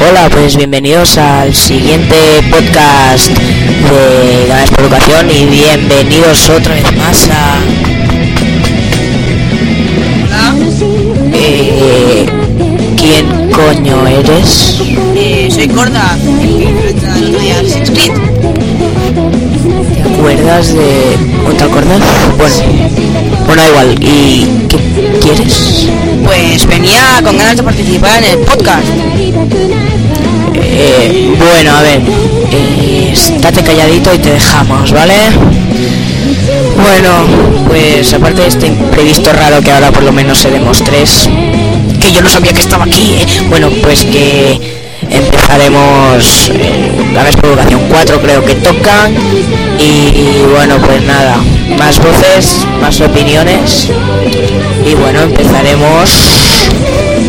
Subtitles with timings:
[0.00, 7.28] Hola, pues bienvenidos al siguiente podcast de Ganas por Educación y bienvenidos otra vez más
[7.30, 7.87] a
[11.70, 12.26] Eh,
[12.96, 14.80] ¿Quién coño eres?
[15.14, 16.16] Eh, soy Corda.
[20.02, 21.16] ¿Te acuerdas de...
[21.46, 22.00] ¿O te acuerdas?
[22.38, 22.54] Bueno,
[23.46, 23.94] bueno, da igual.
[24.00, 24.78] ¿Y qué
[25.20, 25.88] quieres?
[26.24, 28.88] Pues venía con ganas de participar en el podcast.
[30.54, 32.00] Eh, bueno, a ver,
[32.50, 35.14] eh, estate calladito y te dejamos, ¿vale?
[36.88, 37.10] Bueno,
[37.66, 41.28] pues aparte de este imprevisto raro que ahora por lo menos seremos tres,
[42.00, 43.26] que yo no sabía que estaba aquí, ¿eh?
[43.50, 44.58] bueno, pues que
[45.10, 49.10] empezaremos eh, la vez provocación 4 creo que toca.
[49.78, 51.36] Y bueno pues nada
[51.78, 53.90] más voces más opiniones.
[54.86, 56.70] Y bueno empezaremos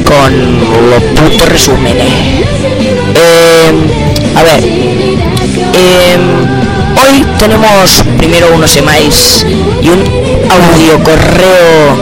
[0.06, 2.14] con los putos resúmenes.
[3.14, 6.18] Eh, a ver eh,
[7.04, 9.46] hoy tenemos primero unos emails
[9.82, 10.04] y un
[10.50, 11.98] audio correo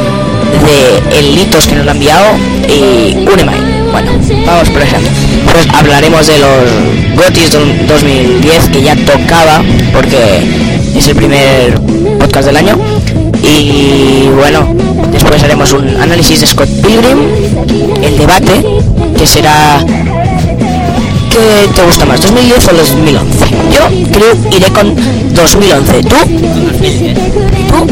[0.66, 2.26] de el litos que nos lo ha enviado
[2.68, 4.12] y un email bueno,
[4.46, 5.10] vamos por ejemplo.
[5.52, 7.52] Pues hablaremos de los GOTIS
[7.88, 10.40] 2010 que ya tocaba porque
[10.96, 11.80] es el primer
[12.20, 12.78] podcast del año.
[13.42, 14.68] Y bueno,
[15.12, 17.20] después haremos un análisis de Scott Pilgrim,
[18.04, 18.64] el debate,
[19.18, 19.84] que será
[21.38, 23.46] ¿qué te gusta más, 2010 o 2011?
[23.72, 24.96] Yo creo iré con
[25.34, 26.02] 2011.
[26.04, 26.16] ¿Tú?
[27.68, 27.88] ¿Tú?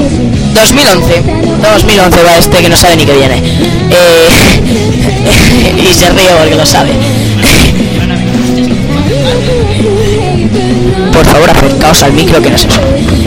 [0.54, 1.24] 2011.
[1.62, 3.42] 2011 va este que no sabe ni que viene.
[3.92, 4.62] Eh,
[5.90, 6.92] y se ríe porque lo sabe.
[11.14, 12.68] Por favor, acercaos al micro que no eso.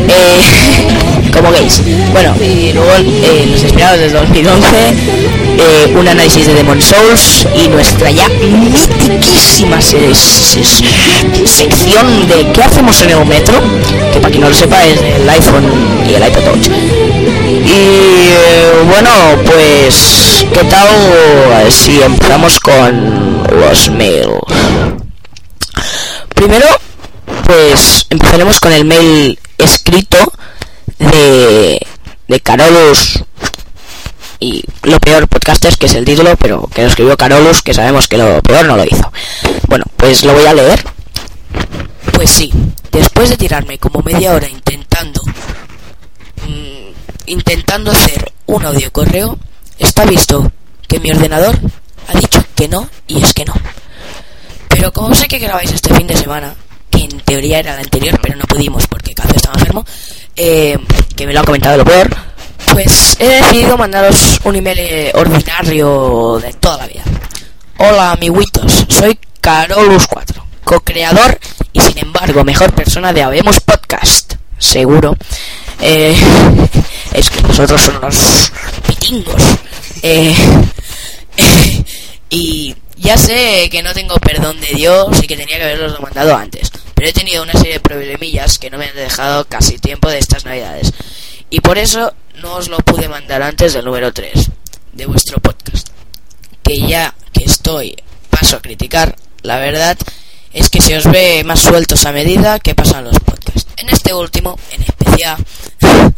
[0.09, 0.89] Eh,
[1.33, 1.83] como veis.
[2.13, 4.77] Bueno, y luego eh, los esperados desde 2011,
[5.59, 10.65] eh, un análisis de Demon Souls y nuestra ya mitiquísima se- se-
[11.47, 13.61] sección de ¿qué hacemos en el metro?
[14.13, 15.65] Que para quien no lo sepa es el iPhone
[16.09, 16.67] y el iPod Touch.
[16.69, 19.11] Y eh, bueno,
[19.45, 20.89] pues, ¿qué tal
[21.73, 24.31] si empezamos con los mails?
[26.35, 26.67] Primero,
[27.45, 30.33] pues empezaremos con el mail escrito
[30.99, 31.81] de,
[32.29, 33.21] de Carolus
[34.41, 38.07] y lo peor podcasters, que es el título, pero que lo escribió Carolus, que sabemos
[38.09, 39.13] que lo peor no lo hizo.
[39.67, 40.85] Bueno, pues lo voy a leer.
[42.13, 42.53] Pues sí,
[42.93, 45.21] después de tirarme como media hora intentando
[46.47, 46.89] mm,
[47.27, 49.39] intentando hacer un audio correo,
[49.79, 50.51] está visto
[50.87, 51.59] que mi ordenador
[52.09, 53.55] ha dicho que no y es que no.
[54.69, 56.55] Pero como sé que grabáis este fin de semana,
[56.91, 59.85] que en teoría era el anterior, pero no pudimos porque Cazo estaba enfermo,
[60.37, 60.79] eh,
[61.17, 62.09] que me lo ha comentado lo peor,
[62.83, 67.03] pues he decidido mandaros un email ordinario de toda la vida.
[67.79, 71.41] Hola amiguitos, soy Carolus4, co-creador
[71.73, 75.17] y sin embargo mejor persona de Habemos Podcast, seguro.
[75.81, 76.15] Eh,
[77.15, 78.53] es que nosotros son unos
[78.87, 79.43] pitingos.
[80.03, 80.37] Eh,
[82.31, 86.37] y ya sé que no tengo perdón de Dios y que tenía que haberlos mandado
[86.37, 90.09] antes, pero he tenido una serie de problemillas que no me han dejado casi tiempo
[90.09, 90.93] de estas navidades.
[91.51, 92.13] Y por eso
[92.43, 94.51] no os lo pude mandar antes del número 3
[94.93, 95.89] de vuestro podcast.
[96.63, 97.97] Que ya que estoy,
[98.31, 99.97] paso a criticar, la verdad
[100.53, 103.67] es que se os ve más sueltos a medida que pasan los podcasts.
[103.77, 105.37] En este último, en especial...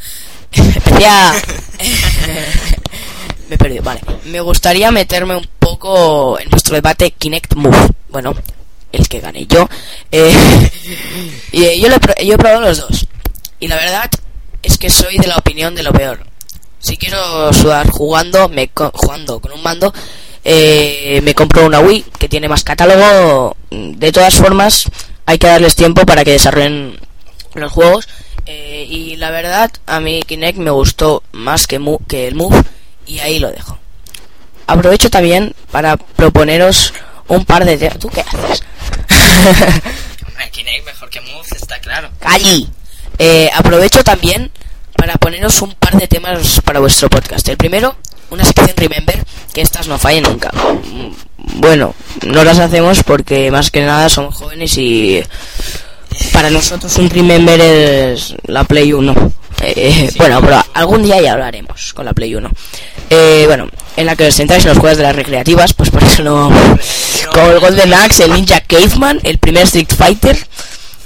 [0.52, 1.37] especial...
[3.49, 4.00] me he perdido, vale.
[4.25, 7.90] Me gustaría meterme un poco en nuestro debate Kinect Move.
[8.08, 8.34] Bueno,
[8.93, 9.69] el que gane yo.
[10.11, 10.70] Eh,
[11.52, 13.06] y yo, lo yo he probado los dos.
[13.58, 14.11] Y la verdad
[14.62, 16.24] es que soy de la opinión de lo peor.
[16.78, 19.92] Si quiero sudar jugando, me co- jugando con un mando,
[20.44, 23.56] eh, me compro una Wii que tiene más catálogo.
[23.70, 24.84] De todas formas,
[25.26, 26.98] hay que darles tiempo para que desarrollen
[27.54, 28.08] los juegos.
[28.46, 32.64] eh, y la verdad, a mí Kinect me gustó más que, Mu- que el Move.
[33.06, 33.78] Y ahí lo dejo.
[34.66, 36.92] aprovecho también para proponeros
[37.28, 37.76] un par de.
[37.90, 38.62] ¿Tú qué haces?
[40.26, 42.10] Hombre, Kinect mejor que Move, está claro.
[42.18, 42.68] ¡Calli!
[43.22, 44.50] Eh, aprovecho también
[44.96, 47.46] para poneros un par de temas para vuestro podcast.
[47.49, 47.94] El primero,
[48.31, 49.22] una sección Remember,
[49.52, 50.50] que estas no fallen nunca.
[51.37, 51.94] Bueno,
[52.26, 55.22] no las hacemos porque más que nada somos jóvenes y
[56.32, 59.14] para nosotros un Remember es la Play 1.
[59.62, 62.50] Eh, Bueno, pero algún día ya hablaremos con la Play 1.
[63.11, 63.69] Eh, bueno,
[63.99, 66.50] en la que os centráis en los juegos de las recreativas, pues por eso no...
[67.34, 70.38] Como el Golden Axe, el Ninja Caveman, el primer Street Fighter,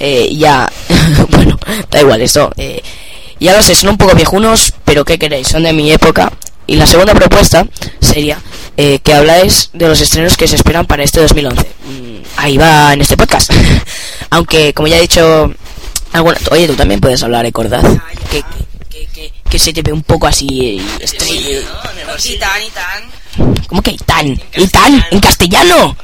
[0.05, 0.71] eh, ya...
[1.31, 1.59] bueno,
[1.91, 2.51] da igual eso.
[2.57, 2.83] Eh,
[3.41, 5.49] ya lo sé, son un poco viejunos, pero ¿qué queréis?
[5.49, 6.33] Son de mi época.
[6.67, 7.67] Y la segunda propuesta
[8.01, 8.39] sería
[8.77, 11.61] eh, que habláis de los estrenos que se esperan para este 2011.
[11.63, 13.51] Mm, ahí va en este podcast.
[14.31, 15.53] Aunque, como ya he dicho...
[16.13, 17.85] alguna- oye, tú también puedes hablar, ¿eh, Cordaz?
[18.31, 18.43] Que,
[18.91, 20.79] que, que, que se te ve un poco así...
[20.79, 21.61] eh, estrella-
[22.25, 23.59] Y tan, y tan.
[23.67, 24.41] ¿Cómo que Itán?
[24.57, 25.05] ¿Itán?
[25.11, 25.97] ¿En castellano?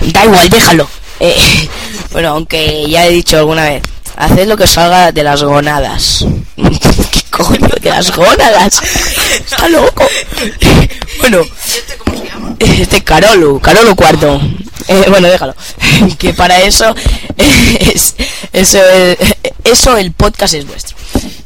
[0.00, 0.88] Da igual, déjalo.
[1.20, 1.68] Eh,
[2.12, 3.82] bueno, aunque ya he dicho alguna vez,
[4.16, 6.24] haced lo que salga de las gonadas.
[6.56, 7.68] ¿Qué coño?
[7.80, 8.80] De las gónadas.
[9.38, 10.06] Está loco.
[11.20, 11.42] bueno,
[12.58, 14.40] ¿Este Carolu, Carolu cuarto.
[14.88, 15.54] Eh, bueno, déjalo.
[16.18, 16.94] que para eso
[17.36, 18.14] es,
[18.52, 20.96] eso es- eso el podcast es vuestro.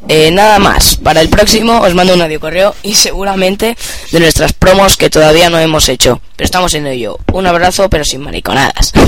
[0.08, 0.96] Eh, nada más.
[0.96, 3.76] Para el próximo os mando un audio correo y seguramente
[4.10, 6.20] de nuestras promos que todavía no hemos hecho.
[6.36, 7.18] Pero estamos en ello.
[7.32, 8.92] Un abrazo, pero sin mariconadas.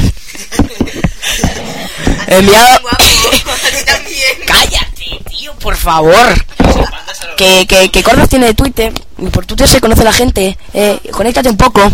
[2.26, 2.81] Enviado.
[4.46, 6.34] Cállate, tío, por favor.
[7.37, 10.56] Que, que, que Cordas tiene Twitter y por Twitter se conoce la gente.
[10.72, 11.90] Eh, conéctate un poco.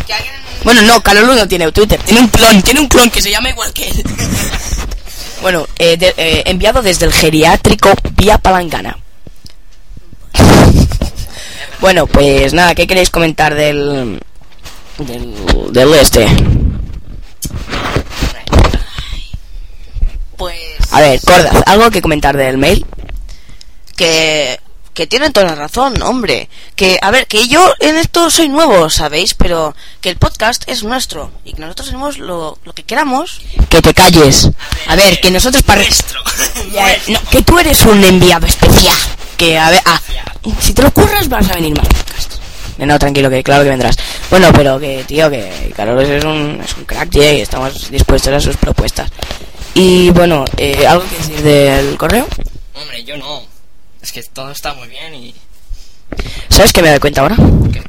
[0.65, 3.49] Bueno, no, Carolu no tiene Twitter, tiene un clon, tiene un clon que se llama
[3.49, 4.05] igual que él.
[5.43, 8.97] bueno, eh, de- eh, enviado desde el geriátrico vía Palangana.
[11.81, 14.21] bueno, pues nada, ¿qué queréis comentar del.
[14.99, 15.35] del.
[15.73, 16.27] del este?
[20.37, 20.57] Pues...
[20.93, 22.85] A ver, Cordaz, ¿algo que comentar del mail?
[23.97, 24.59] que
[24.95, 26.49] que tienen toda la razón, hombre.
[26.77, 29.35] Que, a ver, que yo en esto soy nuevo, ¿sabéis?
[29.35, 33.41] Pero que el podcast es nuestro y que nosotros hacemos lo, lo que queramos.
[33.69, 34.51] Que te calles.
[34.87, 35.83] A ver, que nosotros para.
[36.73, 38.97] Ya, no, que tú eres un enviado especial.
[39.37, 40.01] Que a ver, ah,
[40.61, 42.39] si te lo curras vas a venir más podcasts.
[42.79, 43.97] No, tranquilo, que claro que vendrás.
[44.31, 48.33] Bueno, pero que, tío, que Carlos es un, es un crack, tío, y estamos dispuestos
[48.33, 49.11] a sus propuestas.
[49.75, 52.27] Y bueno, eh, ¿algo que decir del correo?
[52.75, 53.43] Hombre, yo no.
[54.03, 55.35] Es que todo está muy bien y...
[56.49, 57.37] ¿Sabes qué me doy cuenta ahora?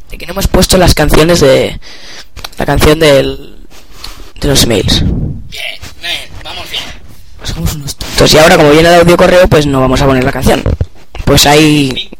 [0.09, 1.79] De que no hemos puesto las canciones de.
[2.57, 3.57] La canción del.
[4.39, 5.01] de los mails.
[5.01, 6.83] Bien, bien, vamos bien.
[7.43, 8.33] Somos unos tontos.
[8.33, 10.61] Y ahora, como viene el audio correo, pues no vamos a poner la canción.
[11.25, 12.11] Pues ahí.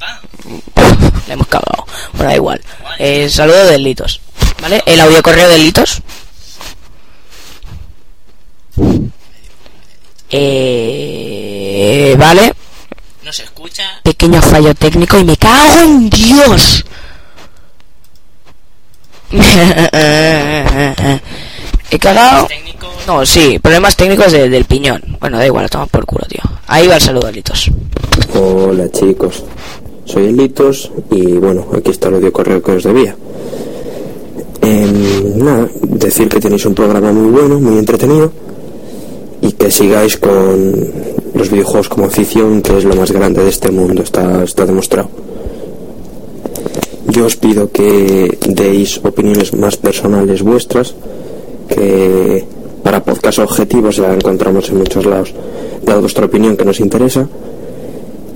[1.27, 1.85] Le hemos cagado.
[2.13, 2.61] Bueno, da igual.
[2.97, 4.21] Eh, saludo del Litos.
[4.61, 4.81] ¿Vale?
[4.85, 6.01] El audio correo del Litos.
[10.29, 12.53] Eh, vale.
[13.31, 13.83] No se escucha.
[14.03, 16.83] Pequeño fallo técnico y me cago en Dios.
[21.89, 22.47] He cagado.
[22.47, 22.87] Técnico.
[23.07, 25.01] No, sí, problemas técnicos de- del piñón.
[25.21, 26.41] Bueno, da igual, toma por culo, tío.
[26.67, 27.71] Ahí va el saludo, Litos.
[28.35, 29.45] Hola chicos,
[30.03, 33.15] soy Elitos y bueno, aquí está el audio correo que os debía.
[34.61, 38.29] Em, nada, decir que tenéis un programa muy bueno, muy entretenido
[39.41, 43.71] y que sigáis con los videojuegos como afición, que es lo más grande de este
[43.71, 45.09] mundo, está, está demostrado.
[47.07, 50.93] Yo os pido que deis opiniones más personales vuestras,
[51.67, 52.45] que
[52.83, 55.33] para podcast objetivos ya encontramos en muchos lados.
[55.83, 57.27] Dad vuestra opinión que nos interesa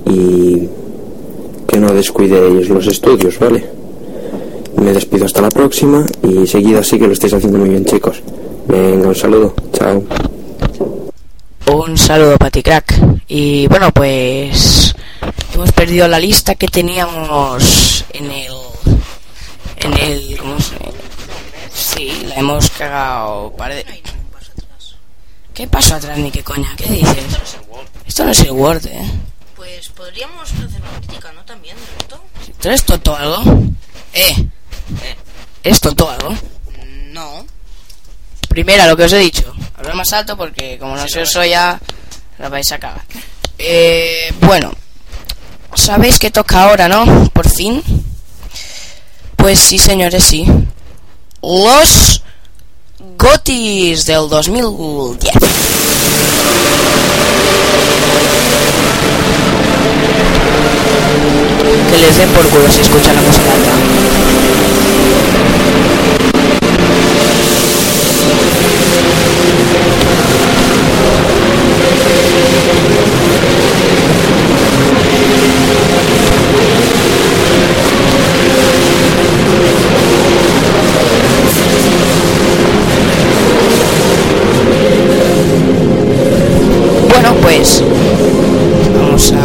[0.04, 0.66] y
[1.68, 3.64] que no descuidéis los estudios, ¿vale?
[4.82, 8.20] Me despido hasta la próxima y seguid así que lo estáis haciendo muy bien, chicos.
[8.66, 9.54] Venga, un saludo.
[9.72, 10.02] Chao.
[11.72, 12.94] Un saludo para ti, crack.
[13.28, 14.94] Y bueno, pues
[15.54, 18.52] hemos perdido la lista que teníamos en el
[19.78, 20.76] en el ¿cómo se?
[21.74, 23.52] Sí, la hemos cagado.
[23.56, 23.84] pare-
[25.54, 26.68] ¿Qué pasó atrás ni qué coña?
[26.76, 27.24] ¿Qué dices?
[28.06, 29.10] Esto no es el Word, eh.
[29.56, 31.42] Pues podríamos hacer una crítica, ¿no?
[31.44, 32.22] También esto.
[32.60, 33.42] ¿Tú eres tonto o algo?
[34.12, 34.46] Eh,
[35.64, 36.34] ¿eres tonto o algo?
[37.10, 37.46] No.
[38.50, 39.52] Primera, lo que os he dicho.
[39.76, 41.78] Hablar más alto porque como no se os oya,
[42.38, 43.02] la vais a cagar.
[43.58, 44.72] Eh, bueno,
[45.74, 47.28] sabéis que toca ahora, ¿no?
[47.30, 47.82] Por fin.
[49.36, 50.46] Pues sí, señores, sí.
[51.42, 52.22] Los
[53.18, 55.34] Gotis del 2010.
[61.90, 63.70] Que les den por culo si escuchan la música alta.
[87.56, 87.80] Pues,
[88.94, 89.40] vamos a,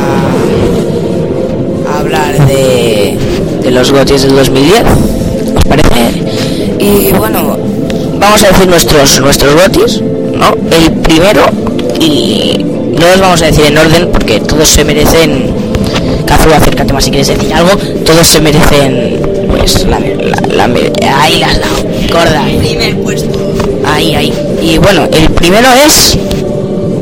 [1.98, 3.18] hablar de,
[3.72, 4.84] los GOTYs del 2010,
[5.56, 6.22] ¿os parece?
[6.78, 7.58] Y bueno,
[8.20, 10.54] vamos a decir nuestros, nuestros GOTYs, ¿no?
[10.76, 11.46] El primero,
[12.02, 12.66] y
[13.00, 15.46] no los vamos a decir en orden porque todos se merecen,
[16.26, 20.02] Kazu, acércate más si quieres decir algo, todos se merecen, pues, la,
[20.50, 20.66] la,
[21.16, 21.62] ahí las.
[22.60, 23.40] Primer puesto.
[23.86, 24.34] Ahí, ahí.
[24.62, 26.18] Y bueno, el primero es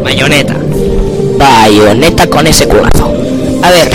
[0.03, 0.55] mayoneta.
[1.39, 3.13] Bayoneta con ese culazo.
[3.63, 3.89] A ver,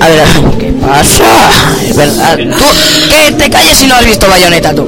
[0.00, 0.20] a ver,
[0.58, 1.76] ¿qué pasa?
[1.88, 2.36] Es verdad.
[2.36, 2.64] ¿Tú
[3.10, 4.86] qué te calles si no has visto Bayoneta tú?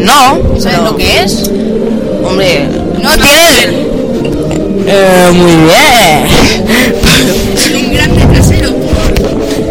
[0.00, 1.50] No, ¿sabes lo que es?
[2.24, 2.66] Hombre,
[3.02, 3.68] No tienes.
[4.86, 6.26] Eh, muy bien.
[7.86, 8.70] un grande trasero.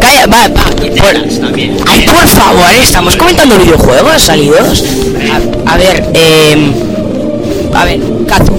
[0.00, 0.64] Calla, va, va.
[0.70, 1.76] por- también.
[1.86, 4.84] Ay, por favor, estamos comentando videojuegos salidos.
[5.66, 6.72] A, a ver, eh,
[7.74, 8.52] a ver, Kazu,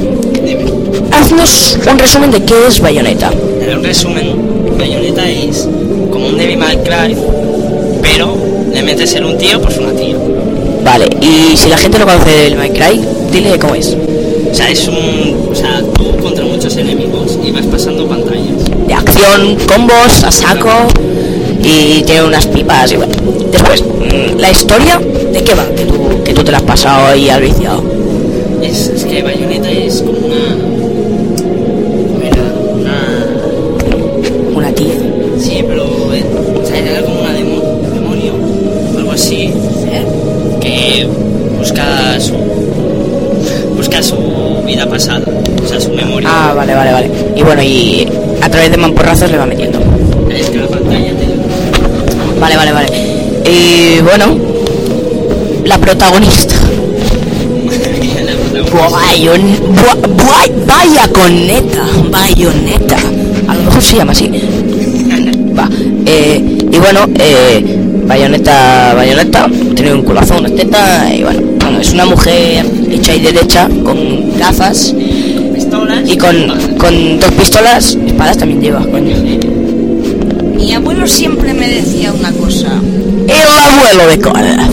[1.11, 3.31] haznos un resumen de qué es Bayonetta.
[3.61, 5.67] En un resumen, Bayoneta es
[6.11, 7.15] como un Devil May Cry,
[8.01, 8.35] pero
[8.73, 10.15] le metes ser un tío, pues una tía.
[10.83, 12.95] Vale, y si la gente no conoce el Minecraft,
[13.31, 13.95] dile cómo es.
[14.51, 15.49] O sea, es un.
[15.51, 18.65] O sea, tú contra muchos enemigos y vas pasando pantallas.
[18.87, 20.69] De acción, combos, a saco
[21.63, 23.13] y tiene unas pipas y bueno.
[23.51, 24.99] Después, mm, la historia,
[25.31, 25.65] ¿de qué va?
[25.75, 27.83] Que tú, que tú te la has pasado y has viciado.
[28.61, 30.80] Es, es que Bayonetta es como una.
[46.75, 47.09] Vale, vale, vale.
[47.35, 48.07] Y bueno, y
[48.41, 49.79] a través de mamporrazos le va metiendo.
[50.29, 52.39] Es que la pantalla te.
[52.39, 52.87] Vale, vale, vale.
[53.49, 54.37] Y bueno,
[55.65, 56.55] la protagonista.
[58.71, 59.41] Bayon,
[59.75, 62.97] Ba- Ba- vaya con neta, bayoneta.
[63.47, 64.29] A lo mejor se llama así.
[65.57, 65.69] Va.
[66.05, 67.63] Eh, y bueno, eh,
[68.07, 73.19] bayoneta, bayoneta, tiene un culazo, una teta, y bueno, bueno, es una mujer hecha y
[73.19, 74.93] derecha, con gafas.
[76.11, 76.35] Y con,
[76.77, 79.15] con dos pistolas, espadas también lleva, coño.
[80.57, 82.67] Mi abuelo siempre me decía una cosa.
[83.27, 84.69] El abuelo de Cora.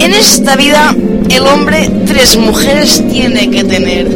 [0.00, 0.94] En esta vida,
[1.28, 4.08] el hombre tres mujeres tiene que tener.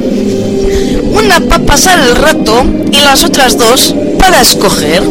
[1.13, 5.03] Una para pasar el rato y las otras dos para escoger.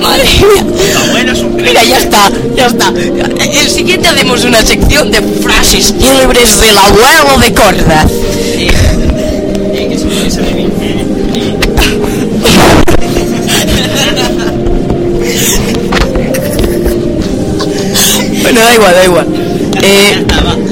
[0.00, 0.64] Madre mía.
[1.56, 2.88] Mira, ya está, ya está.
[2.90, 8.06] El siguiente hacemos una sección de frases célebres del abuelo de Corda.
[18.42, 19.26] Bueno, da igual, da igual.
[19.82, 20.24] Eh,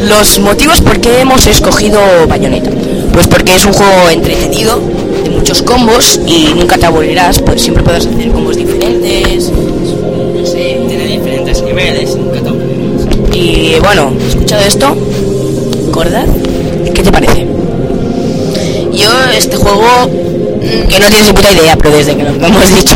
[0.08, 2.70] los motivos por qué hemos escogido Bayonetta.
[3.12, 4.80] Pues porque es un juego entretenido,
[5.24, 9.50] de muchos combos y nunca te aburrirás, pues siempre puedes hacer combos diferentes.
[9.50, 10.80] No sé.
[10.88, 12.16] Diferentes niveles.
[13.32, 14.96] Y bueno, escuchado esto,
[15.92, 16.24] Corda,
[16.94, 17.45] ¿qué te parece?
[18.96, 22.74] Yo este juego mm, Que no tienes ni puta idea, pero desde que lo hemos
[22.74, 22.94] dicho,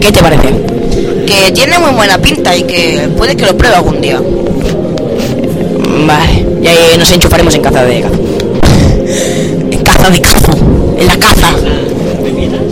[0.00, 0.70] ¿qué te parece?
[1.30, 4.20] que tiene muy buena pinta y que puede que lo pruebe algún día.
[6.06, 8.20] Vale, y ahí nos enchufaremos en caza de cazo.
[9.70, 10.52] En caza de cazo.
[10.98, 11.48] En la caza.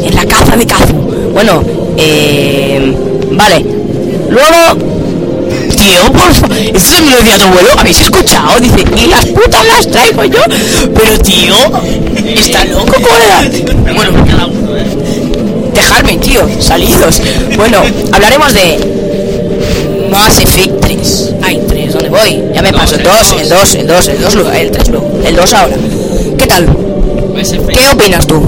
[0.02, 0.92] En la caza de cazo.
[1.32, 1.62] Bueno,
[1.96, 2.94] eh,
[3.32, 3.64] vale.
[4.28, 4.98] Luego.
[5.76, 7.70] Tío, por favor, ¿esto también lo decía tu abuelo?
[7.78, 8.60] ¿Habéis escuchado?
[8.60, 10.40] Dice, y las putas las traigo yo.
[10.94, 11.54] Pero tío,
[12.34, 13.94] está loco, colega.
[13.94, 14.84] Bueno, cada uno, ¿eh?
[15.74, 17.20] dejarme, tío, salidos.
[17.56, 17.78] Bueno,
[18.12, 18.78] hablaremos de
[20.10, 21.34] Mass Effect 3.
[21.42, 22.42] Hay 3, ¿dónde voy?
[22.54, 23.40] Ya me paso el el 2, dos.
[23.40, 25.76] el 2, el 2, el 2, luego, el 3 luego, el 2 ahora.
[26.36, 26.66] ¿Qué tal?
[27.72, 28.42] ¿Qué opinas tú?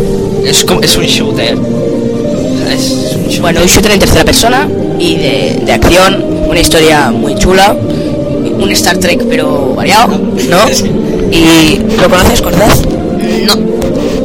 [0.44, 1.56] Es, como, es un shooter.
[2.74, 3.40] Es un shooter.
[3.40, 4.68] Bueno, un shooter en tercera persona
[4.98, 10.68] y de, de acción, una historia muy chula, un Star Trek pero variado, ¿no?
[11.32, 12.99] ¿Y lo conoces, Cortez?
[13.46, 13.56] No,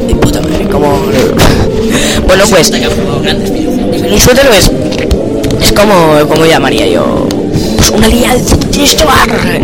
[0.07, 0.87] De puta madre, como...
[2.27, 2.71] bueno, pues...
[2.71, 2.79] Que
[4.17, 4.71] shooter es,
[5.61, 7.27] es como, como llamaría yo,
[7.77, 8.55] pues una alianza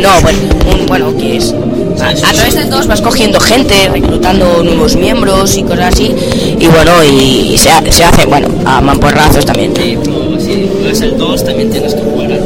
[0.01, 0.39] No, bueno,
[0.71, 1.53] un, bueno, ¿qué es?
[2.01, 6.11] A, a través del 2 vas cogiendo gente, reclutando nuevos miembros y cosas así,
[6.59, 9.73] y bueno, y se, ha- se hace, bueno, a mamporrazos también.
[9.75, 12.41] Sí, pero si juegas el 2 también tienes que jugar al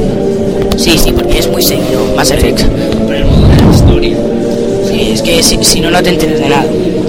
[0.78, 2.64] Sí, sí, porque es muy seguido, Mass Effect.
[5.26, 6.66] Que si, si no, no te entiendes de nada.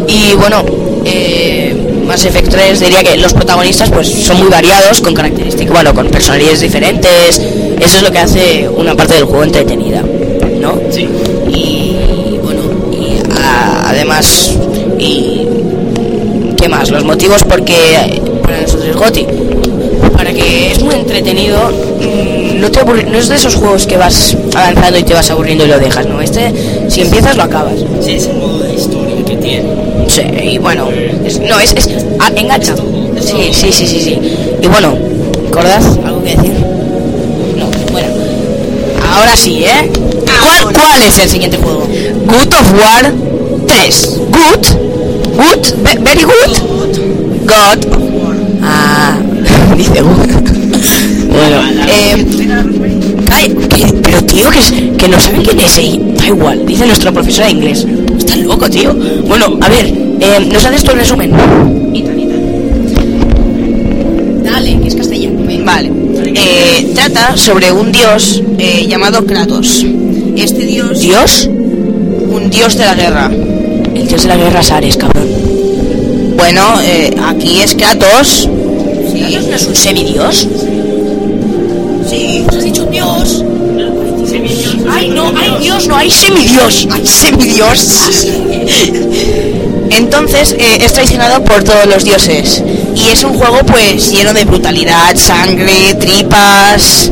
[0.08, 0.64] Y bueno,
[1.04, 1.74] eh,
[2.06, 6.08] Mass Effect 3 diría que los protagonistas pues son muy variados, con características, bueno, con
[6.08, 7.38] personalidades diferentes.
[7.80, 10.02] Eso es lo que hace una parte del juego entretenida,
[10.60, 10.80] ¿no?
[10.90, 11.06] Sí.
[11.52, 14.52] Y bueno, y a- además,
[14.98, 15.46] y
[16.56, 16.90] ¿qué más?
[16.90, 19.26] Los motivos porque para nosotros es GOTI.
[20.16, 21.58] Para que que es muy entretenido.
[22.00, 25.30] mm, No, te aburri- no es de esos juegos que vas avanzando y te vas
[25.30, 26.20] aburriendo y lo dejas, ¿no?
[26.20, 26.52] Este,
[26.88, 27.74] si empiezas, lo acabas.
[28.02, 29.64] Sí, es el modo de historia que tiene.
[30.08, 30.88] Sí, y bueno,
[31.24, 31.88] es- no, es, es
[32.20, 32.74] ah, engancha.
[33.20, 34.18] Sí, sí, sí, sí, sí.
[34.62, 34.94] Y bueno,
[35.50, 35.84] ¿Cordaz?
[36.04, 36.52] ¿Algo que decir?
[37.56, 38.08] No, bueno.
[39.14, 39.90] Ahora sí, ¿eh?
[40.40, 41.86] ¿Cuál, cuál es el siguiente juego?
[42.26, 43.12] Good of War
[43.66, 44.20] 3.
[44.30, 44.66] Good?
[45.36, 45.82] Good?
[45.82, 46.58] Ve- Very good?
[47.46, 48.36] God of War.
[48.62, 49.18] Ah,
[49.76, 50.55] dice good.
[51.36, 51.56] Bueno,
[51.88, 52.26] eh,
[53.30, 56.00] ay, que- pero tío, que, es- que no saben quién es ahí.
[56.16, 57.86] Da igual, dice nuestro profesor de inglés.
[58.18, 58.94] Está loco, tío.
[59.28, 59.86] Bueno, a ver,
[60.20, 61.30] eh, ¿nos haces tu resumen?
[64.42, 65.40] Dale, que es castellano.
[65.64, 65.90] Vale.
[66.34, 69.84] Eh, trata sobre un dios eh, llamado Kratos.
[70.36, 71.48] Este dios, ¿Dios?
[72.30, 73.30] un dios de la guerra.
[73.94, 75.26] El dios de la guerra es Ares, cabrón.
[76.36, 78.48] Bueno, eh, aquí es Kratos.
[79.18, 80.46] ¿Kratos no es un semidios?
[82.08, 82.44] Sí.
[82.48, 83.42] ¿Has dicho dios?
[84.88, 86.86] Ay, no, hay dios, no hay semidios.
[86.90, 88.26] Hay semidios.
[89.90, 92.62] Entonces eh, es traicionado por todos los dioses.
[92.94, 97.10] Y es un juego pues lleno de brutalidad, sangre, tripas.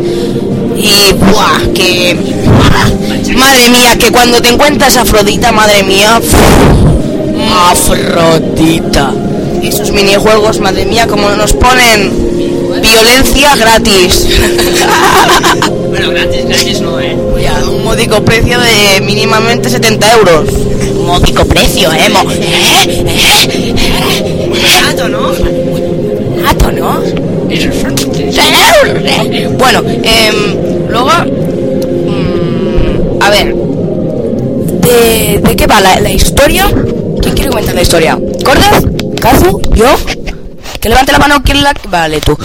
[0.76, 2.16] Y buah, que.
[3.36, 6.20] Madre mía, que cuando te encuentras Afrodita, madre mía.
[7.70, 9.12] Afrodita.
[9.62, 14.26] Esos minijuegos, madre mía, como nos ponen violencia gratis.
[15.94, 17.14] Bueno, gratis, gratis no, ¿eh?
[17.70, 20.50] Un módico precio de mínimamente 70 euros.
[21.06, 22.08] Módico precio, eh.
[22.08, 23.04] Mo ¿Eh?
[23.06, 23.74] ¿Eh?
[24.82, 25.28] Barato, ¿no?
[26.42, 27.00] Barato, ¿no?
[27.48, 28.42] Esos son 30
[28.82, 29.02] euros.
[29.56, 30.56] Bueno, em,
[30.88, 31.10] luego.
[32.08, 36.66] mm, a ver, ¿De, de qué va la, la historia?
[37.22, 38.18] ¿Quién quiere comentar la historia?
[38.44, 38.82] ¿Cordaz?
[39.20, 39.60] ¿Kazu?
[39.74, 39.86] ¿Yo?
[40.84, 41.72] Que levante la mano quien la...
[41.88, 42.36] Vale, tú.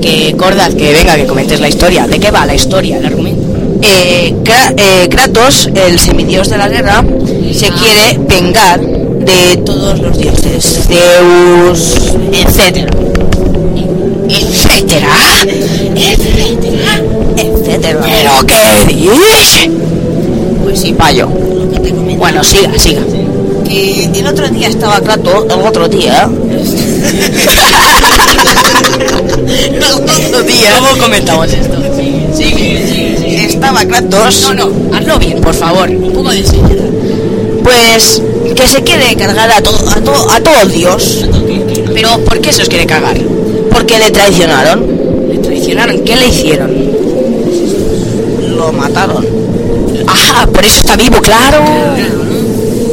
[0.00, 2.06] Que Cordaz, que venga, que comentes la historia.
[2.06, 3.42] ¿De qué va la historia, el argumento?
[3.82, 7.04] eh, Kra- eh, Kratos, el semidios de la guerra,
[7.52, 10.80] se quiere vengar de todos los dioses.
[10.86, 11.94] Zeus,
[12.32, 12.90] etcétera.
[14.30, 15.08] Etcétera.
[15.94, 17.02] Etcétera.
[17.36, 18.00] Etcétera.
[18.02, 19.70] ¿Pero qué dice?
[20.64, 21.28] Pues sí, payo.
[21.28, 23.02] Bueno, siga, siga.
[23.68, 26.28] Que el otro día estaba Kratos, el otro día.
[29.46, 30.72] el otro día.
[30.78, 31.76] ¿Cómo comentamos esto?
[33.26, 34.40] Estaba Kratos.
[34.42, 35.90] No, no, hazlo bien, por favor.
[35.90, 36.86] Un poco de seriedad.
[37.62, 38.22] Pues
[38.56, 41.26] que se quiere cargar a todo, a todo, a todo Dios.
[41.92, 43.18] Pero, ¿por qué se os quiere cagar?
[43.70, 45.28] Porque le traicionaron.
[45.28, 46.00] ¿Le traicionaron?
[46.00, 46.72] ¿Qué le hicieron?
[48.56, 49.26] Lo mataron.
[50.06, 51.62] Ah, por eso está vivo, claro.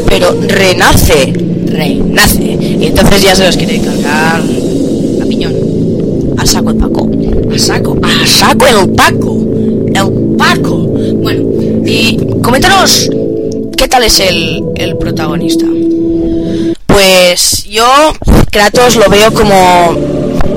[0.08, 1.34] Pero renace.
[1.68, 2.58] Renace.
[2.80, 4.42] Y entonces ya se los quiere cargar
[5.22, 5.54] a piñón.
[6.38, 7.10] A saco el Paco.
[7.54, 7.98] A saco.
[8.02, 9.38] A saco el Paco.
[9.94, 10.78] El Paco.
[10.78, 11.44] Bueno,
[11.86, 13.10] y coméntanos,
[13.78, 15.66] ¿qué tal es el, el protagonista?
[16.86, 17.86] Pues yo,
[18.52, 19.94] Kratos lo veo como,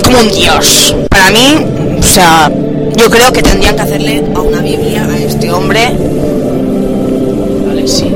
[0.04, 0.94] como un dios.
[1.10, 1.56] Para mí,
[1.98, 2.50] o sea,
[2.96, 5.90] yo creo que tendrían que hacerle a una Biblia a este hombre.
[7.66, 8.14] Vale, sí.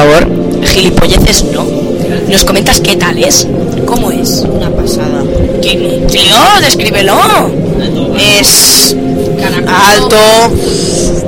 [0.00, 1.62] Por favor, gilipolleces no.
[2.26, 3.46] ¿Nos comentas qué tal es?
[3.84, 4.46] ¿Cómo es?
[4.50, 5.22] Una pasada.
[5.60, 6.02] ¿Qué?
[6.10, 7.18] Tío, descríbelo.
[8.18, 8.96] Es
[9.66, 10.16] alto,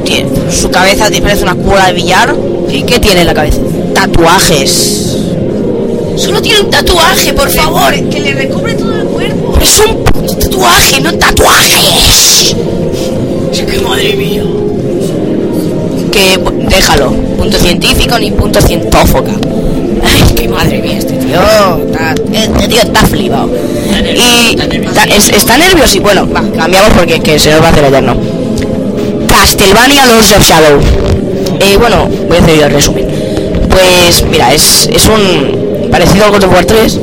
[0.05, 2.35] tiene- su cabeza te parece una cura de billar.
[2.71, 3.59] ¿Y qué tiene en la cabeza?
[3.93, 5.17] Tatuajes.
[6.17, 7.93] Solo tiene un tatuaje, por favor.
[8.09, 9.53] Que le recubre todo el cuerpo.
[9.61, 10.03] Es un
[10.39, 12.57] tatuaje, no tatuajes.
[13.53, 14.45] ¡Qué madre mía!
[16.11, 16.39] Que
[16.75, 17.11] déjalo.
[17.39, 19.33] Punto científico ni punto cientófoca.
[20.05, 21.39] Ay, qué madre mía, este tío.
[21.87, 23.51] Está, este tío está flipado.
[24.15, 27.71] Y está, es- está nervioso y bueno, va, cambiamos porque que se nos va a
[27.71, 28.17] hacer eterno.
[29.29, 30.81] Castlevania Lords of Shadow.
[31.61, 33.07] Eh, bueno, voy a hacer yo el resumen.
[33.69, 36.99] Pues mira, es, es un parecido al God of War 3,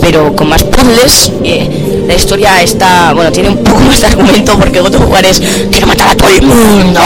[0.00, 1.32] pero con más puzzles.
[1.44, 1.68] eh,
[2.06, 5.40] la historia está, bueno, tiene un poco más de argumento porque God of es
[5.70, 7.00] quiero matar a todo el mundo.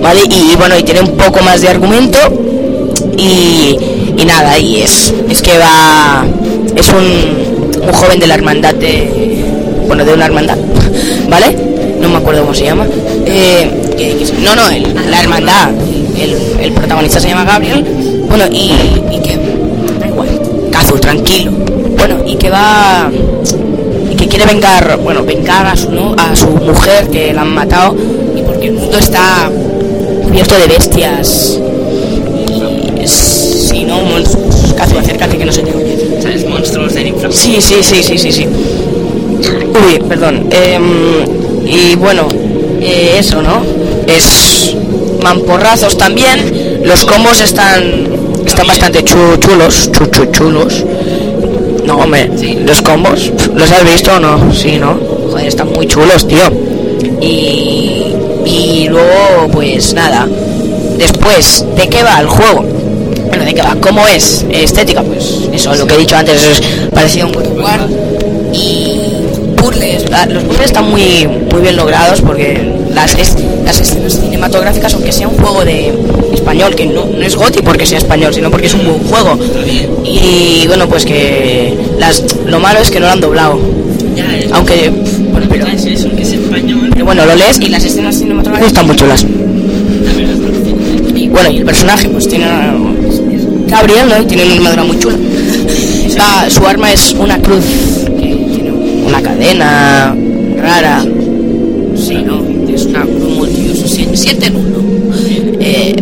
[0.00, 2.18] Vale, y bueno, y tiene un poco más de argumento
[3.16, 3.76] y,
[4.16, 6.24] y nada, y es, es que va,
[6.76, 9.44] es un, un joven de la hermandad de,
[9.86, 10.58] bueno, de una hermandad,
[11.28, 11.56] ¿vale?
[12.00, 12.86] No me acuerdo cómo se llama.
[13.26, 13.70] Eh,
[14.42, 14.62] no, no,
[15.08, 15.70] la hermandad,
[16.18, 17.84] el, el protagonista se llama Gabriel,
[18.28, 18.72] bueno, y,
[19.10, 19.38] y que,
[20.00, 20.28] da igual,
[21.00, 21.52] tranquilo,
[22.04, 23.08] bueno, y que va,
[24.10, 27.54] y que quiere vengar, bueno, vengar a su, no, a su mujer que la han
[27.54, 27.94] matado,
[28.36, 29.48] y porque el mundo está
[30.24, 31.60] cubierto de bestias
[33.00, 34.74] y sí, no, monstruos.
[34.76, 35.96] Kazu, acércate que no se te oye.
[36.20, 36.44] ¿Sabes?
[36.48, 38.48] Monstruos del Sí, sí, sí, sí, sí, sí.
[38.48, 40.48] Uy, perdón.
[40.50, 41.24] Em,
[41.64, 42.26] y bueno,
[42.80, 43.62] eh, eso, ¿no?
[44.08, 44.74] Es
[45.22, 46.80] mamporrazos también.
[46.84, 48.08] Los combos están
[48.44, 50.84] están bastante chu- chulos, chu- chu- chulos.
[51.84, 52.30] No, hombre,
[52.64, 54.52] los combos, ¿los has visto o no?
[54.52, 54.98] Sí, ¿no?
[55.30, 56.44] Joder, están muy chulos, tío.
[57.20, 58.14] Y,
[58.44, 60.28] y luego, pues nada.
[60.96, 62.64] Después, ¿de qué va el juego?
[63.28, 63.76] Bueno, ¿de qué va?
[63.80, 64.44] ¿Cómo es?
[64.50, 68.54] Estética, pues eso, lo que he dicho antes, es parecido a un.
[68.54, 69.00] Y
[69.56, 75.12] puzzles, los puzzles están muy, muy bien logrados porque las, es- las escenas cinematográficas, aunque
[75.12, 75.92] sea un juego de
[76.34, 79.38] español, que no, no es GOTI porque sea español, sino porque es un buen juego.
[80.04, 83.58] Y bueno, pues que las, lo malo es que no lo han doblado.
[84.16, 84.90] Ya, es, Aunque,
[85.30, 86.90] bueno, pero, es eso, que es español.
[86.92, 89.24] pero bueno, lo lees y las escenas cinematográficas están muy chulas.
[91.14, 92.74] Y bueno, y el personaje, pues tiene una-
[93.68, 94.26] Gabriel, ¿no?
[94.26, 95.16] Tiene una armadura muy chula.
[96.50, 97.64] Su arma es una cruz
[98.20, 98.70] que tiene
[99.06, 100.14] una cadena
[100.60, 101.02] rara.
[101.96, 102.42] Sí, ¿no?
[104.12, 104.42] Es una cruz multiuso.
[104.42, 104.78] Sie- Siete en uno.
[105.60, 105.94] Eh,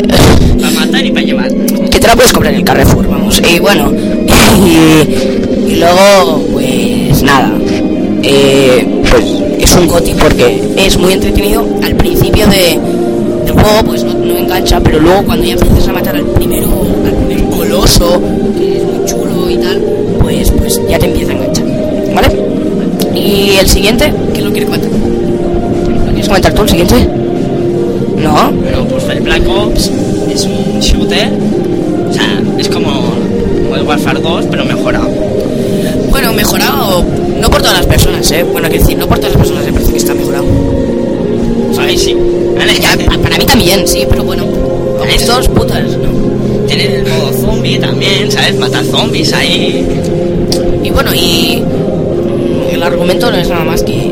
[0.61, 1.49] Para matar y para llevar.
[1.91, 3.41] que te la puedes comprar en el Carrefour, vamos.
[3.55, 3.93] Y bueno,
[4.67, 7.53] y, y luego, pues nada.
[8.23, 9.25] Eh, pues
[9.61, 11.67] es un goti porque es muy entretenido.
[11.83, 12.79] Al principio de,
[13.45, 16.69] del juego, pues no, no engancha, pero luego cuando ya empiezas a matar al primero,
[17.07, 18.21] al primer coloso,
[18.59, 19.81] que es muy chulo y tal,
[20.21, 21.65] pues, pues ya te empieza a enganchar.
[22.15, 22.29] ¿Vale?
[23.15, 24.91] Y el siguiente, ¿qué lo quieres comentar?
[24.91, 26.95] ¿Lo quieres comentar tú el siguiente?
[28.23, 28.51] No.
[28.53, 29.91] Bueno, pues el Black Ops
[30.33, 31.29] es un shooter.
[32.09, 32.91] O sea, es como
[33.69, 35.09] Modern Warfare 2, pero mejorado.
[36.11, 37.05] Bueno, mejorado,
[37.41, 38.43] no por todas las personas, ¿eh?
[38.43, 40.45] Bueno, quiero decir, no por todas las personas me parece que está mejorado.
[41.79, 42.15] Ahí sí.
[42.57, 44.45] Vale, Ya, pa- para mí también, sí, pero bueno.
[44.45, 46.67] Como estos putas, ¿no?
[46.67, 48.59] Tiene el modo zombie también, ¿sabes?
[48.59, 49.87] Matar zombies ahí.
[50.85, 54.11] Y bueno, y mm, el argumento no es nada más que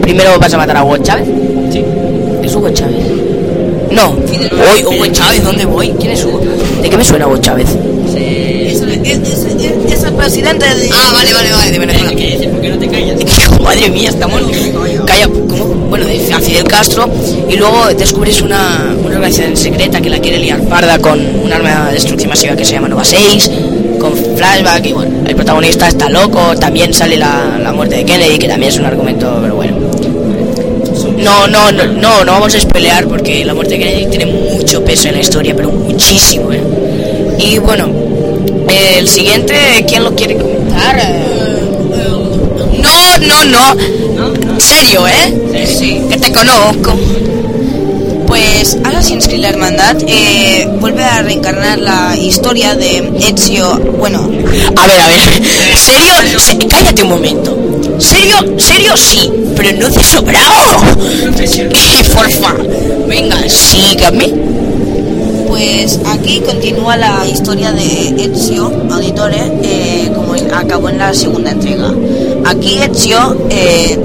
[0.00, 1.28] primero vas a matar a Hugo Chávez.
[1.70, 1.82] Sí.
[2.42, 2.96] ¿Es Hugo Chávez?
[3.96, 4.10] No.
[4.10, 5.88] Uy, Hugo Chávez, ¿dónde voy?
[5.98, 6.38] ¿Quién es Hugo?
[6.82, 7.66] ¿De qué me suena Hugo Chávez?
[8.14, 10.90] Es, es el presidente de...
[10.92, 12.10] Ah, vale, vale, vale, de Venezuela.
[12.10, 12.46] ¿Qué dices?
[12.48, 13.18] ¿Por qué no te callas?
[13.62, 14.42] Madre mía, estamos.
[15.06, 15.64] Calla, ¿cómo?
[15.88, 17.08] Bueno, de a Fidel Castro.
[17.48, 21.86] Y luego descubres una, una organización secreta que la quiere liar parda con un arma
[21.86, 23.50] de destrucción masiva que se llama Nova 6.
[23.98, 24.86] Con flashback.
[24.86, 26.54] Y bueno, el protagonista está loco.
[26.56, 29.40] También sale la, la muerte de Kennedy, que también es un argumento.
[31.26, 34.84] No, no, no, no, no vamos a pelear porque la muerte de Kennedy tiene mucho
[34.84, 36.62] peso en la historia, pero muchísimo, ¿eh?
[37.38, 37.88] Y bueno,
[38.68, 40.96] el siguiente, ¿quién lo quiere comentar?
[42.80, 44.60] No, no, no.
[44.60, 45.66] Serio, ¿eh?
[45.66, 46.00] Sí.
[46.08, 46.94] Que te conozco.
[48.28, 54.30] Pues Assassin's Creed La Hermandad eh, vuelve a reencarnar la historia de Ezio, bueno,
[54.76, 55.42] A ver, a ver.
[55.76, 56.38] ¿Serio?
[56.38, 57.56] Se- cállate un momento.
[57.98, 58.36] ¿Serio?
[58.58, 58.96] ¿Serio?
[58.96, 59.30] Sí.
[59.56, 60.80] Pero no de sobrado.
[62.14, 62.54] Porfa.
[63.08, 64.32] Venga, sígame.
[65.48, 71.92] pues aquí continúa la historia de Ezio Auditore eh, como acabó en la segunda entrega.
[72.44, 73.98] Aquí Ezio eh,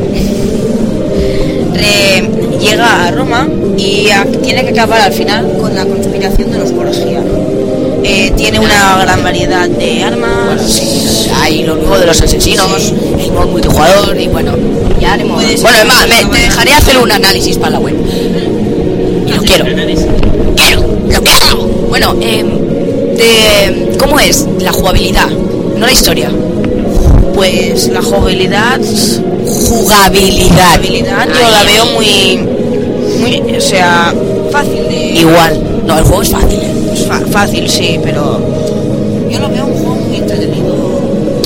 [1.73, 6.59] re- llega a Roma y a- tiene que acabar al final con la conspiración de
[6.59, 7.21] los Borgia.
[8.03, 10.61] Eh, tiene una gran variedad de armas.
[10.67, 14.53] Sí, hay lo nuevo de los asesinos, el modo multijugador y bueno,
[14.99, 15.37] ya haremos.
[15.61, 17.95] Bueno, es más, me- te dejaré hacer un análisis para la web.
[19.27, 19.65] Y lo quiero.
[20.55, 21.57] Quiero, lo quiero.
[21.89, 22.43] Bueno, eh,
[23.17, 25.27] de, ¿cómo es la jugabilidad?
[25.29, 26.31] No la historia.
[27.35, 28.79] Pues la jugabilidad,
[29.45, 30.79] Jugabilidad.
[30.79, 32.39] jugabilidad yo la veo muy,
[33.19, 34.13] muy, o sea,
[34.51, 35.05] fácil de.
[35.19, 35.61] Igual.
[35.85, 36.59] No, el juego es fácil.
[37.05, 38.39] Fácil, sí, pero
[39.29, 40.75] yo lo veo un juego muy entretenido.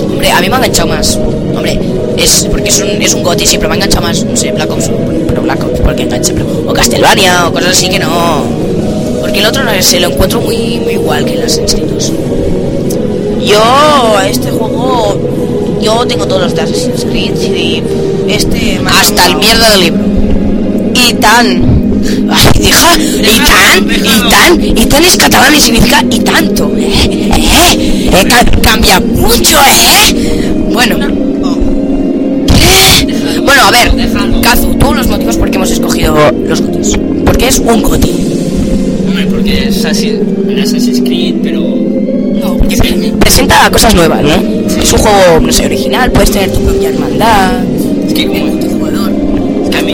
[0.04, 1.16] Hombre, a mí me ha enganchado más.
[1.56, 1.80] Hombre,
[2.18, 4.72] es porque es un, es un goti, siempre me ha enganchado más, no sé, Black
[4.72, 4.90] Ops,
[5.28, 8.44] pero Black Ops porque engancha, pero, o Castlevania o cosas así que no.
[9.22, 12.12] Porque el otro no se lo encuentro muy, muy igual que las inscritos.
[13.42, 13.62] Yo
[14.18, 15.20] a este juego,
[15.82, 17.84] yo tengo todos los de Assassin's Creed y
[18.28, 20.04] este Hasta el mierda del libro.
[20.96, 21.75] Y tan.
[22.30, 26.92] Ay, deja, y tan, y tan, y tan es catalán y significa y tanto, ¿eh?
[27.38, 28.10] ¿Eh?
[28.12, 30.16] Eh, ca- cambia mucho, ¿eh?
[30.72, 30.98] Bueno.
[33.44, 33.92] Bueno, a ver,
[34.42, 36.16] Kazu, tú los motivos por qué hemos escogido
[36.48, 36.98] los gotis.
[37.26, 38.12] Porque es un goti.
[39.08, 40.14] Hombre, porque es así,
[40.62, 41.60] Assassin's Creed, pero...
[41.62, 44.34] No, porque pre- presenta cosas nuevas, ¿no?
[44.82, 47.52] Es un juego, no sé, original, puedes tener tu propia hermandad.
[48.08, 48.46] Es que como...
[48.46, 49.12] multijugador.
[49.64, 49.94] Es que a mí...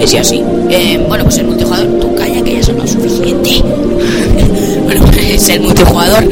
[0.00, 0.42] Es así.
[0.70, 3.62] Eh, bueno, pues el multijugador, tú calla que ya son lo suficiente.
[4.84, 6.24] bueno, pues el multijugador,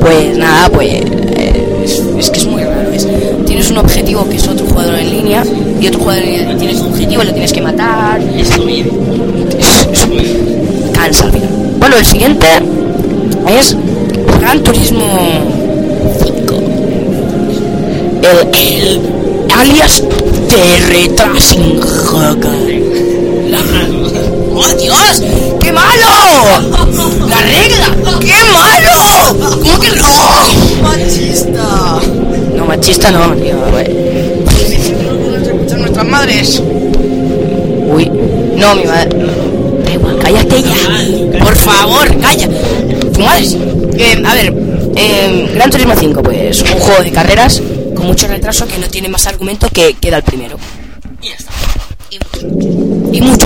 [0.00, 0.88] Pues nada, pues
[1.36, 2.90] eh, es, es que es muy raro.
[2.92, 3.06] es-
[3.46, 5.42] tienes un objetivo que es otro jugador en línea
[5.80, 8.20] y otro jugador en línea tienes un objetivo y lo tienes que matar.
[8.20, 8.50] Es.
[9.58, 10.06] Es, es
[10.92, 11.48] cansa al final.
[11.78, 12.46] Bueno, el siguiente
[13.58, 13.76] es
[14.40, 15.06] Gran Turismo
[16.22, 16.54] 5.
[18.22, 19.00] El, el
[19.58, 20.02] alias
[20.48, 21.80] TR Tracing
[24.58, 25.22] ¡Oh, Dios!
[25.60, 26.06] ¡Qué malo!
[27.28, 28.18] ¡La regla!
[28.20, 29.36] ¡Qué malo!
[29.60, 30.82] ¿Cómo que no?
[30.82, 32.00] ¡Machista!
[32.56, 33.86] No, machista no, tío, güey.
[35.68, 36.62] Son nuestras madres.
[37.86, 38.06] Uy,
[38.56, 39.10] no, mi madre.
[39.84, 41.38] Da igual, cállate ya.
[41.44, 42.48] Por favor, calla.
[43.12, 43.44] Tu madre.
[43.98, 44.54] Eh, a ver,
[44.96, 47.60] eh, Gran Turismo 5, pues un juego de carreras
[47.94, 50.56] con mucho retraso que no tiene más argumento que queda el primero.
[51.20, 51.52] Y ya está.
[53.12, 53.45] Y muchos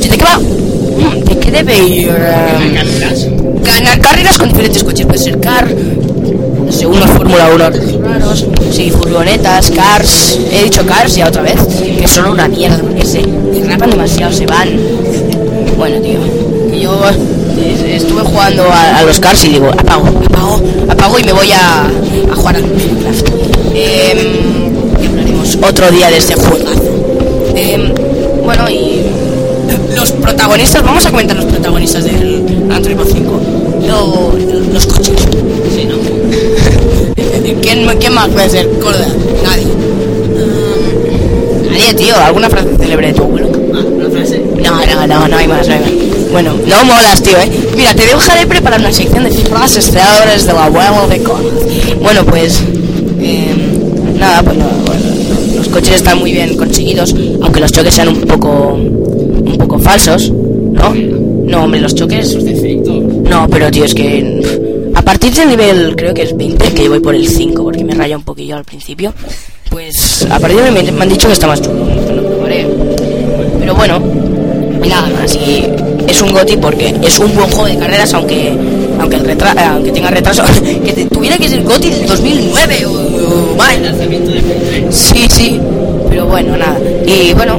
[0.00, 0.10] coches.
[0.10, 0.38] ¿De qué va?
[0.38, 2.08] Mm, ¿De qué debe ir?
[2.10, 3.26] eh, Carreras.
[3.64, 5.06] ganar carreras con diferentes coches.
[5.06, 5.68] Puede ser car,
[6.64, 7.70] no sé, unos Fórmula 1
[8.02, 10.38] raros, sí, furgonetas, cars.
[10.52, 11.56] He dicho cars ya otra vez,
[11.98, 14.68] que son una mierda porque se derrapan demasiado, se van.
[15.76, 16.20] Bueno, tío,
[16.70, 21.32] que yo eh, estuve jugando a, los cars y digo, apago, apago, apago y me
[21.32, 21.84] voy a,
[22.32, 23.28] a jugar al Minecraft.
[25.08, 26.82] Hablaremos otro día de este juegazo.
[27.56, 27.92] Em,
[28.44, 29.00] bueno, y
[29.96, 33.40] los protagonistas, vamos a comentar los protagonistas del Gran Turismo 5.
[33.86, 34.34] Lo-
[34.72, 35.16] los coches.
[35.74, 35.96] Sí, ¿no?
[37.62, 38.68] ¿Quién, quién más puede ser?
[38.80, 39.06] Corda.
[39.44, 39.64] Nadie.
[39.64, 42.16] Um, nadie, tío.
[42.16, 43.48] ¿Alguna frase célebre de tu abuelo?
[43.74, 44.42] Ah, una frase.
[44.62, 45.90] No, no, no, no hay más, no hay más.
[46.32, 47.50] Bueno, no molas, tío, ¿eh?
[47.76, 51.50] Mira, te dejaré preparar una sección de frases célebres del abuelo de Conrad.
[52.00, 52.62] Bueno, pues...
[53.20, 53.52] eh,
[54.16, 55.02] nada, pues nada, bueno,
[55.56, 58.78] los coches están muy bien conseguidos, aunque los choques sean un poco...
[59.50, 60.94] un poco falsos, ¿no?
[60.94, 62.36] No, hombre, los choques...
[63.28, 64.90] No, pero tío, es que...
[64.94, 67.84] A partir del nivel, creo que es 20, que yo voy por el 5, porque
[67.84, 69.12] me raya un poquillo al principio,
[69.70, 71.84] pues a partir de me, me han dicho que está más chulo.
[71.86, 72.66] Probaré.
[73.60, 74.00] Pero bueno,
[74.88, 75.34] nada más.
[75.36, 75.64] Y
[76.08, 78.52] es un GOTI porque es un buen juego de carreras, aunque
[78.98, 80.42] aunque, el retra- aunque tenga retraso.
[80.84, 83.74] que te- tuviera que ser GOTI del 2009 o, o más.
[83.74, 84.94] El lanzamiento de Play 3.
[84.94, 85.60] Sí, sí.
[86.10, 86.78] Pero bueno, nada.
[87.06, 87.58] Y bueno,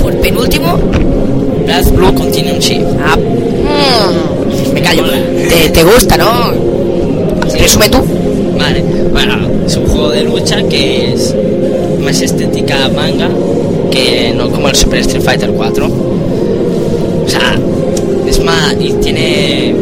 [0.00, 0.78] por penúltimo,
[1.70, 2.82] Blast Blue Continuum Chip.
[2.98, 5.04] ah, mm, me callo.
[5.48, 6.50] Te, te gusta, ¿no?
[7.56, 7.98] Resume tú.
[8.58, 11.32] Vale, bueno, es un juego de lucha que es
[12.02, 13.28] más estética manga
[13.92, 15.86] que no como el Super Street Fighter 4.
[15.86, 17.56] O sea,
[18.26, 19.72] es más y tiene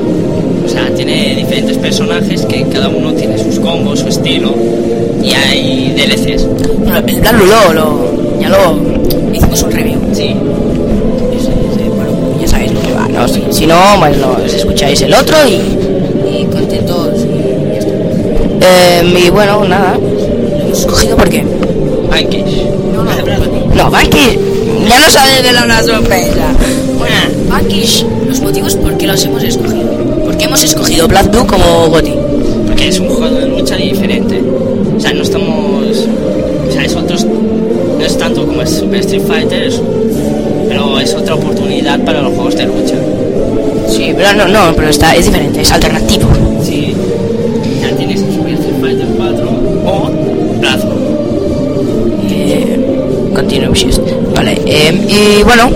[0.66, 4.54] o sea, tiene diferentes personajes que cada uno tiene sus combos, su estilo
[5.22, 6.46] y hay DLCs.
[6.80, 8.78] Bueno, el Plan Lulo, lo, ya lo
[9.32, 9.98] hicimos un review.
[10.12, 10.34] Sí,
[13.36, 13.52] ¿no?
[13.52, 15.60] Si, no, pues lo, os escucháis el otro y,
[16.30, 17.94] y contentos y ya está.
[18.60, 21.44] Eh, y bueno, nada, lo hemos escogido porque...
[22.10, 22.64] Ankish.
[23.74, 24.38] No, Bankish,
[24.88, 26.52] ya no sabes de la una sorpresa.
[26.98, 27.14] Bueno,
[27.48, 29.88] Bankish, los motivos por qué los hemos escogido.
[30.24, 32.14] Porque hemos escogido Black Blue como Goti.
[32.66, 34.42] Porque es un juego de lucha diferente.
[34.96, 36.08] O sea, no estamos.
[36.68, 37.24] O sea, es otros.
[37.24, 39.72] No es tanto como el Super Street Fighter,
[40.68, 42.94] pero es otra oportunidad para los juegos de lucha.
[44.18, 46.28] Pero no, no, pero está, es diferente, es alternativo.
[46.60, 46.92] Sí.
[47.80, 49.48] Ya tienes el Super Street Fighter 4
[49.86, 50.10] o
[50.58, 50.92] Brazo.
[52.28, 54.00] Eh, Continuum Shift.
[54.34, 55.70] Vale, eh, y bueno,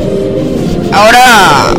[0.90, 1.72] ahora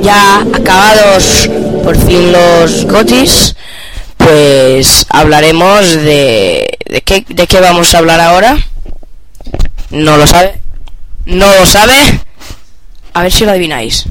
[0.00, 1.50] ya acabados
[1.84, 3.54] por fin los gotis,
[4.16, 6.66] pues hablaremos de...
[6.86, 8.56] ¿De qué, ¿De qué vamos a hablar ahora?
[9.90, 10.58] No lo sabe.
[11.26, 12.22] No lo sabe.
[13.12, 14.06] A ver si lo adivináis.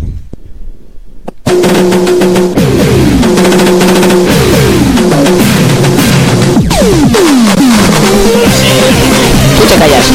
[9.57, 10.05] Tú callas.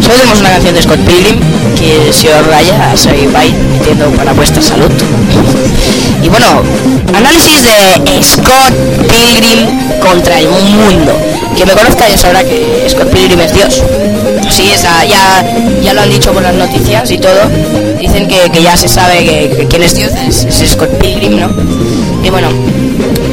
[0.00, 1.40] Solo tenemos una canción de Scott Pilgrim
[1.76, 3.40] que si os raya se va
[3.78, 4.90] metiendo para vuestra salud.
[6.22, 6.62] Y bueno,
[7.14, 8.74] análisis de Scott
[9.08, 11.12] Pilgrim contra el mundo.
[11.56, 13.82] Que me conozca ya sabrá que Scott Pilgrim es Dios.
[14.50, 15.44] Sí, esa, ya,
[15.82, 17.40] ya lo han dicho por las noticias y todo.
[18.00, 21.38] Dicen que, que ya se sabe que, que quién es Dios es, es Scott Pilgrim,
[21.38, 21.50] ¿no?
[22.22, 22.48] Y bueno,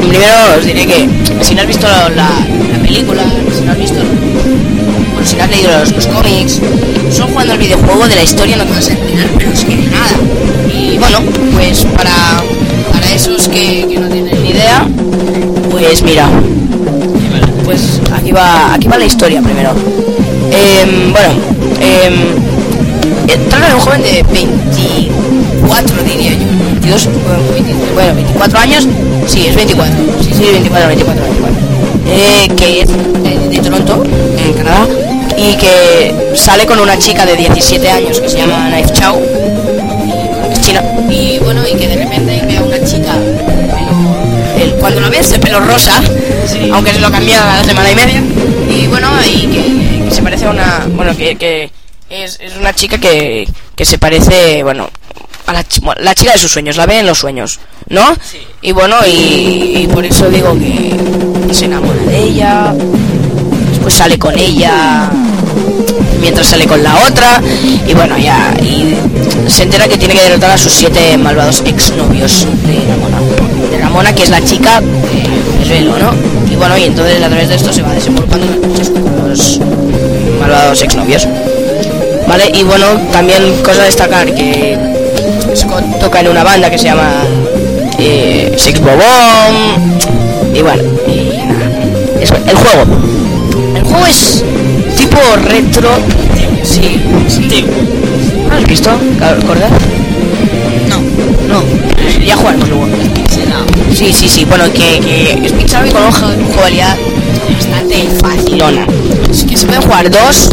[0.08, 1.08] primero os diré que
[1.42, 2.30] si no has visto la,
[2.72, 3.24] la película,
[3.56, 6.60] si no has visto bueno, si no has leído los, los cómics,
[7.12, 9.76] solo jugando el videojuego de la historia no te vas a enterar, pero es que
[9.76, 10.18] nada.
[10.74, 11.20] Y bueno,
[11.54, 12.44] pues para,
[12.92, 14.86] para esos que, que no tienen ni idea,
[15.72, 16.28] pues mira,
[17.64, 19.74] pues aquí va, aquí va la historia primero.
[20.56, 21.30] Em, bueno,
[21.82, 22.14] em,
[23.28, 26.46] eh, trata de un joven de 24 diría yo.
[26.72, 28.88] 22, bueno, 20 bueno, 24 años,
[29.28, 29.96] sí, es 24.
[30.22, 31.58] Sí, sí, 24, 24, 24.
[32.08, 32.90] Eh, que es
[33.50, 34.04] de, Toronto,
[34.38, 34.86] en Canadá,
[35.38, 39.20] y que sale con una chica de 17 años que se llama Knife Chow,
[40.06, 43.14] y, es china, y bueno, y que de repente ve a una chica
[44.60, 46.02] el- cuando la ves de pelo rosa,
[46.46, 46.70] Sí.
[46.72, 48.22] aunque se lo cambia a la semana y media,
[48.70, 49.83] y bueno, y que,
[50.24, 51.72] parece a una, bueno, que, que
[52.10, 54.90] es, es una chica que, que se parece, bueno,
[55.46, 55.66] a la,
[56.00, 57.60] la chica de sus sueños, la ve en los sueños,
[57.90, 58.16] ¿no?
[58.16, 58.40] Sí.
[58.62, 62.74] Y bueno, y, y por eso digo que se enamora de ella,
[63.72, 65.12] después sale con ella
[66.20, 67.42] mientras sale con la otra
[67.86, 68.96] y bueno ya y
[69.50, 73.20] se entera que tiene que derrotar a sus siete malvados exnovios de Ramona
[73.70, 76.14] de Ramona que es la chica de velo no
[76.50, 78.46] y bueno y entonces a través de esto se va desenvolupando
[79.28, 79.60] las
[80.44, 81.28] con los exnovios
[82.28, 84.78] vale y bueno también cosa a destacar que
[85.56, 87.12] Scott toca en una banda que se llama
[88.00, 90.00] eh, Six Bobón
[90.54, 91.70] y bueno y nada
[92.22, 92.84] eso, el juego
[93.76, 94.44] el juego es
[94.98, 95.90] tipo retro.
[96.64, 97.00] Sí,
[98.50, 98.90] ¿No has visto?
[99.22, 99.72] ¿Acordás?
[104.04, 104.44] Sí, sí, sí.
[104.44, 106.98] Bueno, que, que es Pixar con una jugabilidad
[107.56, 108.86] bastante facilona.
[109.32, 110.50] Es que se pueden jugar dos,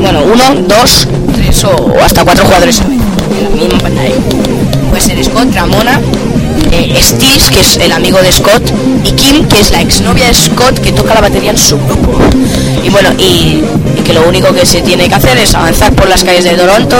[0.00, 4.14] bueno, uno, dos, tres o, hasta cuatro jugadores en la misma pantalla.
[4.88, 6.00] Puede ser Scott, Ramona,
[6.70, 8.62] eh, Stills, que es el amigo de Scott,
[9.02, 12.12] y Kim, que es la exnovia de Scott, que toca la batería en su grupo.
[12.84, 13.64] Y bueno, y,
[13.98, 16.52] y que lo único que se tiene que hacer es avanzar por las calles de
[16.52, 16.96] Toronto,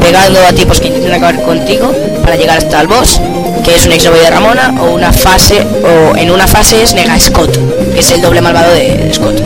[0.00, 3.20] pegando a tipos que intentan acabar contigo para llegar hasta el boss,
[3.64, 7.18] que es un exnovio de Ramona, o una fase, o en una fase es Nega
[7.18, 7.56] Scott,
[7.94, 9.40] que es el doble malvado de, de Scott.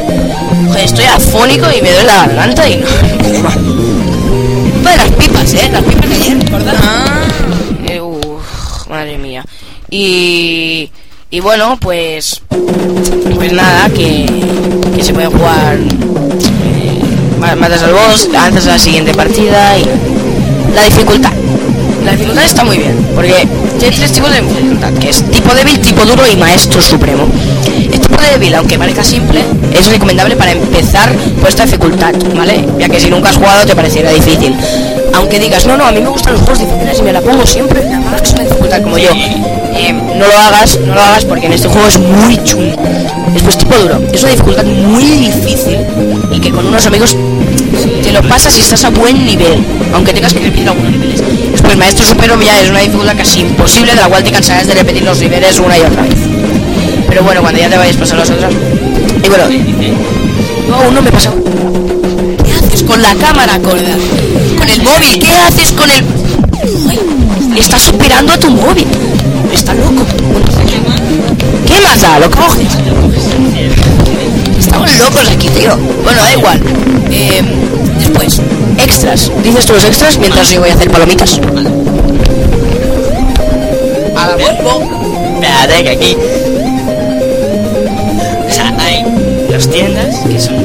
[0.78, 2.87] Estoy afónico y me duele la garganta y no.
[4.83, 6.74] Pues las pipas, eh, las pipas de ayer, ¿verdad?
[7.88, 9.44] Eh, uf, madre mía.
[9.90, 10.90] Y,
[11.31, 12.42] y bueno, pues,
[13.35, 14.26] pues nada, que,
[14.94, 15.76] que se pueden jugar.
[15.76, 17.00] eh,
[17.40, 19.85] ma- matas al boss, avanzas a la siguiente partida y
[20.74, 21.33] la dificultad.
[22.09, 25.79] La dificultad está muy bien, porque hay tres tipos de dificultad, que es tipo débil,
[25.79, 27.29] tipo duro y maestro supremo.
[27.66, 29.42] El tipo débil, aunque parezca simple,
[29.79, 32.64] es recomendable para empezar por esta dificultad, ¿vale?
[32.79, 34.57] Ya que si nunca has jugado te pareciera difícil.
[35.12, 37.44] Aunque digas, no, no, a mí me gustan los juegos difíciles y me la pongo
[37.44, 39.11] siempre, verdad es dificultad como yo.
[39.12, 42.83] Eh, no lo hagas, no lo hagas porque en este juego es muy chungo.
[43.35, 45.77] Después tipo duro, es una dificultad muy difícil
[46.33, 47.18] y que con unos amigos
[48.09, 51.23] te lo pasas si estás a buen nivel, aunque tengas que repetir algunos niveles.
[51.53, 54.73] Después Maestro Supero ya es una dificultad casi imposible, de la cual te cansarás de
[54.73, 56.14] repetir los niveles una y otra vez.
[57.07, 58.51] Pero bueno, cuando ya te vayas pasando las otras.
[59.23, 59.44] Y bueno,
[60.68, 61.37] yo aún no me he pasado.
[62.47, 63.59] ¿Qué haces con la cámara?
[63.59, 66.03] Con el móvil, ¿qué haces con el...?
[66.88, 66.99] Ay,
[67.59, 68.87] estás superando a tu móvil.
[69.53, 70.07] Está loco.
[71.66, 72.18] ¿Qué más da?
[72.21, 72.68] Lo coges.
[74.59, 75.77] Estamos locos aquí, tío.
[76.03, 76.61] Bueno, da igual.
[77.11, 77.42] Eh,
[77.99, 78.40] después,
[78.79, 79.31] extras.
[79.42, 81.40] ¿Dices tú los extras mientras yo voy a hacer palomitas?
[84.16, 84.83] A la vuelvo.
[85.35, 86.16] Espérate que aquí.
[88.47, 89.05] O sea, hay
[89.51, 90.57] las tiendas que son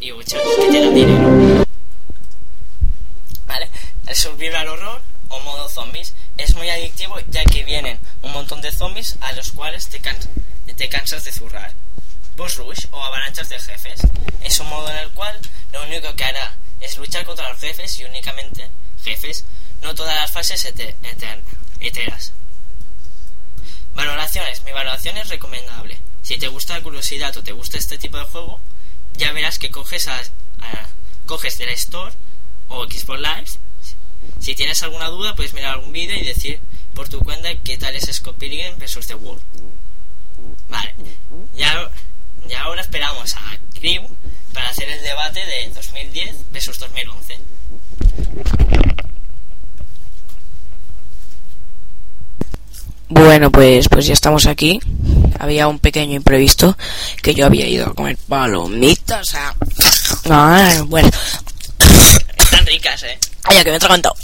[0.00, 1.64] y buchos que te dinero.
[3.48, 3.68] Vale,
[4.06, 8.70] el survival horror o modo zombies es muy adictivo ya que vienen un montón de
[8.70, 10.16] zombies a los cuales te, can-
[10.76, 11.72] te cansas de zurrar.
[12.36, 14.00] Boss Rush o avalanchas de jefes
[14.44, 15.36] es un modo en el cual
[15.72, 18.68] lo único que hará es luchar contra los jefes y únicamente
[19.02, 19.44] jefes,
[19.82, 21.42] no todas las fases ete- eter-.
[23.94, 24.62] Valoraciones.
[24.64, 25.98] Mi valoración es recomendable.
[26.22, 28.60] Si te gusta la curiosidad o te gusta este tipo de juego,
[29.16, 30.88] ya verás que coges a, a-
[31.26, 32.12] coges de la Store
[32.68, 33.50] o Xbox Live.
[34.40, 36.58] Si tienes alguna duda, puedes mirar algún vídeo y decir
[36.94, 39.42] por tu cuenta qué tal es Scott vs The World.
[40.68, 40.94] Vale.
[41.54, 41.90] Ya,
[42.48, 44.06] ya ahora esperamos a Crew
[44.52, 47.38] para hacer el debate de 2010 versus 2011.
[53.08, 54.80] Bueno, pues, pues ya estamos aquí.
[55.38, 56.76] Había un pequeño imprevisto
[57.22, 59.28] que yo había ido a comer palomitas.
[59.28, 59.54] Sea,
[60.30, 61.08] ah, bueno,
[62.36, 63.18] Están ricas, eh.
[63.42, 64.14] calla que me he atragantado.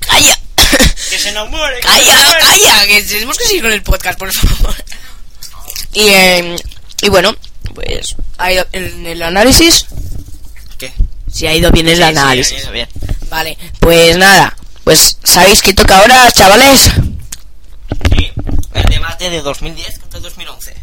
[0.00, 0.38] Calla,
[1.10, 1.76] Que se nos muere.
[1.80, 2.40] que se calla, nos muere.
[2.40, 4.74] calla, que tenemos que seguir con el podcast, por favor.
[5.92, 6.56] Y, eh,
[7.02, 7.34] y bueno,
[7.74, 9.86] pues ha ido en el análisis.
[10.78, 10.92] ¿Qué?
[11.32, 12.56] Si ha ido bien el Sí, sí, análisis.
[12.58, 12.88] ha ido bien.
[13.28, 16.90] Vale, pues nada, pues, ¿sabéis qué toca ahora, chavales?
[18.10, 18.30] Sí,
[18.74, 20.74] el debate de 2010 contra 2011.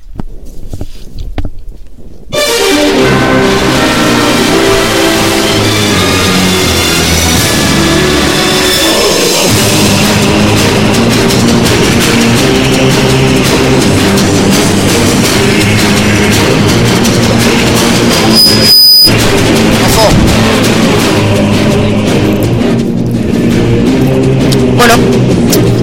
[24.82, 24.96] Bueno,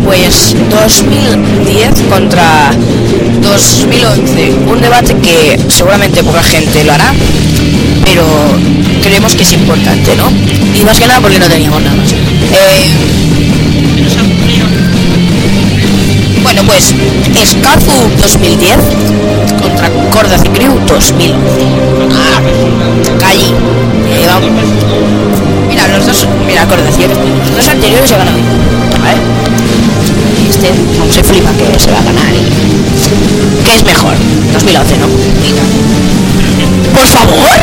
[0.05, 2.73] pues 2010 contra
[3.43, 4.53] 2011.
[4.67, 7.15] Un debate que seguramente poca gente lo hará,
[8.05, 8.25] pero
[9.01, 10.33] creemos que es importante, ¿no?
[10.77, 12.11] Y más que nada porque no teníamos nada más.
[12.11, 12.89] Eh,
[16.43, 16.93] bueno, pues
[17.51, 18.79] Skazu 2010
[19.63, 21.35] contra Corda Crew 2000.
[22.15, 22.43] Ah.
[24.11, 25.48] Eh, vamos.
[25.79, 26.27] Mira, los dos.
[26.45, 28.39] Mira, Corda Los dos anteriores se han ganado.
[29.01, 29.19] ¿Vale?
[30.45, 30.69] Y este
[30.99, 32.35] aún se flipa que se va a ganar.
[32.35, 34.15] y- ¿Qué es mejor?
[34.53, 35.07] 2011, ¿no?
[36.95, 37.59] ¡Por favor!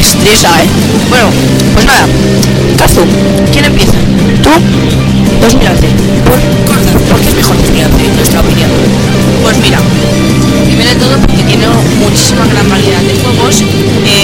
[0.00, 0.66] Estresa, ¿eh?
[1.10, 1.26] Bueno,
[1.74, 2.06] pues nada.
[2.76, 3.02] Kazu,
[3.52, 3.92] ¿quién empieza?
[4.42, 4.50] ¿Tú?
[5.42, 5.86] 2011.
[6.26, 6.38] ¿Por,
[7.08, 8.70] ¿por qué es mejor 2011, en nuestra opinión?
[9.44, 9.78] Pues mira,
[10.64, 11.66] primero de todo porque tiene
[12.02, 13.62] muchísima gran variedad de juegos
[14.06, 14.23] eh,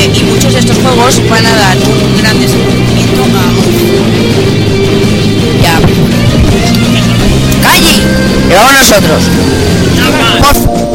[0.51, 3.27] y muchos de estos juegos van a dar un gran desenvolvimiento a
[5.63, 5.79] Ya.
[7.63, 8.03] ¡Calle!
[8.49, 9.23] Que vamos nosotros.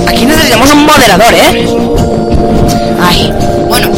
[0.08, 1.68] Aquí necesitamos un moderador, ¿eh?
[3.02, 3.32] Ay.
[3.68, 3.92] Bueno,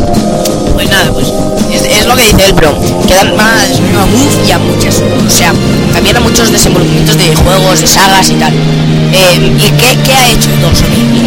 [0.74, 1.28] pues nada, pues
[1.72, 2.76] es, es lo que dice el pro.
[3.08, 5.02] Que dan más a Move y a muchas.
[5.26, 5.54] O sea,
[5.94, 8.54] también a muchos desenvolvimientos de juegos, de sagas y tal.
[8.54, 11.18] Eh, ¿Y qué, qué ha hecho Don Sony?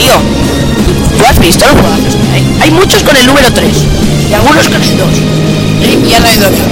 [0.00, 0.16] Tío?
[1.18, 2.16] ¿Tú has visto los juegos?
[2.32, 3.68] Hay, hay muchos con el número 3
[4.30, 5.08] y algunos con el 2.
[5.82, 5.98] ¿Eh?
[6.08, 6.64] Y ha traído acá.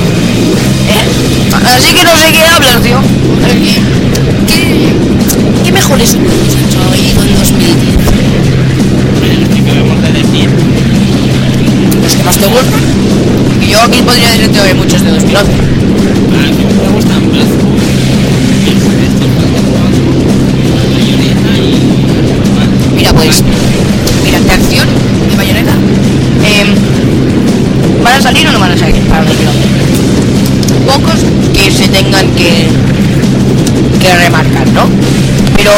[0.89, 1.77] ¿Eh?
[1.77, 3.01] Así que no sé qué hablas, tío.
[3.45, 4.93] ¿Qué, qué,
[5.65, 7.77] qué mejores juegos han hecho ahí con 2010?
[9.39, 10.51] lo que debemos de decir.
[12.03, 12.81] ¿Los que más te gustan?
[13.69, 15.53] Yo aquí podría decirte hoy muchos de 2011.
[15.53, 15.55] A
[16.53, 17.69] mí me gustan más.
[22.99, 23.45] Mira, pues,
[24.25, 24.89] mira, de acción
[25.33, 25.71] y bayoneta.
[26.45, 29.59] em, ¿Van a salir o no van a salir para 2011?
[30.85, 31.21] Pocos
[31.55, 32.67] que se tengan que,
[34.01, 34.89] que remarcar, ¿no?
[35.57, 35.71] Pero,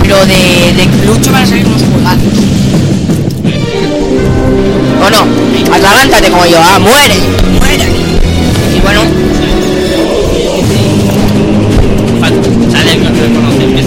[0.00, 2.34] pero de, de Lucho van a salir unos juegazos.
[5.04, 5.74] ¿O no?
[5.74, 7.16] Atragántate como yo, ah, muere,
[7.58, 7.84] muere.
[8.76, 9.00] Y bueno,
[12.70, 12.92] Sale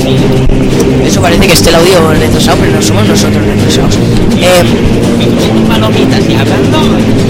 [0.03, 0.70] sí.
[1.05, 3.95] Eso parece que esté el audio retrasado, pero no somos nosotros retrasados.
[4.39, 6.21] Em, palomitas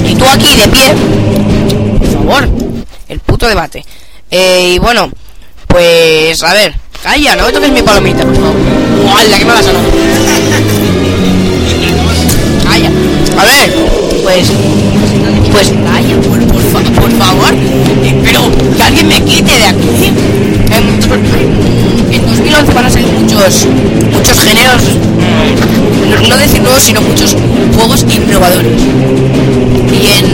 [0.08, 0.94] y tú aquí de pie,
[2.00, 2.50] por favor,
[3.08, 3.84] el puto debate.
[4.30, 5.10] Eh, y bueno,
[5.68, 8.56] pues a ver, calla, no me toques mi palomita, por favor.
[9.18, 9.72] ¡Hala, que me vas a!
[12.70, 12.92] Calla.
[13.38, 13.74] A ver,
[14.24, 14.52] pues,
[15.52, 16.40] pues calla, por,
[16.72, 17.54] por, por favor.
[18.04, 18.42] Eh, pero
[18.78, 20.14] que alguien me quite de aquí.
[22.42, 23.68] En, en 2011 van a salir muchos,
[24.14, 27.36] muchos géneros, mm, no, decir nuevos, sino muchos
[27.76, 28.82] juegos innovadores.
[29.92, 30.26] Y en,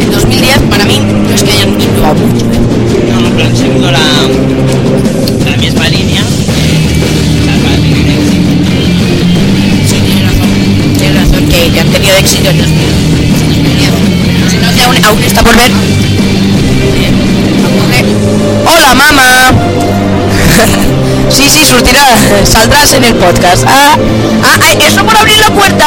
[0.00, 2.44] en 2010, para mí, no es que hayan innovado mucho.
[2.46, 2.58] ¿eh?
[3.12, 4.00] No, pero han seguido la,
[5.50, 6.22] la misma línea.
[9.88, 10.48] Sí, tienes razón.
[10.98, 13.90] Tienes razón que, que han tenido éxito en 2010.
[14.50, 15.70] Si no, aún, aún está por ver.
[15.70, 17.12] Eh.
[18.66, 19.52] ¡Hola, mamá!
[21.30, 22.06] sí, sí, surtirá.
[22.44, 23.64] Saldrás en el podcast.
[23.66, 23.96] Ah,
[24.44, 25.86] ah, ah, eso por abrir la puerta.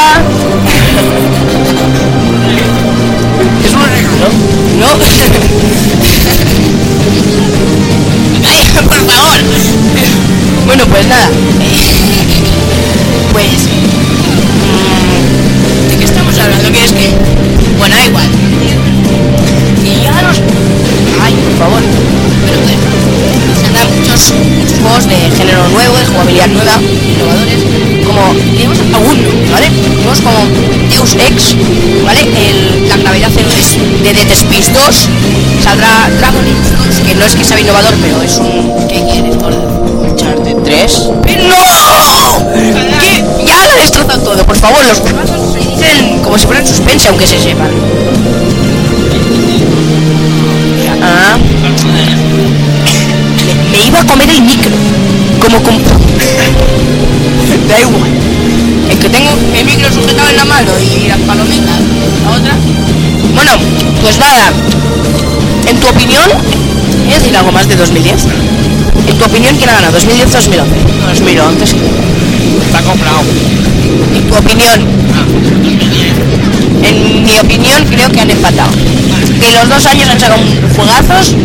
[3.66, 4.30] es un regalo.
[4.80, 4.88] No.
[8.48, 9.40] Ay, por favor.
[10.66, 11.30] Bueno, pues nada.
[13.32, 13.68] Pues.
[14.66, 16.72] mm, ¿De qué estamos hablando?
[16.72, 17.10] ¿Qué es que?
[17.78, 18.28] Bueno, da igual.
[19.84, 20.38] Y ya los.
[21.24, 21.82] Ay, por favor.
[22.46, 22.89] Pero bueno.
[24.20, 26.74] Juegos de género nuevo, de jugabilidad nueva,
[27.08, 27.64] innovadores.
[28.06, 28.34] Como.
[28.54, 29.18] Tenemos aún,
[29.50, 29.68] ¿vale?
[29.96, 30.40] Tenemos como
[30.90, 31.56] Deus Ex,
[32.04, 32.22] ¿vale?
[32.22, 35.10] El, la gravedad cero de, de Dead Space 2.
[35.64, 38.88] Saldrá Dragon Age 2, que no es que sea innovador, pero es un.
[38.90, 39.64] ¿Qué quieres, gordo?
[40.04, 41.10] Uncharted 3.
[41.24, 42.52] ¡Pero no!
[43.00, 43.24] ¿Qué?
[43.46, 47.26] Ya lo he destrozado todo, por favor, los se dicen como si fueran suspense, aunque
[47.26, 47.70] se sepan.
[54.00, 54.72] A comer el micro.
[55.40, 55.76] Como con...
[57.68, 58.12] da igual.
[58.90, 61.82] Es que tengo mi micro sujetado en la mano y las palomitas.
[62.24, 62.58] La otra.
[63.36, 63.52] Bueno,
[64.02, 64.52] pues nada.
[65.68, 66.30] En tu opinión,
[67.06, 68.28] ¿quieres decir algo más de 2010?
[69.08, 69.98] En tu opinión, ¿quién ha ganado?
[69.98, 70.76] ¿2010 o 2011?
[71.08, 71.78] 2011 sí.
[72.66, 73.22] Está comprado.
[74.16, 74.80] En tu opinión,
[76.84, 78.72] en mi opinión, creo que han empatado.
[79.40, 81.36] Que los dos años han sacado un juegazos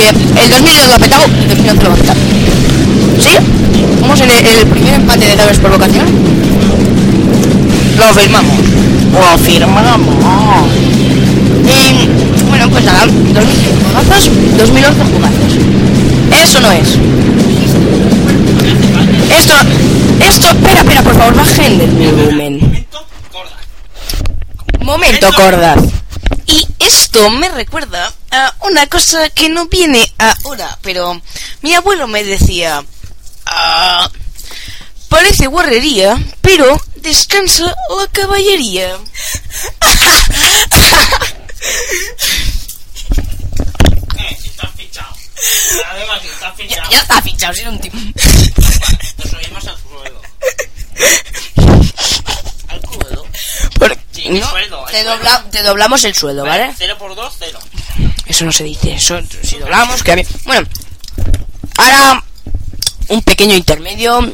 [0.00, 2.16] el 2010 lo ha petado y el 2011 lo va a petar.
[3.18, 3.30] ¿Sí?
[4.00, 6.06] Vamos en el, el primer empate de Daves por vocación.
[7.96, 8.56] Lo firmamos.
[9.12, 10.14] Lo firmamos.
[11.64, 12.08] Y
[12.48, 15.52] bueno, pues nada, 2010 juegazos, 2011 juegazos.
[16.42, 16.98] Eso no es.
[19.30, 19.54] Esto,
[20.20, 22.86] esto, espera, espera, por favor, bajen el volumen.
[24.80, 25.80] Momento, Cordaz.
[26.46, 31.20] Y esto me recuerda a una cosa que no viene ahora, pero
[31.62, 32.84] mi abuelo me decía,
[33.46, 34.10] "Ah,
[35.08, 38.96] parece guarrería, pero descansa la caballería.
[44.18, 45.14] Eh, si estás fichado.
[45.90, 46.90] Además, estás Ya, fichado.
[46.90, 47.96] ya está fichado, si era un tipo.
[47.96, 49.76] Nos subimos al.
[52.68, 53.26] Al suelo.
[53.78, 56.74] Por- Sí, el no, sueldo, el te, dobla- te doblamos el sueldo, ¿vale?
[56.78, 57.58] 0 por 2, 0.
[58.28, 60.26] Eso no se dice, eso si doblamos, queda bien.
[60.44, 60.66] Bueno,
[61.78, 62.24] ahora
[63.08, 64.32] un pequeño intermedio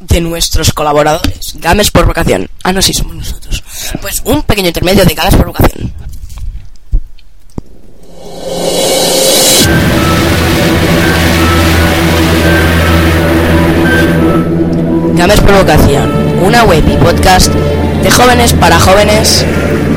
[0.00, 1.54] de nuestros colaboradores.
[1.54, 2.48] Games por vocación.
[2.62, 3.62] Ah, no, sí, somos nosotros.
[4.00, 5.92] Pues un pequeño intermedio de Games por vocación.
[15.14, 17.52] Games por vocación, una web y podcast
[18.02, 19.44] de jóvenes para jóvenes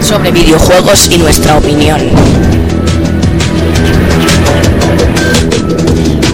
[0.01, 2.01] sobre videojuegos y nuestra opinión.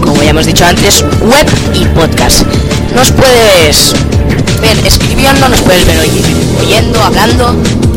[0.01, 2.41] Como ya hemos dicho antes, web y podcast.
[2.95, 3.93] Nos puedes
[4.61, 6.09] ver escribiendo, nos puedes ver oy-
[6.65, 7.55] oyendo, hablando.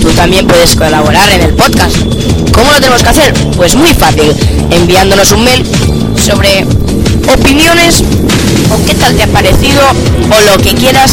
[0.00, 1.96] Tú también puedes colaborar en el podcast.
[2.52, 3.32] ¿Cómo lo tenemos que hacer?
[3.56, 4.32] Pues muy fácil,
[4.70, 5.64] enviándonos un mail
[6.16, 6.64] sobre
[7.32, 8.02] opiniones
[8.70, 9.82] o qué tal te ha parecido
[10.30, 11.12] o lo que quieras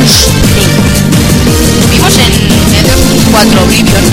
[0.08, 0.26] Scrolls
[0.56, 1.91] 5.
[1.91, 2.32] Vimos en
[2.76, 4.04] Elder Scrolls 4 Oblivion,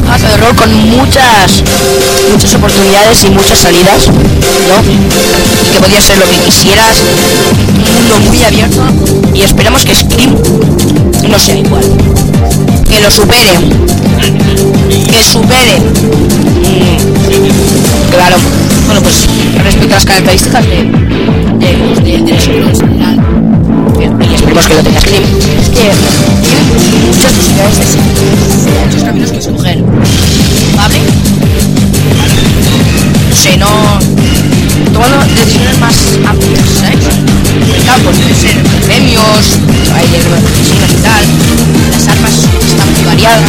[0.00, 1.62] juegazo de rol con muchas,
[2.32, 4.82] muchas oportunidades y muchas salidas, ¿no?
[4.92, 6.98] Y que podía ser lo que quisieras,
[7.86, 8.82] un mundo muy abierto,
[9.34, 10.36] y esperamos que Scream
[11.28, 11.84] no sea igual.
[12.88, 13.52] Que lo supere.
[15.10, 15.78] Que supere.
[16.60, 16.96] Mm,
[18.10, 18.36] claro.
[18.86, 19.26] Bueno, pues
[19.64, 20.84] respecto a las características de,
[21.58, 23.55] de
[23.98, 25.22] y esperemos que lo tenga Scream,
[25.60, 25.90] es que
[26.42, 26.60] tiene
[27.06, 27.78] muchas posibilidades
[28.64, 29.82] de muchos caminos que escoger.
[30.76, 31.00] ¿Vale?
[33.30, 33.98] No sé, no...
[34.92, 35.94] Tomando decisiones más
[36.26, 36.98] amplias, ¿sabes?
[37.74, 39.58] El campo puede ser premios,
[39.94, 41.24] hay de asesinos y tal,
[41.92, 43.42] las armas están muy variadas,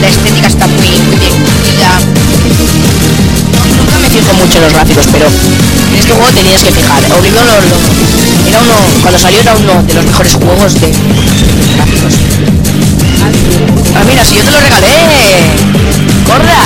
[0.00, 2.89] la estética está muy, muy bien
[4.10, 7.00] fijo mucho en los gráficos, pero en este juego tenías que fijar.
[7.18, 10.88] Oblivion lo, lo- era uno, cuando salió era uno de los mejores juegos de
[11.76, 12.14] gráficos.
[13.94, 14.96] Ah, mira, si yo te lo regalé,
[16.26, 16.60] corra.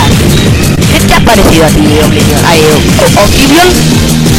[0.92, 2.40] ¿Qué te ha parecido a ti Oblivion?
[3.24, 3.68] Oblivion,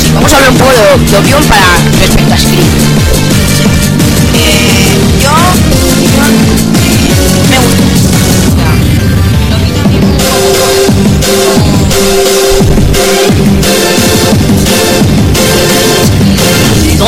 [0.02, 0.78] sí, vamos a hablar un poco de,
[1.12, 1.68] de Oblivion para
[2.00, 2.66] respecto a Scream.
[4.34, 4.98] Eh,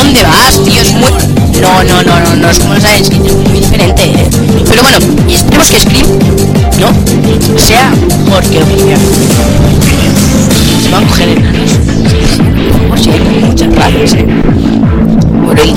[0.07, 0.81] ¿Dónde vas, tío?
[0.81, 1.11] Es muy...
[1.59, 4.29] No, no, no, no, no es como es muy diferente, ¿eh?
[4.69, 4.99] Pero bueno,
[5.29, 6.07] esperemos que Scream,
[6.79, 7.59] ¿no?
[7.59, 7.91] Sea
[8.23, 9.01] mejor que hicieron.
[10.81, 11.71] Se van a coger enanos.
[12.87, 14.25] Por si hay muchas razas, ¿eh?
[15.43, 15.73] Bueno, y.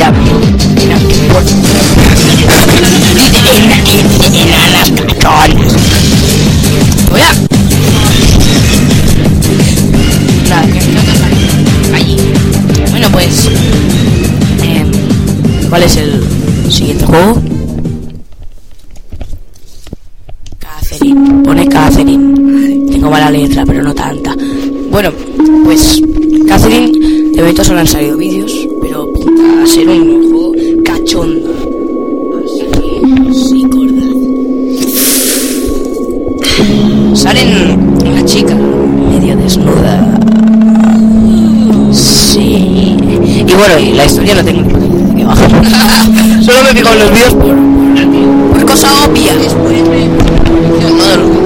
[15.81, 17.41] ¿Cuál es el siguiente juego?
[20.59, 21.43] Catherine.
[21.43, 22.91] Pone Catherine.
[22.93, 24.37] Tengo mala letra, pero no tanta.
[24.91, 25.11] Bueno,
[25.65, 26.03] pues
[26.47, 28.53] Catherine, de momento solo han salido vídeos,
[28.83, 30.53] pero pinta a ser un juego
[30.85, 31.51] cachondo.
[32.45, 33.67] Así que, sí.
[37.15, 40.19] Salen una chica medio desnuda.
[41.91, 42.99] Sí.
[43.49, 44.80] Y bueno, la historia no tengo
[45.51, 47.57] Solo me fijo en los vídeos por,
[48.53, 49.33] por cosa obvia.
[50.81, 51.41] No, no, no.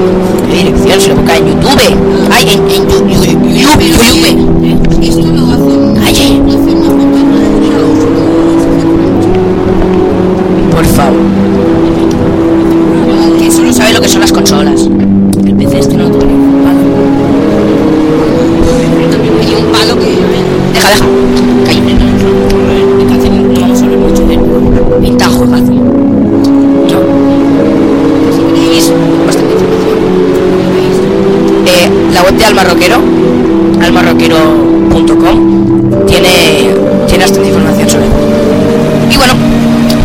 [0.50, 1.00] ¿Qué dirección?
[1.00, 1.80] Se busca en YouTube.
[2.30, 3.08] Ay, en, en YouTube.
[3.08, 3.64] YouTube.
[3.64, 4.28] Fotografía
[10.70, 11.20] Por favor.
[13.38, 14.88] Que solo sabe lo que son las consolas.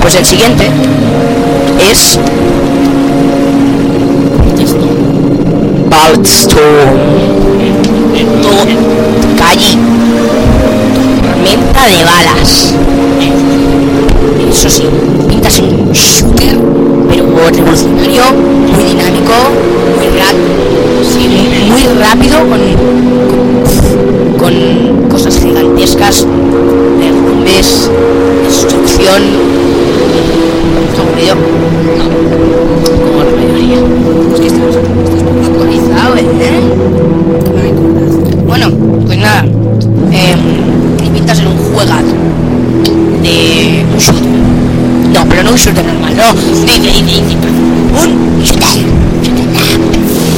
[0.10, 0.64] Pues el siguiente
[1.91, 2.18] es
[5.88, 6.97] Baldstorm.
[9.38, 9.78] Calle.
[11.22, 12.74] Tormenta de balas.
[14.51, 14.84] Eso sí,
[15.28, 16.57] pintas un shooter,
[17.07, 18.24] pero revolucionario,
[18.74, 19.34] muy dinámico,
[21.68, 22.62] muy rápido, con,
[24.39, 24.53] con,
[24.99, 26.26] con cosas gigantescas,
[26.99, 27.91] derrumbes,
[28.43, 29.68] destrucción.
[31.00, 31.36] ¿Está aburrido?
[33.06, 33.80] Como la mayoría.
[34.34, 34.76] Es que estás,
[35.06, 36.26] estás poco actualizado, ¿eh?
[38.45, 38.66] Bueno,
[39.06, 39.45] pues nada.
[40.12, 40.36] Eh,
[41.06, 42.04] y pintas en un juegazo
[43.24, 44.28] de un shooter.
[45.14, 46.34] No, pero no un shooter normal, no.
[46.34, 46.66] Un
[48.43, 48.68] shooter.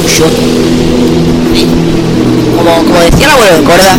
[0.00, 0.44] Un shooter.
[2.56, 3.96] Como, como decía el abuelo de Corda.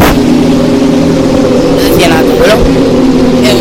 [1.76, 2.56] No decía nada, tu abuelo.
[3.44, 3.54] Eh,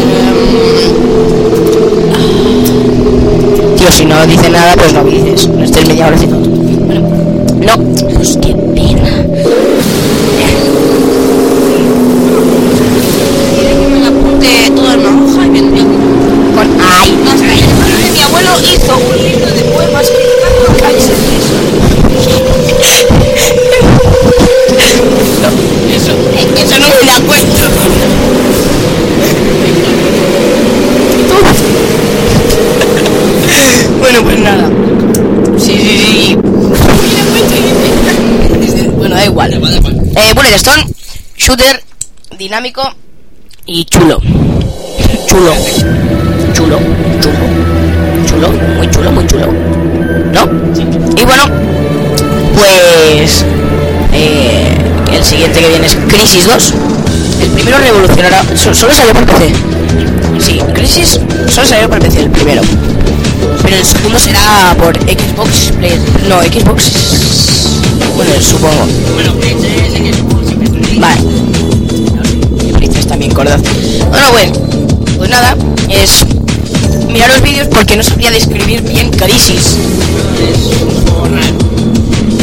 [4.03, 5.49] si no dice nada, pues no dices.
[5.49, 6.39] No estés media hora haciendo.
[6.39, 7.09] Bueno,
[7.61, 8.17] no.
[8.17, 8.37] Pues
[34.21, 34.71] bueno, pues nada.
[35.59, 36.37] Sí, sí, sí.
[38.97, 39.53] Bueno, da igual.
[39.53, 40.85] Eh, Bullet Stone,
[41.37, 41.83] shooter,
[42.39, 42.83] dinámico
[43.67, 44.21] y chulo.
[45.27, 45.53] Chulo.
[46.53, 46.79] Chulo,
[47.21, 47.39] chulo.
[48.27, 49.47] Chulo, muy chulo, muy chulo.
[50.33, 50.49] ¿No?
[51.21, 51.45] Y bueno,
[52.57, 53.45] pues
[54.13, 54.77] eh,
[55.13, 56.75] el siguiente que viene es Crisis 2.
[57.43, 58.43] El primero revolucionará.
[58.55, 59.53] so- Solo salió para PC.
[60.39, 62.63] Sí, Crisis solo salió para PC el primero.
[63.63, 65.99] Pero el segundo será por Xbox Play.
[66.29, 66.93] No, Xbox.
[68.17, 68.87] Bueno, supongo.
[70.99, 71.21] Vale.
[72.77, 73.61] Play 3 también, cordad.
[74.11, 74.53] Bueno, bueno.
[75.17, 75.57] Pues nada,
[75.89, 76.27] es
[77.09, 79.35] mirar los vídeos porque no sabría describir bien raro.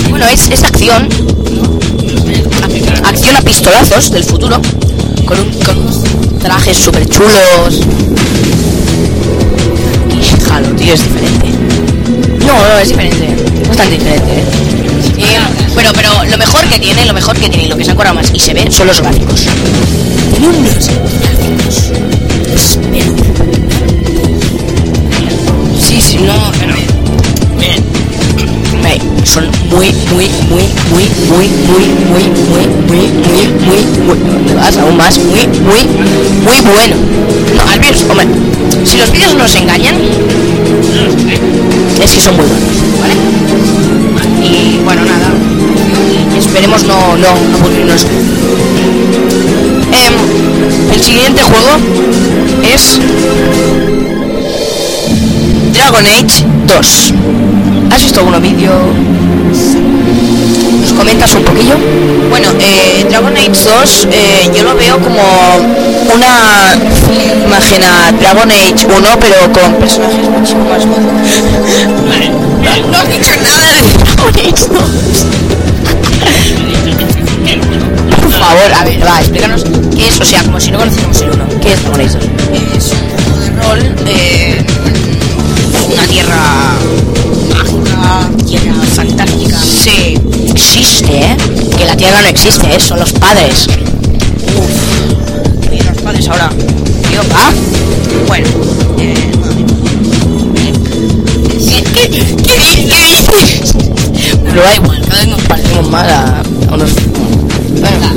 [0.10, 1.08] Bueno, es, es acción,
[3.04, 4.62] acción a pistolazos del futuro,
[5.26, 7.82] con, un, con trajes súper chulos.
[10.50, 11.48] Híjalo, tío, es diferente.
[12.40, 13.36] No, no, es diferente.
[13.62, 14.44] Es bastante diferente, ¿eh?
[15.16, 15.24] Sí,
[15.76, 18.16] pero, pero lo mejor que tiene, lo mejor que tiene y lo que se acordado
[18.16, 19.46] más y se ve son los gráficos.
[20.32, 21.92] Tiene unos gráficos.
[22.56, 23.06] Espera.
[25.80, 26.74] Sí, sí, no, pero...
[27.60, 27.99] Bien.
[28.84, 29.00] Ahí.
[29.24, 34.78] son muy, muy, muy, muy, muy, muy, muy, muy, muy, muy, muy, muy, ¿dónde vas?
[34.78, 35.86] Aún más, muy, muy,
[36.44, 36.96] muy bueno.
[37.56, 38.28] No, al menos, hombre,
[38.84, 39.96] si los vídeos nos engañan,
[42.02, 42.70] es que son muy buenos,
[43.02, 43.14] ¿vale?
[44.44, 45.34] Y bueno, nada,
[46.38, 48.06] esperemos no, no aburrirnos.
[49.92, 51.78] Em, el siguiente juego
[52.74, 53.00] es
[55.74, 57.14] Dragon Age 2.
[57.92, 58.72] ¿Has visto algún vídeo?
[60.82, 61.76] ¿Nos comentas un poquillo?
[62.30, 65.22] Bueno, eh, Dragon Age 2 eh, yo lo veo como
[66.14, 66.76] una
[67.46, 70.86] imagen a Dragon Age 1 pero con personajes mucho más
[72.08, 72.32] vale.
[72.92, 74.82] No has dicho nada de Dragon Age 2.
[78.22, 79.64] Por favor, a ver, va, explícanos
[79.96, 81.46] qué es, o sea, como si no conociéramos el 1.
[81.62, 82.24] ¿Qué es Dragon Age 2?
[82.78, 84.66] Es un juego de rol eh,
[85.94, 86.38] una tierra
[88.10, 89.58] mágica, tierra fantástica.
[89.60, 91.38] Sí, existe, ¿eh?
[91.78, 92.80] Que la Tierra no existe, ¿eh?
[92.80, 93.68] Son los padres.
[95.72, 96.50] Y los padres ahora.
[96.50, 97.52] Tío, va.
[98.28, 98.48] Bueno,
[98.98, 99.32] eh,
[101.70, 102.60] ¿Qué, qué, qué?
[104.44, 106.40] Pero da igual, cada vez nos parecemos más a,
[106.70, 106.92] a unos...
[107.76, 108.14] Venga.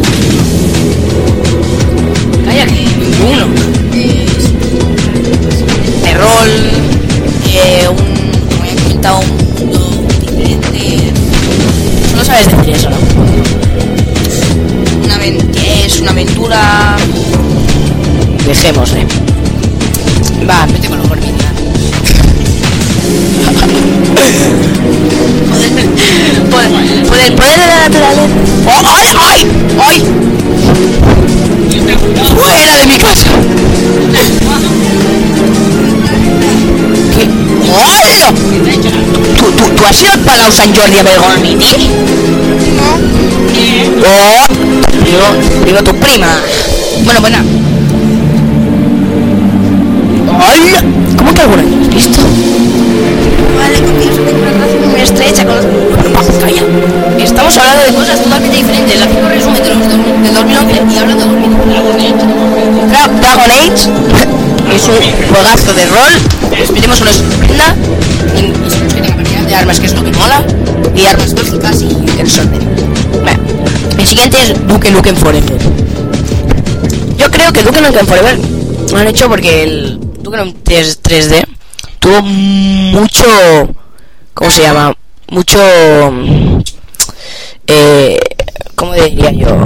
[2.47, 3.47] Calla que ninguno.
[6.03, 6.51] de rol,
[7.53, 7.97] eh, un,
[8.51, 9.42] como he comentado, un
[12.33, 12.97] sabes decir eso, ¿no?
[15.05, 15.17] Una,
[15.85, 16.97] es una aventura.
[18.47, 19.05] Dejémosle.
[20.49, 21.43] Va, vete con los gormitas.
[26.51, 26.63] Por,
[27.09, 28.27] por el poder de la naturaleza.
[28.67, 29.47] ¡Oh, ¡Ay, ay!
[29.81, 30.03] ¡Ay!
[32.37, 33.27] ¡Fuera de mi casa!
[37.15, 37.23] ¿Qué?
[37.73, 38.33] ¡Hola!
[39.43, 41.89] ¿Tú, tú, ¿Tú has ido al Palau Sant Jordi a ver Gormiti?
[42.77, 42.99] No.
[44.07, 44.47] ¡Oh!
[45.05, 45.27] Digo,
[45.67, 46.29] digo tu prima.
[47.05, 47.45] Bueno, buena.
[50.29, 50.83] ¡Hola!
[51.19, 52.19] ¿Cómo que alguna vez has visto?
[53.59, 55.67] Vale, tengo una relación muy estrecha con los.
[56.41, 56.63] Calla.
[57.19, 58.97] Estamos hablando de cosas totalmente diferentes.
[59.01, 61.31] Un resumen de los del 2011 y hablando de
[61.71, 62.15] Dragon Age.
[62.91, 63.91] Dra- Dragon Age
[64.75, 66.13] es un juegazo de rol.
[66.63, 67.23] Esperemos nos
[69.55, 70.43] armas, que es lo que mola.
[70.95, 71.87] Y armas mágicas y
[72.23, 72.67] nos sorprenda.
[73.23, 73.43] Bueno,
[73.99, 75.59] el siguiente es Duke Nukem Forever.
[77.17, 78.39] Yo creo que Duke Nukem Forever
[78.91, 81.45] lo han hecho porque el Duke Nukem 3, 3D
[81.99, 83.25] tuvo mucho
[84.35, 84.95] ¿cómo se llama?
[85.29, 85.59] mucho
[87.67, 88.19] eh,
[88.75, 89.57] ¿cómo diría yo?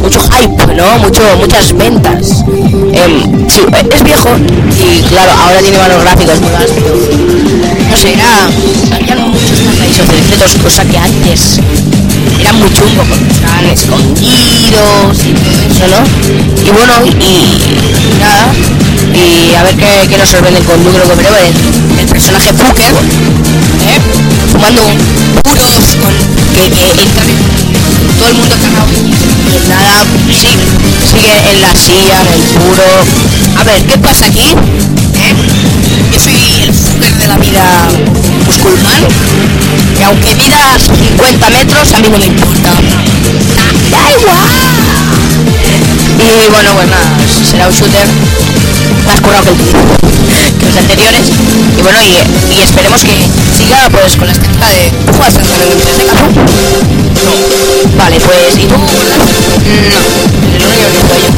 [0.00, 0.98] mucho hype, ¿no?
[0.98, 2.44] mucho muchas ventas
[2.94, 3.60] Em, sí,
[3.92, 4.28] es viejo
[4.80, 8.50] y claro, ahora tiene malos gráficos muy pero no sé, era
[8.96, 11.60] había muchos paraísos secretos, cosa que antes
[12.40, 16.02] era muy chungo porque estaban escondidos y todo eso.
[16.66, 17.56] Y bueno, y,
[18.18, 18.50] nada,
[19.14, 21.30] y a ver qué, qué nos sorprende con Lucro Cobreo,
[22.00, 22.94] el, personaje Fuker,
[23.86, 24.00] ¿eh?
[24.50, 24.82] Fumando
[25.44, 26.12] puros con
[26.52, 27.06] que, que
[28.18, 30.02] todo el mundo cargado y nada,
[30.34, 30.48] sí,
[31.12, 32.82] sigue en la silla, en el puro.
[33.56, 34.52] A ver, ¿qué pasa aquí?
[36.14, 37.88] Yo soy el Fuker de la vida
[38.46, 39.02] musulmán,
[39.98, 42.70] y aunque midas 50 metros, a mí no me importa.
[43.90, 44.54] Da, igual.
[46.20, 46.70] Y bueno,
[47.16, 48.06] pues será un shooter
[49.08, 51.26] más curado que, que los anteriores.
[51.76, 54.92] Y bueno, y, esperemos que siga pues con la estética de...
[55.06, 57.03] ¿Tú juegas en el 3 de?
[57.98, 58.56] Vale, pues...
[58.58, 58.74] ¿Y tú?
[58.74, 58.84] No.
[60.54, 61.28] El único que juego yo.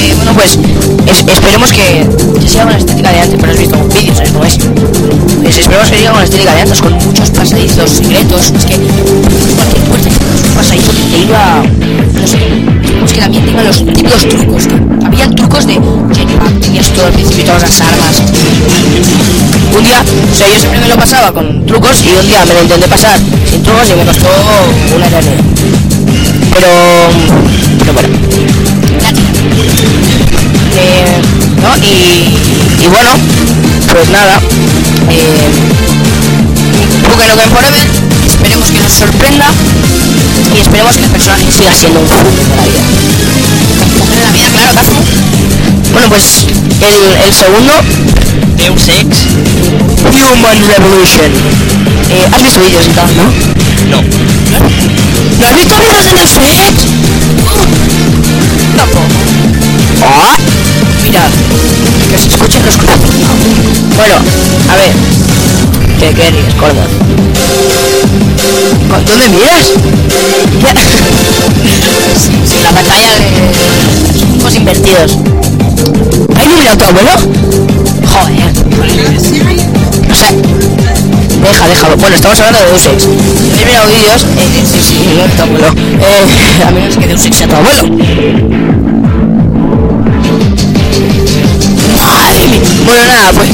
[0.00, 0.58] Eh, bueno, pues
[1.06, 2.06] es- esperemos que,
[2.40, 4.58] que siga con la estética de antes, pero has visto vídeos, ¿sabes cómo es?
[5.42, 8.42] Pues esperemos que siga con la estética de antes, con muchos pasadizos secretos.
[8.56, 11.62] Es que cualquier puerta es un pasadizo que te iba...
[12.20, 12.38] No sé,
[13.04, 14.66] es que también tengan los típicos trucos.
[14.66, 18.22] que Habían trucos de jetpack, tenías todo al principio todas las armas.
[19.76, 20.02] Un día,
[20.32, 22.86] o sea, yo siempre me lo pasaba con trucos y un día me lo intenté
[22.88, 23.18] pasar
[23.50, 24.26] sin trucos y me costó
[24.94, 25.28] una Pero,
[27.78, 28.08] pero bueno.
[30.74, 31.20] Eh,
[31.60, 31.76] ¿no?
[31.86, 32.32] Y,
[32.82, 33.10] y bueno,
[33.92, 34.40] pues nada.
[35.10, 35.50] Eh,
[37.10, 37.86] Duke Nukem Forever,
[38.26, 39.44] esperemos que nos sorprenda
[40.56, 42.80] y esperemos que el personaje siga siendo un Fuker de la vida.
[44.10, 44.80] De la vida, claro.
[45.92, 46.46] Bueno, pues
[46.80, 47.74] el, el segundo,
[48.56, 49.26] Deus Ex.
[50.08, 51.30] Human Revolution.
[52.10, 53.71] Eh, ¿Has visto vídeos y tal, no?
[53.90, 54.02] No.
[55.38, 56.86] ¿No has visto amigos en el Switch?
[58.76, 59.06] Tampoco.
[60.02, 60.36] ¿Ah?
[61.02, 61.30] Mirad,
[62.10, 62.96] que se escuche que escuche.
[63.96, 64.16] Bueno,
[64.70, 64.92] a ver.
[65.98, 66.82] ¿Qué queréis, gordo?
[68.90, 69.66] ¿Con dónde miras?
[72.46, 75.18] Sin la pantalla de los invertidos.
[76.36, 77.10] ¿Hay mirado a tu abuelo?
[78.06, 78.52] Joder.
[80.08, 81.11] No sé
[81.48, 81.96] deja, déjalo.
[81.96, 83.04] Bueno, estamos hablando de Deus Ex.
[83.04, 84.22] Yo he mirado vídeos.
[84.22, 85.66] Eh, sí, sí, no es tu abuelo.
[86.00, 87.82] Eh, a menos que Deus Ex sea tu abuelo.
[91.98, 92.60] Madre mía.
[92.84, 93.48] Bueno, nada, pues.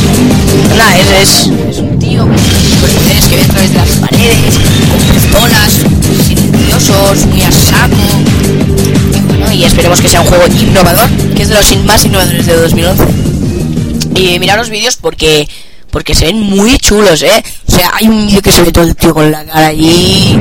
[0.77, 4.55] Nada, es, es, un tío con poderes que ve a través de las paredes,
[4.91, 5.73] con pistolas,
[6.27, 7.97] silenciosos, muy a saco.
[9.15, 12.47] Y bueno, y esperemos que sea un juego innovador, que es de los más innovadores
[12.47, 13.05] de 2011.
[14.15, 15.49] Y mirad los vídeos porque
[15.91, 17.43] porque se ven muy chulos, ¿eh?
[17.93, 20.39] Hay un vídeo que se ve todo el tío con la cara allí.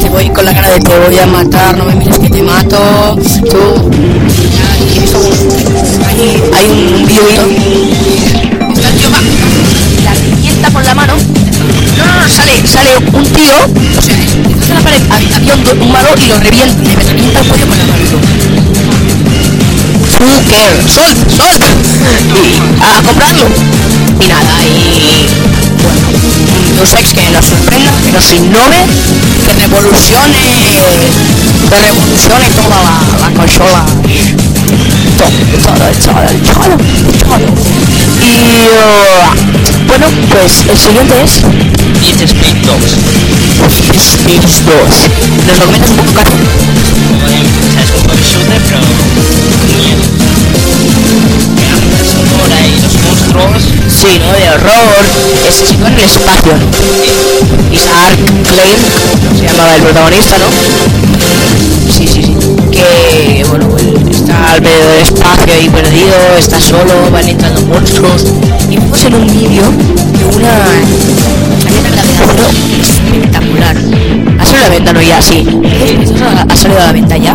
[0.00, 2.42] Te voy con la cara de te voy a matar, no me mires que te
[2.42, 3.16] mato.
[3.50, 3.90] Tú.
[6.54, 7.20] Hay, un tío
[9.10, 9.20] va,
[10.04, 11.14] la revienta con la mano.
[11.16, 13.54] No, sale, sale un tío.
[13.98, 17.66] O sea, de la pared había un, malo y lo revienta, le revienta el cuello
[17.66, 18.04] con la mano.
[20.18, 21.54] Fucker, sol, sol
[22.34, 23.44] y a comprarlo
[24.20, 26.00] y nada y bueno
[26.76, 28.80] Deus Ex que nos sorprenda que nos innove
[29.44, 30.42] que revolucione
[31.70, 33.84] que revolucione toda la, la consola
[35.18, 35.28] todo
[35.62, 36.76] todo todo todo
[37.22, 37.46] todo.
[38.20, 38.32] Y
[38.74, 39.28] uh,
[39.86, 41.42] bueno pues el siguiente es
[42.00, 42.74] Need Speed 2.
[43.96, 44.50] Speed 2
[45.46, 46.20] nos lo comentas un poco
[47.14, 48.80] o sea, es un shooter, pero
[52.14, 53.62] sonora y los monstruos.
[53.90, 54.32] Sí, ¿no?
[54.32, 55.04] De horror.
[55.48, 56.52] Es se sitúa en el espacio.
[57.72, 58.16] Isaac
[58.48, 58.78] Klein,
[59.38, 60.46] se llamaba el protagonista, ¿no?
[61.92, 62.36] Sí, sí, sí.
[62.70, 63.68] Que, bueno,
[64.10, 68.24] está al medio del espacio ahí perdido, está solo, van entrando monstruos.
[68.70, 69.62] Y vimos en un vídeo
[70.18, 70.64] de una...
[71.66, 72.50] Hay una gravedad
[72.82, 73.76] espectacular.
[74.40, 75.46] Ha salido a la venta, no ya, sí.
[76.22, 77.34] Ha- Ha salido a la venta ya.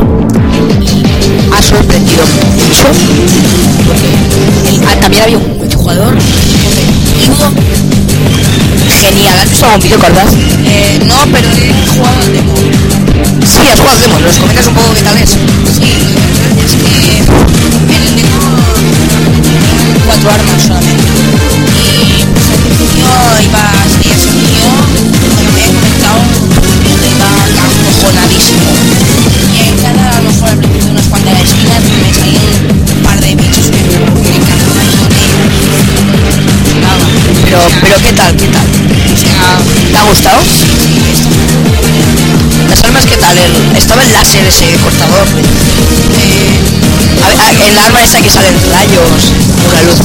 [0.81, 1.18] Y
[1.51, 2.23] ha sorprendido
[2.55, 2.87] mucho.
[4.87, 7.35] Ah, también había un multijugador competitivo
[8.99, 9.35] genial.
[9.39, 10.33] ¿Has visto algún vídeo, Cordaz?
[10.33, 12.53] Eh, no, pero he jugado al demo.
[13.47, 14.19] Sí, has jugado al demo.
[14.19, 15.29] ¿Nos comentas un poco qué tal es?
[15.29, 15.37] Sí,
[16.57, 17.17] es que
[17.95, 18.39] en el demo
[20.05, 21.03] cuatro armas solamente.
[21.75, 23.07] Y pues al principio
[23.43, 24.67] iba así ese tío,
[25.33, 26.21] cuando me he conectado,
[27.13, 27.29] iba
[27.65, 28.69] acojonadísimo.
[29.53, 30.98] Y en cada, a lo mejor al principio
[37.45, 38.35] Pero, pero ¿qué tal?
[38.35, 38.65] ¿Qué tal?
[39.91, 40.39] ¿Te ha gustado?
[42.69, 43.37] Las armas, ¿qué tal?
[43.37, 45.25] El- estaba el láser ese cortador.
[46.19, 49.31] eh, A ver, a- el arma esa que salen rayos,
[49.67, 49.99] una luz.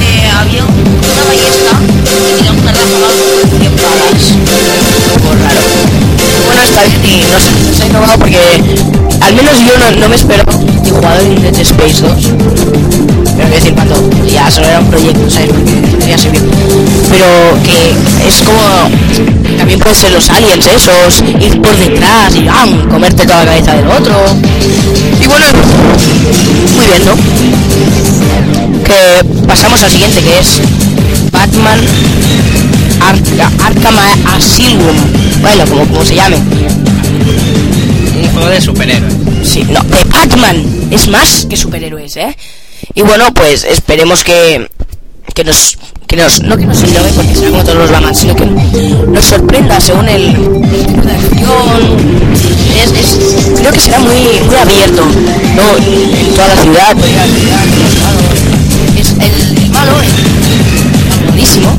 [0.00, 1.70] Eh, había una ballesta
[2.04, 3.08] que tenía una ráfaga
[3.52, 4.22] de 100 balas.
[4.32, 6.07] Un poco raro.
[6.48, 8.38] Bueno, está bien y no sé, se ha innovado porque
[9.20, 12.12] al menos yo no, no me esperaba que jugado en Dead Space 2.
[13.36, 13.94] Pero decir, cuando
[14.26, 15.50] ya solo era un proyecto, ¿sabes?
[15.50, 16.40] Porque debería servir.
[17.10, 17.26] Pero
[17.62, 17.92] que
[18.26, 18.62] es como.
[19.58, 22.88] También pueden ser los aliens esos, ir por detrás y ¡bam!
[22.88, 24.14] comerte toda la cabeza del otro.
[25.20, 25.44] Y bueno,
[26.76, 27.14] muy bien, ¿no?
[28.84, 30.60] Que pasamos al siguiente, que es
[31.30, 31.78] Batman
[33.00, 33.96] Arca- Arkham
[34.34, 34.96] Asylum.
[35.40, 36.36] Bueno, como, como se llame.
[36.36, 39.14] Un juego de superhéroes.
[39.44, 40.62] Sí, no, de Batman.
[40.90, 42.36] Es más que superhéroes, ¿eh?
[42.94, 44.68] Y bueno, pues esperemos que,
[45.34, 48.34] que nos, que nos, no que nos innove porque será como todos los Batman, sino
[48.36, 52.18] que nos sorprenda según el, acción.
[52.82, 53.18] Es, es-
[53.60, 54.14] creo que será muy,
[54.46, 55.02] muy abierto,
[55.56, 55.76] ¿no?
[55.76, 56.94] En toda la ciudad,
[58.02, 58.38] malos.
[58.96, 61.76] Es el, el malo, el malísimo,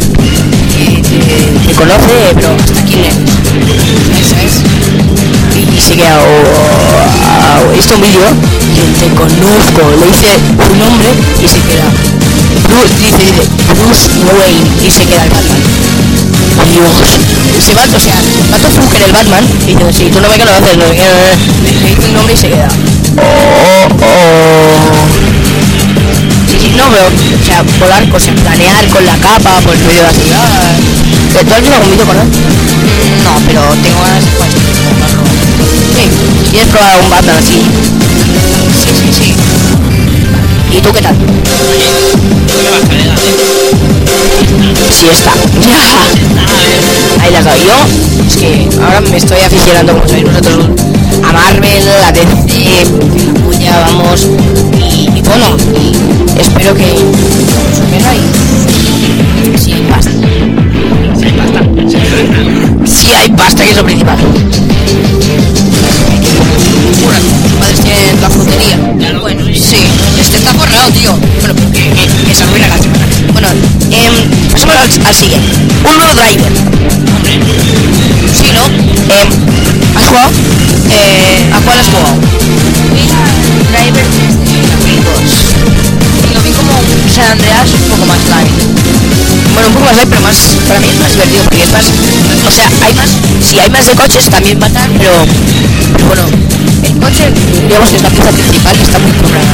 [1.66, 3.84] que conoce, pero hasta quién eres.
[4.20, 4.64] Eso es
[5.56, 8.28] y se queda oh, oh, visto un vídeo
[8.76, 10.36] que te conozco le dice
[10.68, 11.08] su nombre
[11.42, 11.90] y se queda
[12.68, 13.44] Bruce dice, dice
[13.76, 14.08] Bruce
[14.38, 15.62] Wayne y se queda el Batman
[16.68, 16.92] Dios
[17.66, 18.16] se va o sea
[18.52, 21.90] va a Fucker el Batman y dice si tú no me conoces no, le, le
[21.90, 22.70] dice el nombre y se queda
[23.18, 24.80] oh, oh.
[26.76, 30.14] No, pero, o sea, volar, sea, planear con la capa por el medio de la
[30.14, 30.76] ciudad.
[31.32, 32.28] ¿Tú has visto algún vídeo con él?
[33.24, 34.70] No, pero tengo ganas de jugar este.
[35.96, 36.10] Sí,
[36.52, 37.62] ¿quieres probar un Batman así?
[38.76, 39.34] Sí, sí, sí.
[40.78, 41.16] ¿Y tú qué tal?
[44.92, 45.32] Sí está.
[47.22, 47.74] Ahí la dado yo.
[48.28, 50.70] Es que ahora me estoy aficionando, como sabéis vosotros,
[51.24, 52.86] a Marvel, a DC,
[53.26, 54.28] la polla, vamos.
[54.78, 60.12] Y, y bueno, y espero que os hubiera y si hay pasta.
[61.18, 61.60] Si hay pasta,
[62.86, 64.18] si hay pasta que es lo principal.
[67.60, 68.78] Padres tienen la frutería.
[69.22, 69.78] Bueno, sí.
[70.20, 71.12] Este está forrado, tío.
[71.42, 71.56] Bueno,
[72.26, 73.06] que se arruina la semana.
[73.34, 73.48] Bueno,
[73.92, 74.10] eh,
[74.52, 75.48] pasemos al, al, siguiente.
[75.84, 76.52] Un nuevo driver.
[78.34, 78.66] Sí, ¿no?
[79.14, 79.28] Eh,
[79.96, 80.30] ¿Has jugado?
[80.92, 82.16] Eh, ¿A cuál has jugado?
[83.72, 85.59] Driver 3 de amigos
[86.40, 88.52] lo vi como un San Andreas un poco más light.
[89.54, 90.38] Bueno, un poco más light, pero más,
[90.68, 91.86] para mí es más divertido porque es más,
[92.48, 93.10] o sea, hay más,
[93.44, 95.12] si hay más de coches también matan, pero,
[95.94, 96.24] pero bueno,
[96.84, 97.32] el coche,
[97.68, 99.54] digamos que es la pieza principal y está muy currada.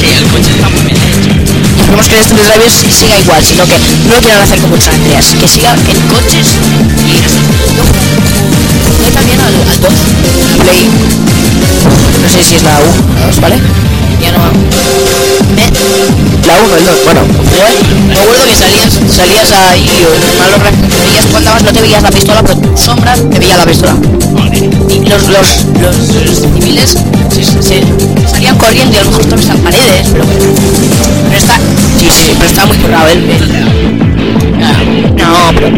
[0.00, 1.20] Sí, el coche está muy bien hecho.
[1.20, 3.76] Y esperemos que en estos drivers siga igual, sino que
[4.08, 6.48] no quieran hacer como San Andreas, que siga en coches
[7.04, 7.20] y.
[8.84, 9.92] Yo jugué también al, al 2,
[10.48, 10.88] la Play,
[12.22, 13.56] no sé si es la 1, la 2, ¿vale?
[14.22, 17.20] Ya no, la 1, el 2, bueno,
[18.08, 19.88] me acuerdo que salías, salías ahí,
[20.50, 20.72] lo re-
[21.04, 23.94] veías cuando no te veías la pistola, pero tu sombra te veía la pistola.
[24.90, 26.96] Y los, los, los, los civiles
[27.34, 27.82] se, se-
[28.30, 30.40] salían corriendo y a lo mejor en paredes, pero bueno.
[31.28, 31.56] Pero está,
[31.98, 33.64] sí, sí, pero está muy currado el, el-
[35.16, 35.68] no, pero,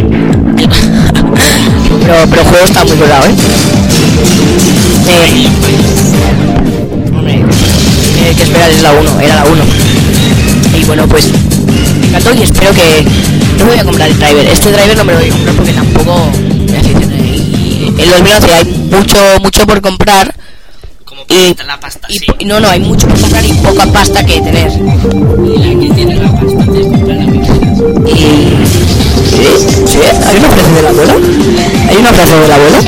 [1.36, 3.34] pero, pero el juego está muy currado, ¿eh?
[5.08, 5.48] Eh,
[7.12, 7.44] hombre,
[8.34, 9.62] que esperar es la 1, era la 1.
[10.78, 11.28] Y bueno, pues
[12.00, 13.04] me encantó y espero que
[13.58, 14.46] no me voy a comprar el driver.
[14.46, 16.30] Este driver no me lo voy a comprar porque tampoco
[16.70, 17.16] me aficioné.
[17.98, 20.34] Y en los Veloce hay mucho, mucho por comprar.
[21.04, 22.26] Como Y, la pasta, y sí.
[22.40, 24.70] y no, no, hay mucho por comprar y poca pasta que tener.
[24.72, 27.16] Y la que tiene la pasta mitad.
[28.06, 28.16] Y...
[29.30, 29.46] ¿Sí?
[29.86, 29.98] ¿Sí?
[30.26, 31.12] ¿Hay una frase del abuelo?
[31.90, 32.78] ¿Hay una frase del abuelo?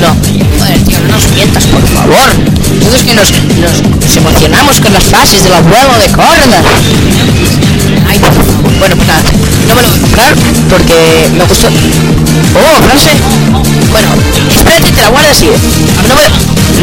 [0.00, 0.08] No.
[0.58, 2.63] Joder, tío, no nos mientas, por favor.
[2.84, 6.60] Todos que nos, nos, emocionamos con las frases del abuelo de Córdoba.
[8.78, 9.22] Bueno, pues nada,
[9.68, 10.34] no me lo voy a comprar
[10.70, 11.68] porque me gustó.
[11.68, 13.10] Oh, frase.
[13.90, 14.08] Bueno,
[14.54, 15.46] espérate, te la guardas así.
[16.08, 16.22] No me,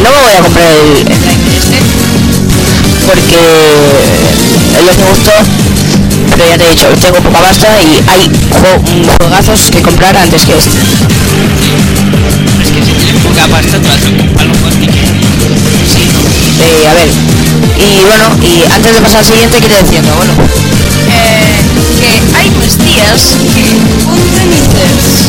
[0.02, 1.12] no voy a comprar el, el
[1.56, 1.78] este
[3.06, 3.38] porque
[4.72, 5.32] que me gustó
[6.36, 10.42] pero ya te he dicho, tengo poca pasta y hay jue- juegazos que comprar antes
[10.44, 10.70] que este.
[12.62, 14.56] Es que si tienes poca pasta, tú vas a comprar los
[15.52, 17.08] eh, a ver.
[17.78, 20.02] Y bueno, y antes de pasar al siguiente, ¿qué te decía?
[20.02, 20.32] tu abuelo?
[21.08, 21.60] Eh,
[22.00, 23.62] que hay pues días que
[24.10, 25.22] un dices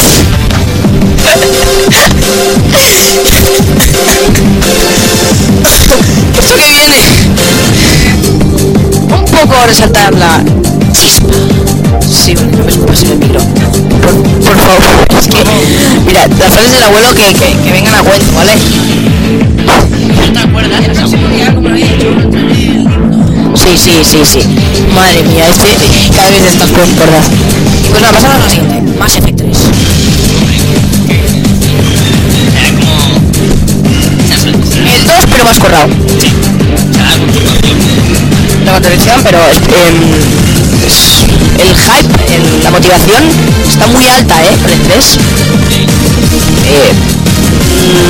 [6.38, 6.96] Esto que viene.
[9.16, 10.42] Un poco resaltar la
[10.92, 11.28] chispa.
[12.08, 13.40] Sí, bueno, no me escupas en el micro.
[13.40, 14.78] Por, por favor,
[15.18, 15.44] es que,
[16.06, 18.52] mira, las frases del abuelo que, que, que vengan a cuento, ¿vale?
[19.66, 20.84] ¿No te acuerdas?
[20.84, 23.10] el próximo día, como lo había dicho, entraré el libro.
[23.56, 24.40] Sí, sí, sí, sí.
[24.94, 25.76] Madre mía, este
[26.14, 27.22] cada vez estás peor, ¿verdad?
[27.84, 28.98] Y pues nada, pasamos a lo siguiente.
[28.98, 29.58] Más Effect 3.
[32.58, 32.92] Era como...
[34.26, 34.96] Se ha solucionado.
[34.96, 35.88] El 2, pero más corrado.
[38.70, 39.38] La continuación, pero
[40.86, 41.24] es-
[41.58, 43.22] el hype, el- la motivación
[43.68, 44.56] está muy alta, ¿eh?
[44.72, 45.18] El 3.
[46.66, 46.92] Eh,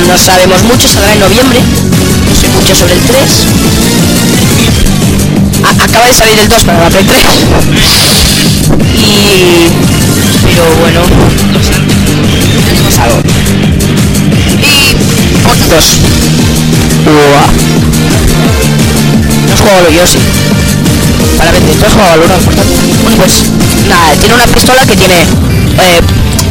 [0.07, 1.59] no sabemos mucho, saldrá en noviembre.
[2.29, 3.31] No sé mucho sobre el 3.
[5.63, 7.25] A- acaba de salir el 2 para la Play 3.
[8.95, 9.67] Y...
[10.43, 11.01] Pero bueno,
[13.01, 13.21] algo.
[14.61, 14.95] Y...
[15.49, 15.85] Otros.
[17.07, 17.47] Uah.
[19.51, 20.17] No has jugado yo sí.
[21.37, 22.19] Para vender, tú has jugado al.
[23.03, 23.43] Bueno, pues
[23.89, 25.15] nada, tiene una pistola que tiene.
[25.19, 25.99] Eh,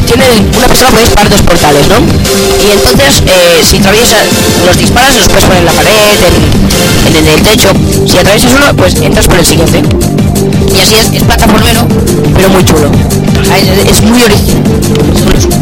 [0.06, 0.24] tiene
[0.54, 1.96] una pistola puede disparar dos portales, ¿no?
[2.62, 4.26] Y entonces, eh, si atraviesas,
[4.66, 6.18] los disparas, los puedes poner en la pared,
[7.16, 7.72] en, el techo.
[8.06, 9.82] Si atraviesas uno, pues entras por el siguiente.
[10.74, 11.88] Y así es, es plataformero,
[12.36, 12.90] pero muy chulo.
[13.88, 14.62] Es, muy original.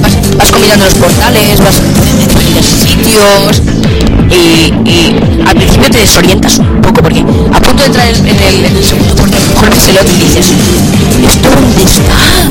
[0.03, 1.77] Vas, vas combinando los portales, vas
[2.99, 3.63] sitios.
[4.31, 4.73] Y,
[5.47, 8.85] al principio te desorientas un poco porque a punto de entrar en el, en el
[8.85, 9.15] segundo
[9.71, 10.47] ves el otro y dices,
[11.27, 12.45] ¿esto dónde está?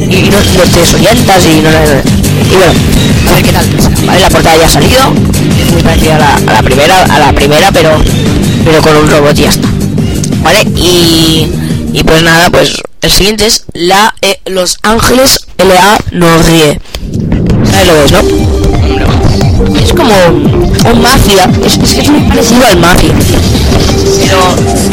[0.00, 0.38] Y, no,
[0.70, 2.72] te desorientas y no, no- y bueno,
[3.28, 3.66] a ver qué tal.
[4.06, 5.00] Vale, la portada ya ha salido,
[5.60, 7.90] es muy parecida a la, a la primera, a la primera, pero
[8.64, 9.68] pero con un robot y ya está.
[10.42, 10.62] ¿Vale?
[10.76, 11.48] Y,
[11.92, 15.98] y pues nada, pues el siguiente es la eh, Los Ángeles L.A.
[16.12, 16.80] no ríe.
[17.74, 18.20] ¿Sabes lo que es, no?
[19.80, 20.14] Es como
[20.92, 23.12] un mafia, es, es es muy parecido al mafia.
[24.20, 24.38] Pero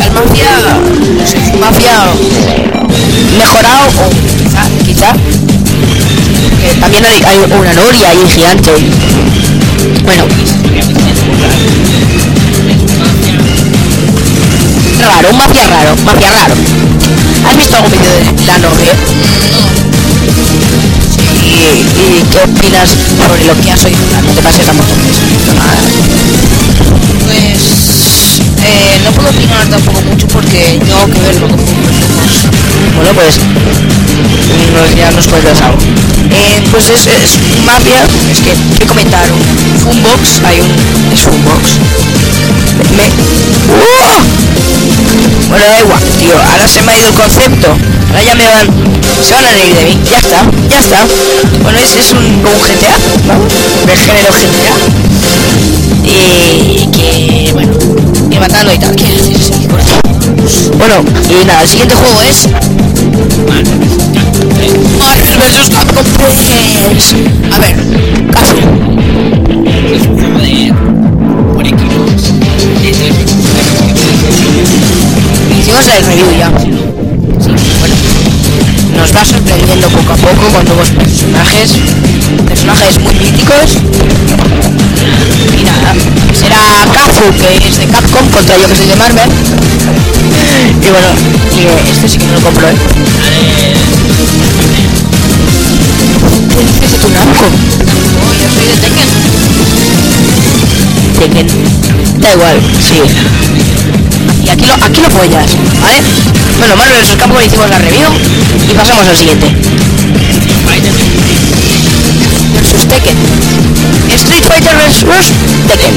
[0.02, 0.50] al mafia,
[1.16, 2.00] no sé, mafia
[3.38, 4.10] mejorado o
[4.40, 5.14] quizá, quizá.
[6.80, 8.72] también hay, una noria ahí gigante.
[10.04, 10.26] Bueno,
[15.06, 16.56] raro, un mafia raro, mafia raro.
[17.46, 18.94] ¿Has visto algún vídeo de la novia?
[21.44, 24.00] ¿Y, y qué opinas sobre lo que has oído?
[24.26, 24.90] No te pases tampoco.
[25.48, 25.76] No, nada.
[27.26, 31.58] Pues eh, no puedo opinar tampoco mucho porque que tengo que verlo con
[32.96, 33.36] Bueno, pues
[34.74, 35.78] nos, ya nos cuentas algo.
[36.32, 39.38] Eh, pues es, es mafia, es que te comentaron.
[39.84, 40.72] Funbox, hay un.
[41.14, 41.80] Es Funbox.
[42.96, 43.04] Me.
[43.04, 43.12] me-
[43.72, 44.22] ¡Uah!
[45.50, 46.36] Bueno, da igual, tío.
[46.52, 47.78] Ahora se me ha ido el concepto.
[48.12, 48.68] Ahora ya me van.
[49.26, 49.98] Se van a reír de mí.
[50.10, 51.08] Ya está, ya está.
[51.64, 52.98] Bueno, es, es un, un GTA,
[53.28, 53.88] ¿no?
[53.88, 54.76] Del género GTA.
[56.04, 57.72] Y que, bueno,
[58.30, 58.96] ir matando y tal.
[58.96, 59.52] ¿Qué haces?
[60.78, 60.96] Bueno,
[61.30, 62.48] y nada, el siguiente juego es
[65.00, 67.16] Marvel vs Capcom pues
[67.52, 67.76] a ver
[68.32, 68.56] caso
[75.60, 76.72] hicimos el review ya sí,
[79.02, 81.72] nos va sorprendiendo poco a poco con nuevos personajes
[82.48, 83.78] personajes muy míticos.
[85.58, 85.96] Y nada
[86.40, 89.32] será Kazu que es de Capcom contra yo que soy de Marvel.
[90.86, 91.08] Y bueno
[91.58, 92.76] y eh, este sí que no lo compro ¿eh?
[96.54, 97.46] ¿Qué dices de tu Namco?
[97.46, 99.10] Oh, yo soy de Tekken.
[101.20, 101.48] Tekken.
[102.22, 103.02] Da igual sí
[104.44, 106.02] y aquí lo, aquí lo follas, ¿vale?
[106.60, 107.16] Bueno, Marvel vs.
[107.18, 108.10] Capcom hicimos la review
[108.70, 109.48] y pasamos al siguiente.
[112.54, 113.18] Versus Tekken.
[114.16, 115.06] Street Fighter vs.
[115.68, 115.94] Tekken.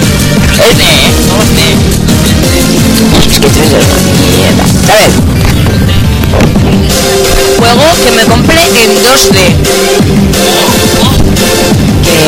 [3.29, 4.65] Es que tres es una mierda.
[4.93, 5.11] A ver.
[7.59, 9.37] Juego que me compré en 2D.
[12.05, 12.19] Que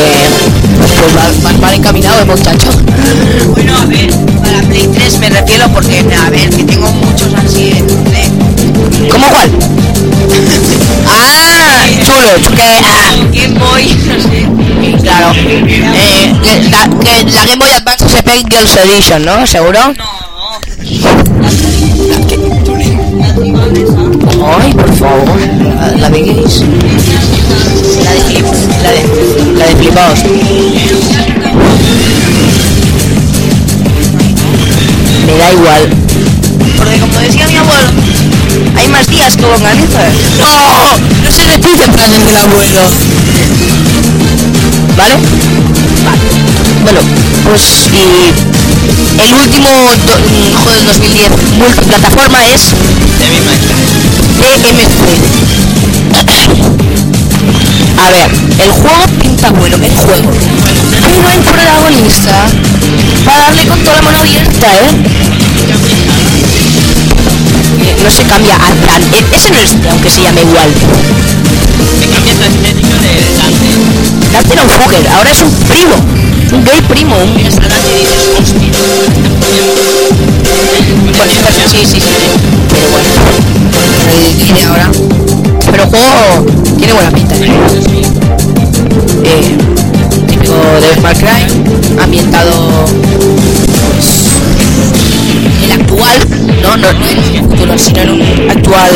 [0.77, 2.69] pues va, va mal encaminado el muchacho.
[3.53, 4.09] Bueno, a ver,
[4.47, 8.31] para Play 3 me refiero porque, a ver, que tengo muchos así en Play.
[9.09, 9.49] ¿Cómo cuál?
[11.07, 15.03] ah, chulo, que ah, Game Boy, no sé.
[15.03, 15.33] claro.
[15.95, 19.45] Eh, que la, que la Game Boy Advance SP Girls Edition, ¿no?
[19.45, 19.79] ¿Seguro?
[24.45, 25.39] Ay, por favor.
[25.75, 26.63] La, la de gays.
[28.03, 28.19] La de
[28.83, 28.99] la de,
[29.57, 30.23] la de flipaos.
[35.27, 35.89] Me da igual.
[36.77, 37.83] Porque como decía mi abuelo,
[38.75, 40.13] hay más días que longanizas.
[40.39, 40.97] ¡No!
[41.23, 42.81] No se repiten planes del abuelo.
[44.97, 45.15] ¿Vale?
[46.05, 46.21] Vale.
[46.83, 46.99] Bueno,
[47.43, 48.33] pues y
[49.21, 49.69] el último
[50.05, 52.61] do- mm, juego del 2010 multiplataforma es
[54.39, 55.01] DMC.
[57.99, 58.29] A ver,
[58.63, 60.31] el juego pinta bueno, el juego.
[61.01, 62.45] Pero el protagonista
[63.27, 64.89] va a darle con toda la mano abierta, ¿eh?
[68.03, 69.01] No se cambia al plan.
[69.13, 70.69] eh, Ese no es aunque se llame igual.
[72.27, 73.69] Estética de Dante.
[74.33, 75.95] Dante era un fucker, ahora es un primo.
[76.53, 77.15] Un gay primo.
[77.17, 77.33] Un...
[77.35, 78.71] Miras a Dante y dices, hostia.
[81.17, 82.07] Bueno, pero- sí, sí, sí.
[82.71, 83.09] Pero bueno.
[84.11, 84.89] Eh, tiene ahora.
[85.71, 86.45] Pero el juego
[86.77, 87.35] tiene buena pinta.
[87.35, 87.51] ¿eh?
[89.23, 89.57] Eh,
[90.27, 93.66] típico de Far Cry, ambientado pues,
[95.79, 96.19] actual,
[96.61, 98.91] no, no, no en un futuro, sino en un actual,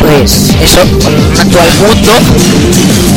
[0.00, 2.12] pues eso, un actual mundo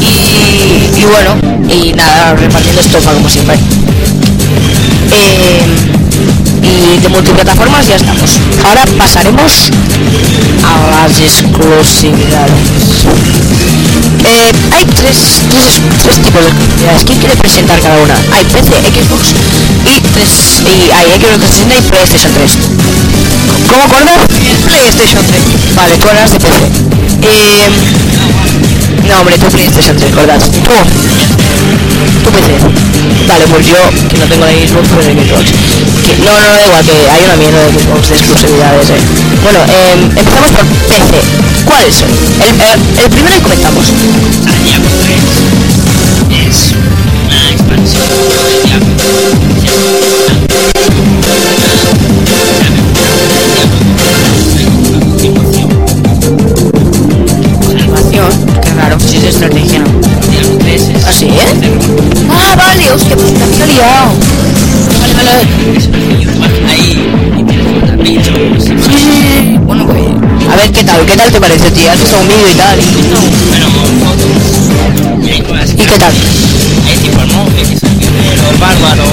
[0.02, 1.36] y, y bueno,
[1.70, 3.56] y nada, repartiendo estofa como siempre.
[5.12, 5.62] Eh,
[6.64, 8.40] y de multiplataformas ya estamos.
[8.66, 9.70] Ahora pasaremos
[10.64, 12.73] a las exclusividades.
[14.44, 17.04] Eh, hay tres, tres, tres tipos de exclusividades.
[17.06, 18.16] ¿Quién quiere presentar cada una?
[18.36, 19.32] Hay PC, Xbox
[19.88, 22.52] y, tres, y hay Xbox 360 y PlayStation 3.
[23.70, 24.28] ¿Cómo acordar?
[24.68, 25.44] PlayStation 3.
[25.76, 26.60] Vale, tú hablas de PC.
[27.24, 27.70] Eh,
[29.08, 30.40] no, hombre, tú PlayStation 3, ¿verdad?
[30.40, 30.52] Tú.
[32.24, 32.52] Tu PC.
[33.28, 33.80] Vale, pues yo,
[34.10, 35.52] que no tengo de Xbox, pero de Xbox.
[36.04, 39.00] Que, no, no, da igual, que hay una mierda de Xbox de exclusividades, eh.
[39.42, 41.43] Bueno, eh, empezamos por PC.
[41.74, 42.02] ¿Cuál es?
[42.04, 43.86] El, el, el primero y comentamos.
[44.64, 44.90] Diablo
[46.30, 46.72] 3 es
[47.26, 50.04] una expansión de Diablo.
[57.72, 58.30] Animación.
[58.62, 59.84] Qué raro, si es estrategia.
[60.30, 61.80] Diablo 3 es ¿Ah, sí, eh?
[62.30, 64.12] Ah, vale, hostia, pues he liado.
[65.02, 65.30] Vale, vale,
[66.40, 66.70] vale.
[66.70, 67.23] ahí
[67.84, 69.58] Sí.
[69.66, 70.02] Bueno, pues,
[70.52, 71.92] a ver qué tal, qué tal te parece, tío.
[71.92, 72.80] Has vídeo y tal.
[73.50, 73.68] Bueno,
[74.00, 75.26] fotos.
[75.26, 76.14] Y hay nuevas ¿Y qué tal?
[76.14, 79.04] El monje, que es el bárbaro.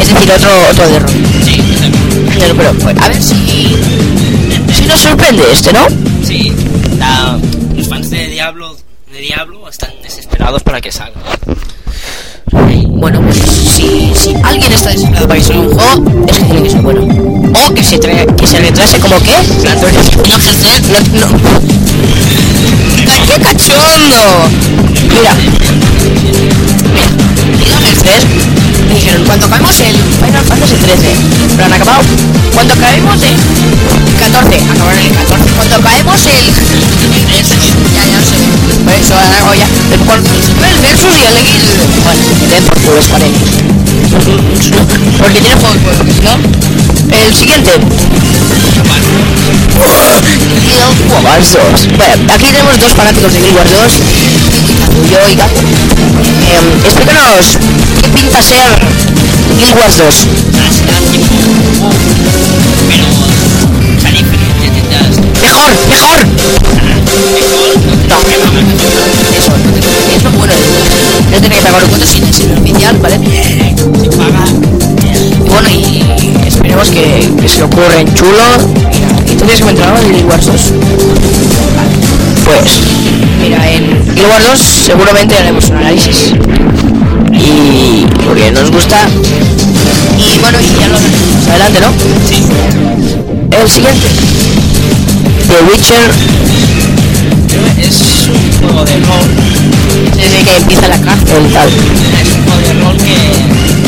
[0.00, 1.10] Es decir, otro, otro de rol.
[1.44, 1.60] Sí.
[2.38, 3.34] Pero, pero, pues, a ver si...
[4.74, 5.86] Si nos sorprende este, ¿no?
[6.24, 6.52] Sí,
[6.98, 7.38] la-
[7.76, 8.76] los fans de Diablo,
[9.12, 11.20] de Diablo están desesperados para que salga.
[12.88, 16.70] Bueno, pues si, si alguien está desesperado para salga un juego, es que tiene que
[16.70, 17.00] ser bueno.
[17.66, 19.32] O que se, que se retrase como que.
[19.32, 19.74] No.
[21.14, 21.60] No, no.
[23.10, 24.48] ¡Ay, ¡Qué cachondo!
[25.08, 25.34] Mira.
[26.92, 27.08] Mira.
[27.58, 28.67] Kingdom Hearts 3 me
[28.98, 31.14] dijeron, cuando acabemos el Final Fantasy 13,
[31.56, 32.02] pero han acabado.
[32.54, 33.36] Cuando acabemos el
[34.18, 35.50] 14, acabaron el 14.
[35.54, 36.44] Cuando acabemos el.
[37.14, 37.54] el 13,
[37.94, 38.36] ya, ya no sé.
[38.82, 39.66] Por eso ahora hago ya.
[39.94, 41.78] El, el Versus y el X.
[42.02, 43.00] Bueno, den por culo.
[45.18, 46.34] Porque tiene juegos buenos, que si no.
[47.14, 47.70] El siguiente.
[50.66, 51.88] Guild Wars 2.
[51.96, 53.92] Bueno, aquí tenemos dos fanáticos de Guild Wars 2.
[55.06, 55.60] Yo y Gato.
[55.60, 57.58] Em, explícanos
[58.02, 58.68] qué pinta ser
[59.56, 60.26] Guild Wars 2.
[62.88, 63.04] Pero
[64.02, 65.14] tan diferente tendrás.
[65.40, 66.18] Mejor, mejor.
[68.08, 68.16] No,
[69.38, 69.52] eso,
[70.16, 70.60] es lo bueno de.
[71.30, 73.18] No tenéis que pagar un cuento sin el oficial, ¿vale?
[73.18, 74.44] se paga.
[75.04, 76.04] Y bueno, y
[76.46, 78.44] esperemos que, que se lo ocurren chulo.
[78.92, 80.72] Mira, ¿y tú tienes que entrar en Guild Wars 2?
[81.76, 81.90] Vale.
[82.44, 82.80] Pues,
[83.40, 86.32] mira, en Guild Wars 2 seguramente haremos un análisis.
[87.32, 88.96] Y porque nos gusta.
[90.18, 91.88] Y bueno, y ya lo más adelante, ¿no?
[92.28, 92.44] Sí.
[93.50, 94.06] El siguiente.
[95.48, 96.10] The Witcher.
[97.80, 99.26] Es un juego de rol.
[100.16, 101.68] Desde que empieza la cárcel y tal.
[101.68, 103.87] Es un juego de rol que.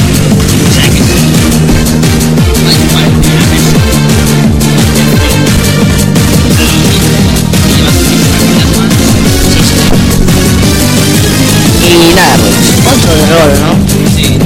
[12.38, 13.70] Pues otro de rol, ¿no?
[14.14, 14.38] Sí.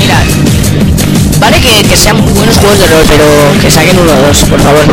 [0.00, 0.18] Mira,
[1.40, 3.24] vale que, que sean muy buenos juegos de rol, pero
[3.60, 4.84] que saquen uno o dos, por favor.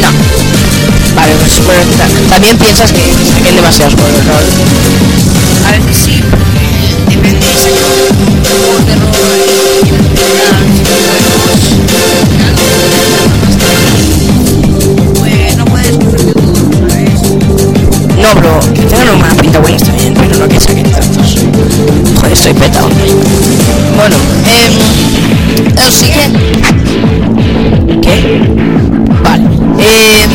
[0.00, 0.08] No.
[1.14, 3.00] Vale, pues bueno, ta- también piensas que
[3.32, 4.44] saquen demasiados juegos de rol.
[5.68, 7.82] A veces sí, porque depende de sacar
[8.60, 9.12] juegos de rol
[12.82, 12.91] pues
[18.34, 21.36] Pero que tengan una pinta buena está bien, pero no que saquen tantos.
[22.16, 22.88] Joder, estoy petado.
[23.96, 24.72] Bueno, em,
[25.76, 26.38] el siguiente.
[28.00, 28.40] ¿Qué?
[29.22, 29.44] Vale.
[29.78, 30.26] Eh,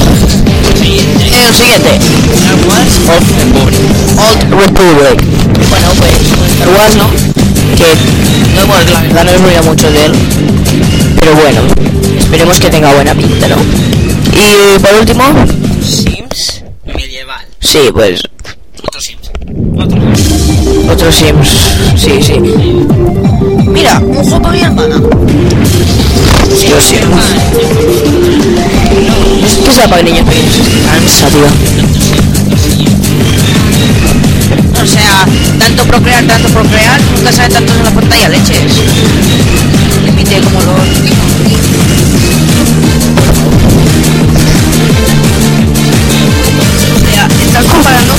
[1.48, 2.00] el siguiente.
[4.18, 5.24] Old Republic.
[5.70, 6.12] Bueno, pues
[6.52, 7.10] Star Wars, ¿no?
[7.76, 7.96] Que
[8.56, 10.12] no hemos, la verdad no hemos oído mucho de él.
[11.20, 11.62] Pero bueno,
[12.20, 13.56] esperemos que tenga buena pinta, ¿no?
[14.34, 15.67] Y por último.
[17.68, 18.22] Sí, pues
[18.82, 19.30] Otro Sims.
[19.78, 20.02] Otro.
[20.94, 21.50] otros Sims.
[21.98, 22.40] Sí, sí.
[23.68, 24.96] Mira, un juego para mi hermana.
[26.56, 26.96] Sí, o sí.
[29.66, 30.54] ¿Qué sea para niños pequeños?
[30.90, 31.48] Cansa, tío.
[34.82, 35.26] O sea,
[35.60, 38.74] tanto procrear, tanto procrear, nunca sale tanto en la pantalla, leches.
[40.06, 40.88] Límite como los...
[47.60, 48.14] estás comparando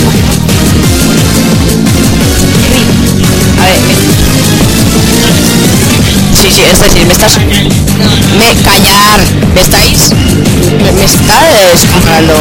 [3.61, 3.79] A ver,
[6.35, 7.39] Sí, sí, es decir, me estás...
[7.39, 8.55] Me...
[8.63, 9.21] Callar.
[9.55, 10.11] ¿Me estáis...
[10.83, 12.35] Me, me estáis comparando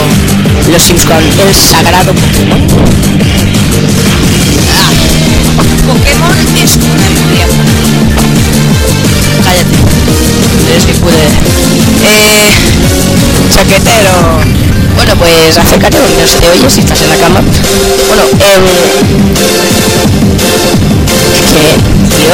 [0.71, 2.67] los Sims con el sagrado Pokémon?
[4.73, 4.89] Ah,
[5.87, 7.47] Pokémon es una memoria.
[9.43, 9.77] Cállate.
[10.77, 11.27] Es que pude...
[12.05, 12.53] Eh...
[13.53, 14.66] Chaquetero.
[14.97, 17.39] Bueno, pues acércate porque no se te oye si estás en la cama.
[18.07, 18.59] Bueno, eh...
[21.53, 21.75] ¿Qué?
[22.09, 22.33] Tío...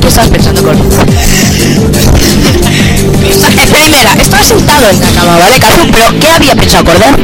[0.00, 0.78] ¿Qué estás pensando con
[3.62, 5.86] Espera, estaba sentado en la cama, ¿vale, Casu?
[5.92, 7.18] Pero, ¿qué había pensado acordar?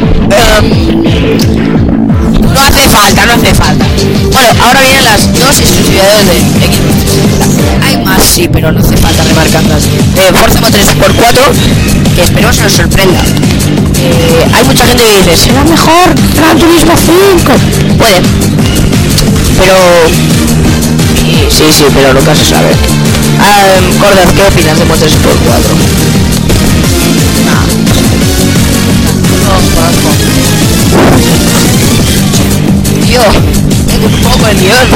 [2.55, 3.87] No hace falta, no hace falta.
[4.33, 6.35] Bueno, ahora vienen las dos exclusividades de
[6.67, 7.19] Xbox.
[7.87, 9.85] Hay más, sí, pero no hace falta remarcarlas.
[9.85, 13.21] Eh, Forza Motor 3x4, que esperemos que nos sorprenda.
[14.01, 17.53] Eh, hay mucha gente que dice, será mejor Gran Turismo 5.
[17.99, 18.23] Puede.
[19.59, 19.75] Pero...
[21.51, 22.71] Sí, sí, pero nunca se sabe.
[23.41, 25.19] Ah, Cordaz, ¿qué opinas de Motor 3x4?
[27.47, 27.65] Nah.
[29.45, 30.09] No, conozco.
[31.19, 31.48] Tío,
[33.15, 34.89] es un poco el guion.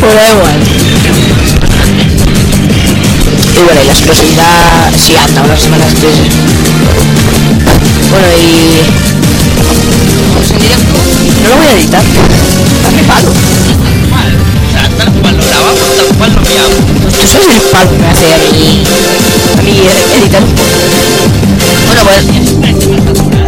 [0.00, 0.60] Pero da igual.
[3.52, 6.06] Y bueno, y la exclusividad sí anda unas semanas que
[8.10, 8.82] Bueno, y...
[10.34, 10.94] Pues en directo.
[11.42, 12.02] No lo voy a editar.
[12.82, 13.32] Dame palo.
[14.96, 16.78] Tal cual lo grabamos, tal cual lo enviamos.
[17.72, 18.84] Faldo que me hace a mí,
[19.58, 19.72] a mí
[20.18, 20.42] editar.
[21.86, 23.43] Bueno, pues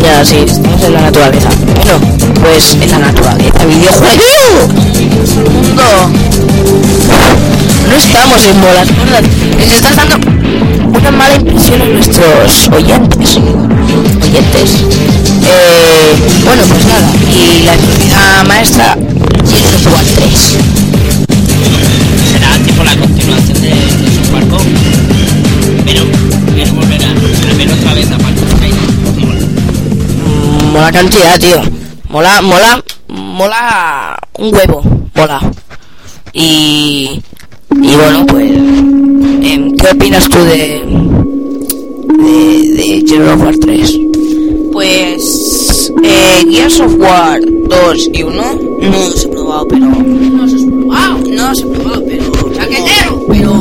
[0.00, 1.48] ya sí, estamos en la naturaleza.
[1.74, 1.98] Bueno,
[2.42, 4.68] pues en la naturaleza, videojuego.
[5.52, 5.82] Mundo.
[7.88, 8.88] No estamos en bolas.
[9.58, 10.16] Les estás dando
[10.98, 13.36] una mala impresión a nuestros oyentes.
[13.36, 14.70] Oyentes.
[15.44, 16.14] Eh,
[16.44, 17.12] bueno, pues nada.
[17.28, 20.56] Y la actividad maestra of War 3.
[22.32, 24.58] Será tipo la continuación de, de su barco.
[25.84, 26.04] Pero
[26.54, 28.51] quiero volver a, a ver otra vez a Mm,
[30.72, 31.60] Mola cantidad, tío.
[32.08, 34.82] Mola, mola, mola un huevo.
[35.14, 35.52] Mola.
[36.32, 37.20] Y,
[37.82, 40.82] y bueno, pues, em, ¿qué opinas tú de,
[42.18, 43.98] de, de Gears of War 3?
[44.72, 49.86] Pues eh, Gears of War 2 y 1 no los he probado, pero...
[49.86, 52.52] No los he probado, no los he probado, pero...
[52.54, 53.26] ¡Chaquetero!
[53.28, 53.52] Pero...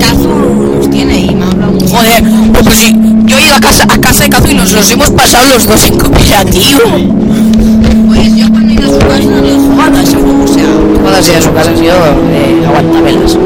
[0.00, 1.86] Cazo los tiene y me ha hablado mucho.
[1.96, 2.24] Joder,
[2.64, 2.92] pues sí,
[3.32, 5.66] yo he ido a casa, a casa de Cazo y nos los hemos pasado los
[5.66, 6.80] dos en cooperativo.
[8.06, 10.48] Pues yo cuando he ido a su casa no he jugado a ese juego, o
[10.48, 10.66] sea...
[11.00, 11.94] Cuando has ido a su casa has sido
[12.30, 13.38] eh, aguantabelas.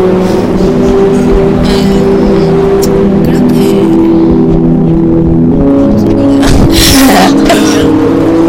[1.65, 1.87] Que...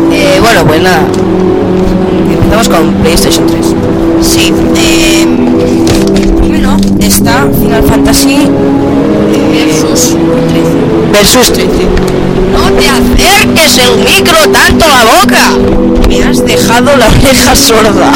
[0.10, 1.06] Eh, bueno, pues nada.
[2.34, 3.76] Empezamos con PlayStation 3.
[4.22, 5.28] Sí, eh,
[6.42, 8.38] primero está Final Fantasy
[9.52, 10.16] versus
[10.50, 10.87] 13.
[11.12, 11.68] Versus 13.
[12.52, 15.52] No te acerques el micro tanto a la boca.
[16.08, 18.12] Me has dejado la oreja sorda.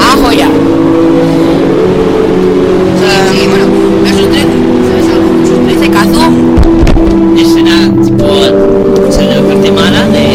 [0.00, 0.48] Ah, joya.
[3.34, 3.66] Y bueno,
[4.04, 4.46] versus 13.
[4.88, 5.28] ¿Sabes algo?
[5.38, 6.22] Versus 13, Kazu.
[7.54, 8.26] Será tipo.
[9.10, 10.26] Será la parte mala de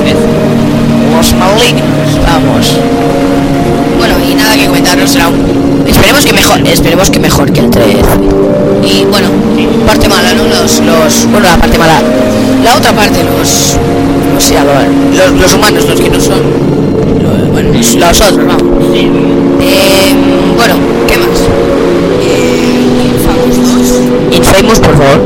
[0.00, 0.18] 13.
[1.16, 2.08] Los malignos.
[2.26, 2.76] Vamos.
[3.98, 5.73] Bueno, y nada que comentaros será un...
[5.86, 7.98] Esperemos que mejor, esperemos que mejor que el 13.
[8.84, 9.28] Y bueno,
[9.86, 10.44] parte mala, ¿no?
[10.44, 12.02] Los, los, bueno, la parte mala.
[12.64, 13.76] La otra parte, los,
[14.36, 16.40] o sea, los, los, humanos, los que no son,
[17.22, 18.62] los, bueno, los, los otros, vamos.
[18.94, 20.14] Eh,
[20.56, 20.74] bueno,
[21.06, 21.28] ¿qué más?
[22.22, 23.56] Eh, Infamous
[24.30, 24.36] 2.
[24.36, 25.20] Infamous, por favor.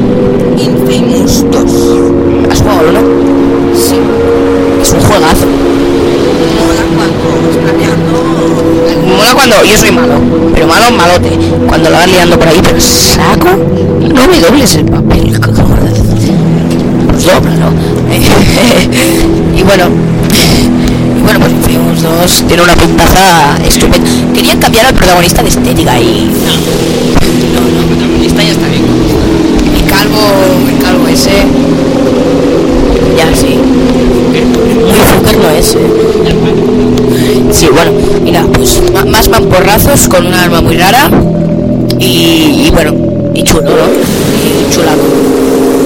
[0.59, 2.51] Infamous 2.
[2.51, 3.01] ¿Has jugado, no?
[3.75, 3.97] Sí.
[4.83, 5.47] Es un juegazo.
[6.59, 8.29] Mola cuando planeando.
[9.17, 10.15] Mola cuando yo soy malo,
[10.93, 11.31] malo, malote.
[11.67, 13.49] Cuando lo vas liando por ahí, pero saco,
[14.01, 15.39] no me dobles el papel.
[17.09, 17.73] Pues dóblalo.
[19.57, 19.85] y bueno,
[20.35, 24.09] y bueno, pues Infamous 2 tiene una pintaza estupenda.
[24.35, 26.31] Querían cambiar al protagonista de estética y
[27.55, 28.85] No, no, el protagonista ya está bien.
[29.77, 30.21] el calvo,
[30.71, 31.31] el calvo ese,
[33.17, 33.59] ya sí,
[34.87, 35.75] muy fucker no es.
[35.75, 36.98] eh.
[37.53, 37.93] Sí, bueno,
[38.23, 41.11] mira, pues más mamporrazos con una arma muy rara
[41.99, 42.95] y, y bueno,
[43.35, 43.75] y chulo, ¿no?
[43.77, 45.03] Y chulado.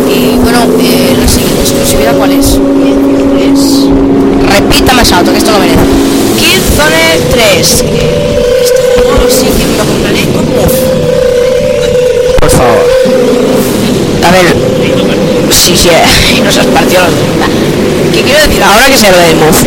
[0.08, 2.46] Y bueno, eh, la siguiente exclusividad, ¿cuál es?
[2.46, 3.88] es...
[4.48, 5.80] Repita más alto, que esto lo merece.
[6.38, 7.58] Killzone 3.
[7.58, 10.78] Este juego sí que me lo compraré con Move.
[12.40, 12.86] Por favor.
[14.24, 15.21] A ver,
[15.52, 15.88] sí, sí,
[16.36, 17.46] y nos has partido la segunda.
[18.12, 18.62] ¿Qué quiero decir?
[18.62, 19.58] Ahora que se habla de Move,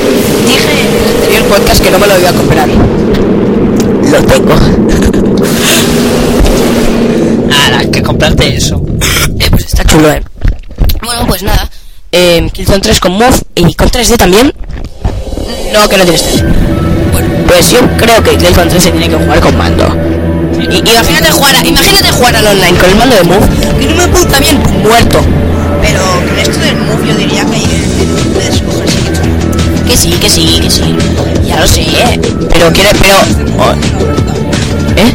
[0.45, 2.67] dije en el anterior podcast que no me lo iba a comprar.
[2.67, 4.55] Lo tengo.
[7.63, 8.81] Ahora, que comprarte eso.
[9.39, 10.21] Eh, pues está chulo, eh.
[11.03, 11.69] Bueno, pues nada.
[12.11, 14.53] Eh, Killzone 3 con Move y con 3D también.
[15.73, 16.43] No, que no tienes 3
[17.11, 19.85] Bueno, pues yo creo que Killzone 3 se tiene que jugar con mando.
[20.59, 23.47] Y, imagínate jugar, a- imagínate jugar al online con el mando de Move,
[23.79, 25.19] que no me punta bien, muerto.
[25.85, 27.61] Pero con esto del Move yo diría que
[28.33, 28.97] puedes coger sí.
[29.87, 30.95] Que sí, que sí, que sí.
[31.47, 32.19] Ya lo sé, eh.
[32.49, 33.17] Pero quiere, pero.
[33.59, 33.73] oh,
[34.97, 35.13] ¿Eh?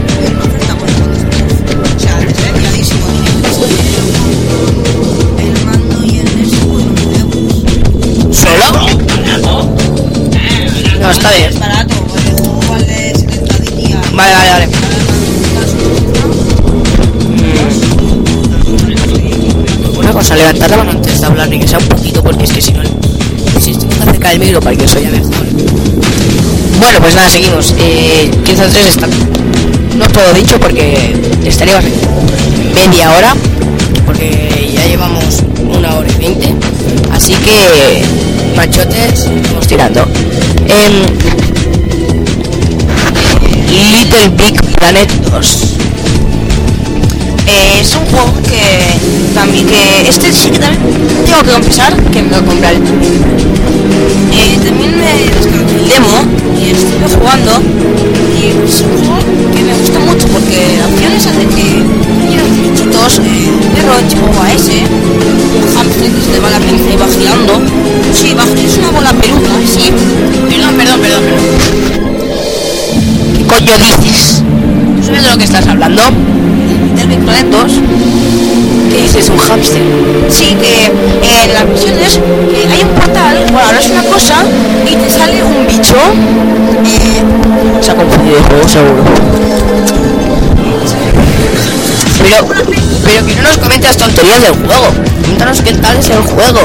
[8.33, 8.67] ¿Solo?
[11.01, 11.80] No, está bien.
[20.31, 22.61] Cosa, levantar la mano antes de hablar, ni que sea un poquito, porque es que
[22.61, 22.83] si no,
[23.59, 25.45] si estoy más cerca del micro para que os oiga mejor.
[26.79, 27.75] Bueno, pues nada, seguimos.
[27.79, 29.09] Eh, 15 3 está
[29.97, 33.35] no todo dicho porque estaríamos en media hora,
[34.07, 36.55] porque ya llevamos una hora y veinte.
[37.13, 38.05] Así que,
[38.55, 40.03] machotes, vamos tirando.
[40.69, 41.07] Em,
[43.69, 45.70] Little Big Planet 2.
[47.51, 50.81] Eh, es un juego que también que este sí que también
[51.27, 52.77] tengo que confesar que me lo también.
[54.33, 56.17] Eh, también me descargué el demo
[56.57, 57.53] y estuve jugando
[58.39, 59.19] y es un juego
[59.53, 61.83] que me gusta mucho porque que la opción esa de que
[62.95, 67.09] los eh, perro tipo AS, un hamster que se le va la pinza y va
[67.09, 67.61] girando.
[68.15, 69.91] Sí, va, es una bola peluda, sí.
[70.49, 71.45] Perdón, perdón, perdón, perdón.
[73.37, 74.43] ¿Qué coño dices?
[75.21, 76.03] ¿Tú sabes de lo que estás hablando?
[76.97, 77.73] Del Victoret 2.
[78.91, 79.29] ¿Qué dices?
[79.29, 79.83] ¿Un hámster?
[80.31, 84.37] Sí, que eh, la misión es que hay un portal, bueno, abres una cosa
[84.91, 85.97] y te sale un bicho.
[86.87, 87.23] Eh,
[87.83, 89.05] Se ha confundido de juego, seguro.
[92.23, 92.47] Pero,
[93.05, 94.87] pero que no nos comentes tonterías del juego.
[95.23, 96.61] Cuéntanos qué tal es el juego.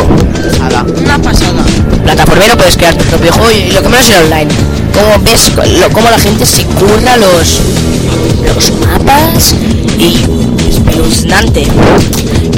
[1.03, 1.63] Una pasada.
[2.05, 4.51] Plataformero puedes crear tu propio juego y lo que menos en online.
[4.95, 7.59] Cómo ves lo, cómo la gente se curra los,
[8.45, 9.53] los mapas
[9.99, 10.17] y
[10.69, 11.67] espeluznante.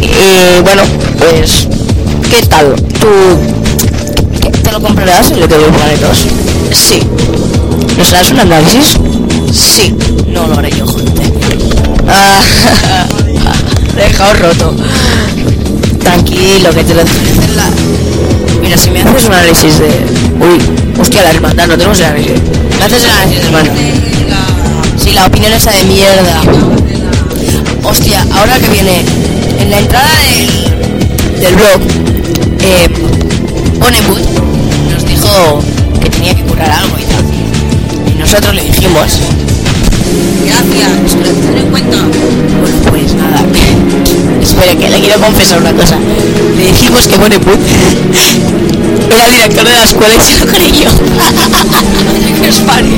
[0.02, 0.84] Y bueno,
[1.18, 1.68] pues,
[2.30, 2.76] ¿qué tal?
[3.00, 3.08] ¿Tú
[4.64, 6.26] te lo comprarás el de planetos?
[6.72, 7.02] Sí,
[7.98, 8.98] ¿Nos harás un análisis?
[9.52, 9.96] sí.
[10.28, 10.86] No lo haré yo.
[12.08, 12.44] Ah,
[13.96, 14.76] dejado roto.
[16.00, 18.07] Tranquilo, que te lo ofrecen la...
[18.68, 19.88] Mira, si me haces un análisis de...
[20.42, 20.60] Uy,
[21.00, 22.34] hostia, la hermandad, no tenemos el análisis.
[22.78, 23.72] Me haces el análisis, hermano.
[24.98, 26.42] Sí, la opinión esa de mierda.
[27.86, 29.06] Hostia, ahora que viene
[29.62, 31.80] en la entrada del, del blog,
[32.60, 32.90] eh,
[34.92, 35.64] nos dijo
[36.04, 37.24] que tenía que curar algo y tal.
[38.14, 39.18] Y nosotros le dijimos,
[40.46, 41.98] Gracias, lo tendré en cuenta.
[42.62, 43.44] bueno, pues nada.
[44.42, 45.98] Espere, que le quiero confesar una cosa.
[46.58, 47.60] Le dijimos que Bonnewood
[49.12, 50.90] era el director de la escuela y se lo creyó.
[52.50, 52.90] Os pare.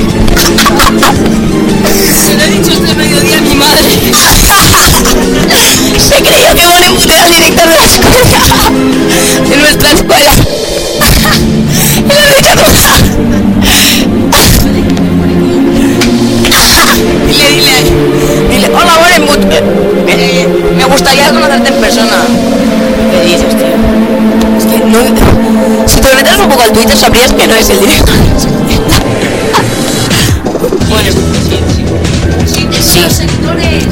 [2.22, 3.90] Se lo he dicho este mediodía a mi madre.
[6.08, 8.38] Se creyó que Bonnewood era el director de la escuela.
[9.48, 10.32] De nuestra escuela.
[19.26, 20.08] Bonnewood.
[20.08, 22.24] Eh, me gustaría conocerte en persona.
[23.10, 23.66] ¿Qué dices, tío?
[24.56, 25.88] Es que no...
[25.88, 28.16] Si te metes un poco al Twitter sabrías que no es el director.
[30.88, 31.10] Bueno,
[31.48, 31.58] sí,
[32.46, 33.06] sí.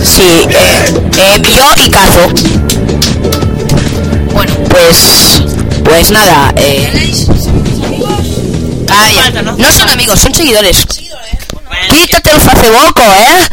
[0.04, 0.26] Sí.
[0.50, 2.28] Eh, eh, yo y Cazo.
[4.32, 5.42] Bueno, pues...
[5.84, 6.88] Pues nada, eh...
[8.86, 9.42] Calla.
[9.56, 10.86] No son amigos, son seguidores.
[11.88, 13.48] Quítate el Facebook, ¿eh?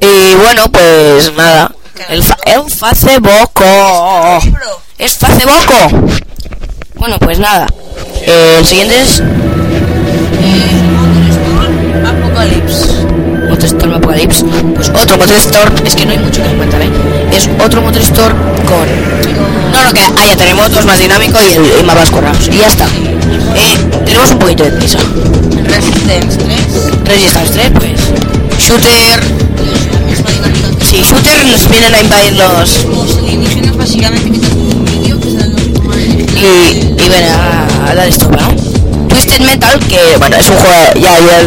[0.00, 1.72] Y bueno, pues nada.
[2.08, 3.62] El, fa el Facebook.
[4.98, 6.20] Es Facebook.
[6.94, 7.66] Bueno, pues nada.
[8.26, 9.22] Eh, el siguiente es
[12.06, 13.06] Apocalypse.
[13.48, 14.44] Motorstorm Apocalypse.
[14.74, 15.86] Pues otro Motorstorm.
[15.86, 16.90] Es que no hay mucho que comentar, ¿eh?
[17.32, 18.86] Es otro Motorstorm con...
[19.72, 22.48] No, no, que haya terremotos más dinámico y, el, y mapas corrados.
[22.48, 22.86] Y ya está.
[22.86, 24.98] Eh, tenemos un poquito de prisa.
[25.64, 27.04] Resistance 3.
[27.04, 28.00] Resistance 3, pues.
[28.58, 29.47] Shooter.
[30.90, 31.02] Sí,
[31.50, 33.16] nos vienen a invadir los...
[33.18, 35.58] alienígenas, básicamente, que en los
[36.34, 39.08] y, y ven a, a dar esto, ¿no?
[39.08, 41.46] Twisted Metal, que bueno, es un juego, ya, ya el,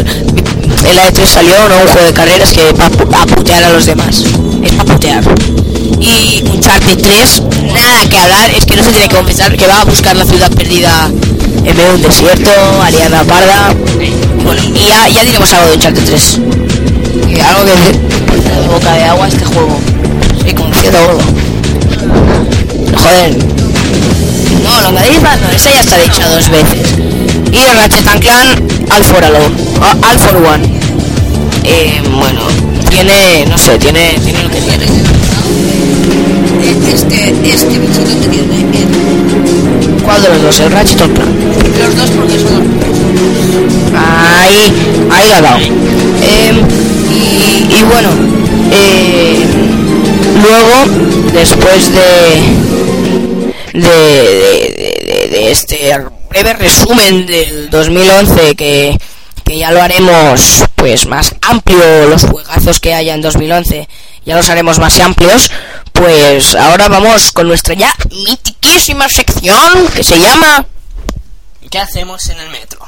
[0.85, 1.75] el A3 salió, ¿no?
[1.77, 4.23] Un juego de carreras que va a pu- a putear a los demás.
[4.63, 5.23] Es para putear.
[5.99, 7.43] Y Uncharted 3,
[7.73, 10.25] nada que hablar, es que no se tiene que confesar que va a buscar la
[10.25, 11.09] ciudad perdida
[11.65, 12.51] en medio de un desierto,
[12.83, 13.73] Ariana Parda.
[14.75, 16.39] Y ya, ya diremos algo de Uncharted 3.
[17.27, 17.71] Y algo que
[18.61, 19.79] de boca de agua este juego.
[20.55, 21.19] Como decía todo.
[22.97, 23.37] Joder,
[24.63, 26.79] no, longaniza no, esa ya está dicha dos veces.
[27.51, 28.47] Y Ratchet and Clan
[28.91, 30.63] All for Alone, All for One.
[31.63, 32.41] Eh, bueno,
[32.89, 34.85] tiene, no sé, tiene, tiene lo que tiene.
[36.91, 38.59] Este, este bichito que tiene.
[38.59, 38.87] eh,
[40.03, 40.59] ¿Cuál de los dos?
[40.59, 41.29] ¿El Ratchet o el Clan?
[41.79, 42.61] Los dos porque son los.
[43.95, 44.73] Ahí,
[45.09, 45.59] ahí la ha dado.
[45.59, 46.53] Eh,
[47.31, 48.09] y, bueno,
[48.71, 49.45] eh,
[50.41, 50.85] luego,
[51.33, 52.41] después de,
[53.73, 55.97] de, de, de- de este
[56.29, 58.97] breve resumen del 2011 que,
[59.43, 63.87] que ya lo haremos pues más amplio los juegazos que haya en 2011
[64.25, 65.51] ya los haremos más amplios
[65.91, 67.93] pues ahora vamos con nuestra ya
[68.27, 70.65] mitiquísima sección que se llama
[71.69, 72.79] ¿Qué hacemos en el metro?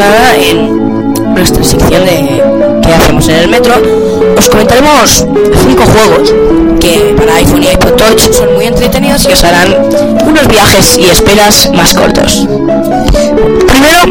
[0.00, 2.42] Nada, en nuestra sección de
[2.82, 3.74] qué hacemos en el metro,
[4.38, 5.26] os comentaré traemos
[5.62, 6.34] cinco juegos
[6.80, 9.74] que para iPhone y iPod Touch son muy entretenidos y os harán
[10.26, 12.46] unos viajes y esperas más cortos.
[13.66, 14.02] Primero,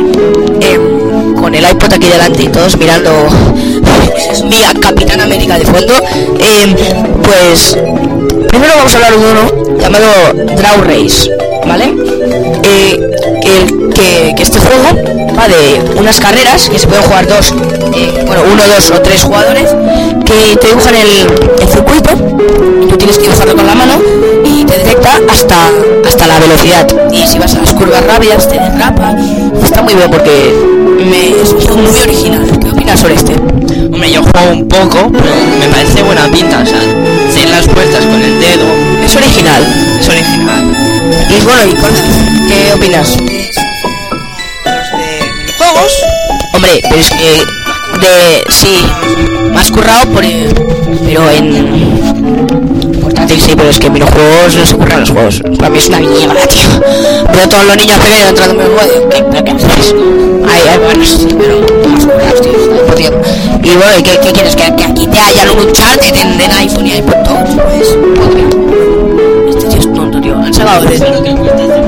[0.61, 3.11] em, con el iPod aquí delante y todos mirando
[4.43, 5.93] mi Capitán América de fondo,
[6.39, 6.75] em,
[7.23, 7.77] pues
[8.47, 11.29] primero vamos a hablar de uno llamado Draw Race,
[11.65, 11.93] ¿vale?
[12.63, 13.08] Eh,
[13.65, 14.83] que, que- que este juego
[15.37, 17.53] va de unas carreras que se pueden jugar dos,
[17.95, 19.69] eh, bueno, uno, dos o tres jugadores
[20.25, 21.27] que te dibujan el,
[21.61, 22.11] el circuito,
[22.89, 23.93] tú tienes que dibujarlo con la mano
[24.45, 25.55] y te detecta hasta,
[26.07, 26.87] hasta la velocidad.
[27.11, 29.15] Y si vas a las curvas rápidas te derrapa.
[29.63, 30.53] Está muy bien porque
[31.09, 32.45] me, es un juego muy original.
[32.59, 33.33] ¿Qué opinas sobre este?
[33.91, 36.79] Hombre, yo juego un poco, pero me parece buena pinta, o sea,
[37.51, 38.65] las vueltas con el dedo,
[39.05, 39.63] Es original.
[39.99, 40.63] es original.
[41.29, 41.93] Y bueno, ¿y cuál-
[42.69, 43.17] ¿qué opinas?
[43.17, 45.91] Los de minijuegos.
[46.53, 47.43] Hombre, pero es que
[47.99, 48.85] de sí,
[49.51, 50.47] más currado por eh,
[51.03, 55.41] pero en portátil sí, pero es que en videojuegos no se curran los juegos.
[55.57, 56.69] Para mí es una mierda, tío.
[57.33, 59.09] Veo todos los niños pequeños entrando en el juego.
[59.09, 59.95] ¿Qué, pero qué haces?
[60.47, 63.11] Ay, ay, bueno, sí, pero más currados, tío.
[63.63, 64.55] Y bueno, ¿y ¿qué, qué quieres?
[64.55, 67.49] ¿Que, que aquí te hayan un Uncharted en, en iPhone y iPod Touch?
[67.49, 67.97] Pues.
[69.49, 70.37] Este tío es tonto, tío.
[70.37, 71.78] Han sacado han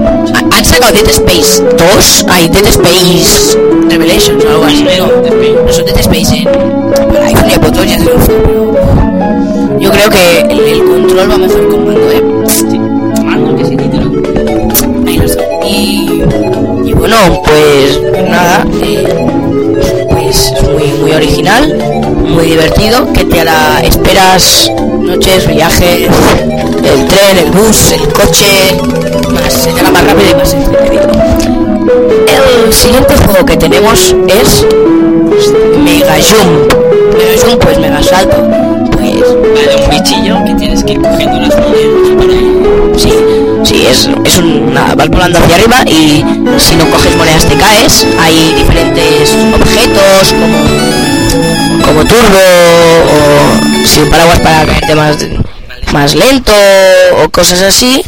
[0.72, 3.57] sacado Dead Space 2, hay Dead Space
[3.89, 5.07] Revelations o algo así, ¿no?
[5.65, 6.43] No son Dead Space en
[7.11, 11.69] para iPhone y Touch ya triunfó, pero yo creo que el, el control va mejor
[11.69, 12.23] con mando, ¿eh?
[13.23, 14.22] Mando, que sí, título.
[15.07, 15.43] Ahí lo está.
[15.65, 16.23] Y,
[16.85, 21.77] y bueno, pues nada, eh, pues es muy, muy original,
[22.27, 24.72] muy divertido, que te hará, esperas
[25.11, 26.09] noches, viajes,
[26.83, 28.77] el tren, el bus, el coche,
[29.33, 31.09] más, se te hará más rápido y más entretenido.
[32.65, 34.65] El siguiente juego que tenemos es
[35.83, 36.73] Mega Jump.
[37.17, 38.38] Mega Jump, pues mega salto.
[38.93, 39.19] Pues
[39.53, 42.97] Vale, un bichillo que tienes que ir cogiendo las monedas para.
[42.97, 43.13] Sí,
[43.63, 46.23] sí, es, es un, nada, vas volando hacia arriba y
[46.57, 48.07] si no coges monedas te caes.
[48.17, 52.38] Hay diferentes objetos como, como turbo
[53.11, 55.17] o si un paraguas para caerte más,
[55.93, 56.53] más lento
[57.23, 58.03] o cosas así.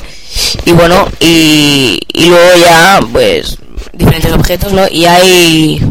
[0.65, 3.57] Y bueno, y, luego ya, pues,
[3.93, 4.87] diferentes objetos, ¿no?
[4.89, 5.81] Y hay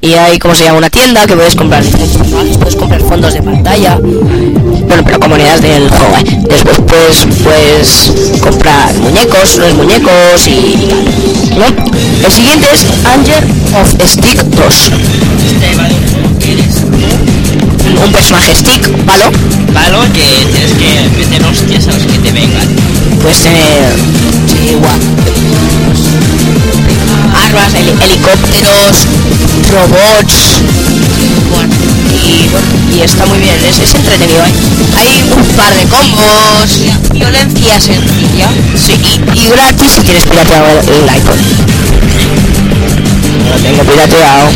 [0.00, 2.18] y hay como se llama una tienda que puedes comprar diferentes
[2.58, 6.40] puedes comprar fondos de pantalla bueno pero con monedas del juego ¿eh?
[6.46, 10.90] después puedes puedes comprar muñecos los muñecos y,
[11.56, 11.64] ¿no?
[12.22, 13.44] el siguiente es Angel
[13.80, 14.90] of Stick 2
[15.46, 15.94] Este vale
[18.04, 19.30] un personaje stick palo
[19.72, 22.68] palo que tienes que meter hostias a los que te vengan.
[23.20, 23.92] puedes tener
[24.46, 25.00] sí, igual.
[27.44, 29.06] Armas heli- helicópteros
[29.72, 30.62] robots.
[31.50, 31.74] Bueno
[32.14, 32.66] y bueno
[32.96, 34.52] y está muy bien es, es entretenido ¿eh?
[34.96, 36.80] hay un par de combos.
[37.12, 38.48] Violencia sencilla.
[38.76, 41.38] sí y, y gratis si tienes pirateado el, el iPhone.
[43.44, 44.48] No lo tengo pirateado.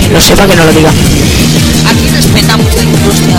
[0.00, 0.90] Que lo sepa que no lo diga
[2.12, 3.36] respetamos la industria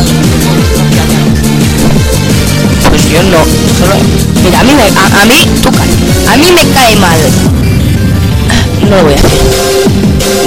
[2.89, 3.37] pues yo no
[3.79, 3.95] solo
[4.43, 5.69] mira a mí me, a, mí tú
[6.29, 7.17] a mí me cae mal.
[8.89, 9.29] No lo voy a hacer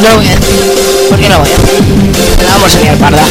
[0.01, 0.41] no lo voy a hacer
[1.09, 2.45] ¿por qué no lo voy a hacer?
[2.47, 3.23] La vamos a liar parda.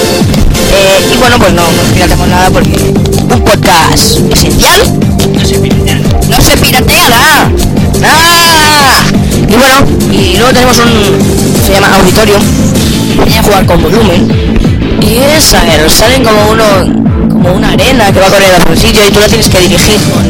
[0.74, 4.82] Eh, y bueno pues no no pirateamos nada porque un podcast esencial
[5.34, 6.02] No sé, piratear.
[6.28, 7.52] no se piratea nada
[8.02, 9.04] nada.
[9.48, 9.76] Y bueno
[10.12, 12.42] y luego tenemos un se llama auditorium
[13.16, 14.65] voy a jugar con volumen
[15.02, 19.12] y es a salen como uno como una arena que va hacia un sitio y
[19.12, 20.24] tú la tienes que dirigir con,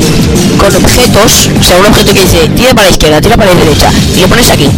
[0.58, 3.60] con objetos o sea un objeto que dice tira para la izquierda tira para la
[3.60, 4.70] derecha y lo pones aquí.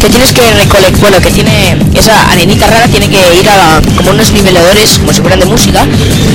[0.00, 4.10] Que tienes que recolectar bueno que tiene esa arenita rara tiene que ir a como
[4.10, 5.84] unos niveladores como si fueran de música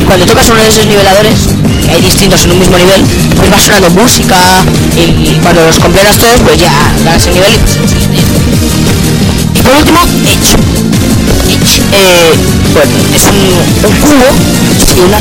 [0.02, 1.34] y cuando tocas uno de esos niveladores
[1.86, 3.02] que hay distintos en un mismo nivel
[3.38, 4.36] pues va sonando música
[4.96, 6.72] y, cuando los completas todos pues ya
[7.04, 7.54] ganas el nivel
[9.56, 10.85] y por último Edge
[11.92, 12.34] eh,
[12.74, 14.30] bueno es un, un cubo
[14.86, 15.20] sí, una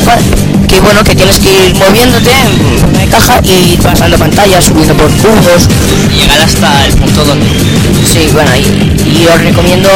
[0.67, 4.95] que bueno que tienes que ir moviéndote en forma de caja y pasando pantallas subiendo
[4.95, 5.69] por cubos
[6.11, 7.45] Y llegar hasta el punto donde.
[8.11, 9.89] Sí, bueno, y, y os recomiendo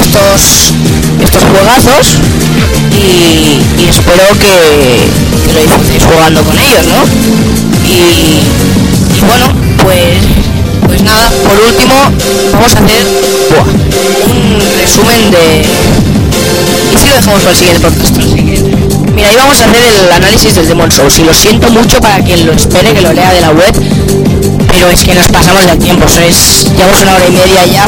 [0.00, 0.72] estos
[1.22, 2.16] estos juegazos
[2.92, 5.06] y, y espero que,
[5.46, 7.04] que lo disfrutéis jugando con ellos, ¿no?
[7.86, 8.40] Y,
[9.16, 9.46] y bueno,
[9.82, 10.39] pues
[10.90, 11.94] pues nada, por último
[12.52, 13.06] vamos a hacer
[14.26, 15.62] un resumen de...
[16.92, 18.16] Y si lo dejamos para el siguiente podcast.
[19.14, 22.44] Mira, íbamos a hacer el análisis del Demon Souls y lo siento mucho para quien
[22.44, 23.72] lo espere, que lo lea de la web,
[24.66, 27.86] pero es que nos pasamos del tiempo, eso es, llevamos una hora y media ya,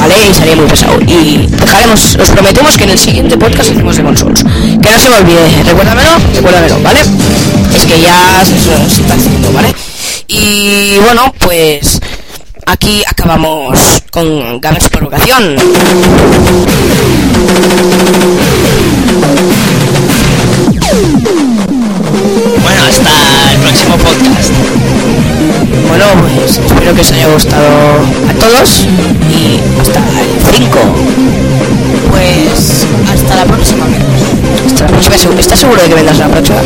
[0.00, 0.14] ¿vale?
[0.28, 0.98] Y sería muy pesado.
[1.02, 4.42] Y dejaremos, os prometemos que en el siguiente podcast hacemos Demon Souls.
[4.82, 7.00] Que no se me olvide, recuérdamelo, recuérdamelo, ¿vale?
[7.76, 9.72] Es que ya se, se está haciendo, ¿vale?
[10.26, 12.00] Y bueno, pues
[12.70, 13.78] aquí acabamos
[14.12, 15.56] con Gamers por vocación.
[22.62, 24.52] Bueno, hasta el próximo podcast.
[25.88, 27.68] Bueno, pues espero que os haya gustado
[28.28, 28.86] a todos
[29.30, 30.78] y hasta el 5.
[32.10, 33.98] Pues hasta la próxima vez.
[34.66, 35.40] Hasta la próxima.
[35.40, 36.60] ¿Estás seguro de que vendrás a la próxima?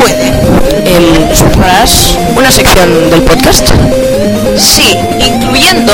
[0.00, 0.30] Puede.
[1.34, 3.70] ¿Subrayarás una sección del podcast?
[4.60, 5.92] Sí, incluyendo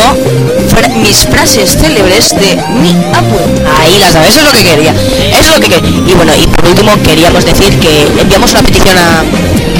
[1.01, 3.47] mis frases célebres de mi abuelo.
[3.79, 4.95] Ahí las sabes, eso es lo que quería.
[5.39, 5.91] Es lo que quería.
[6.07, 9.25] Y bueno, y por último queríamos decir que enviamos una petición a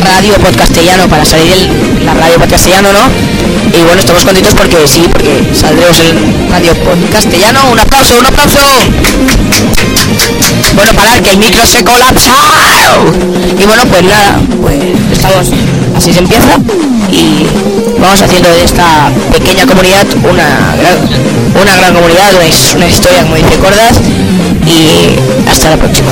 [0.05, 1.69] Radio Podcastellano para salir
[1.99, 3.01] en la Radio Podcastellano, ¿no?
[3.77, 7.71] Y bueno, estamos contentos porque sí, porque saldremos en Radio Podcastellano.
[7.73, 8.59] Un aplauso, un aplauso.
[10.75, 12.33] Bueno, parar, que el micro se colapsa.
[13.59, 14.77] Y bueno, pues nada, pues
[15.13, 15.49] estamos,
[15.97, 16.57] así se empieza
[17.11, 17.47] y
[17.99, 20.99] vamos haciendo de esta pequeña comunidad una gran,
[21.61, 24.01] una gran comunidad, una, una historia, como dice Cordas,
[24.67, 26.11] y hasta la próxima.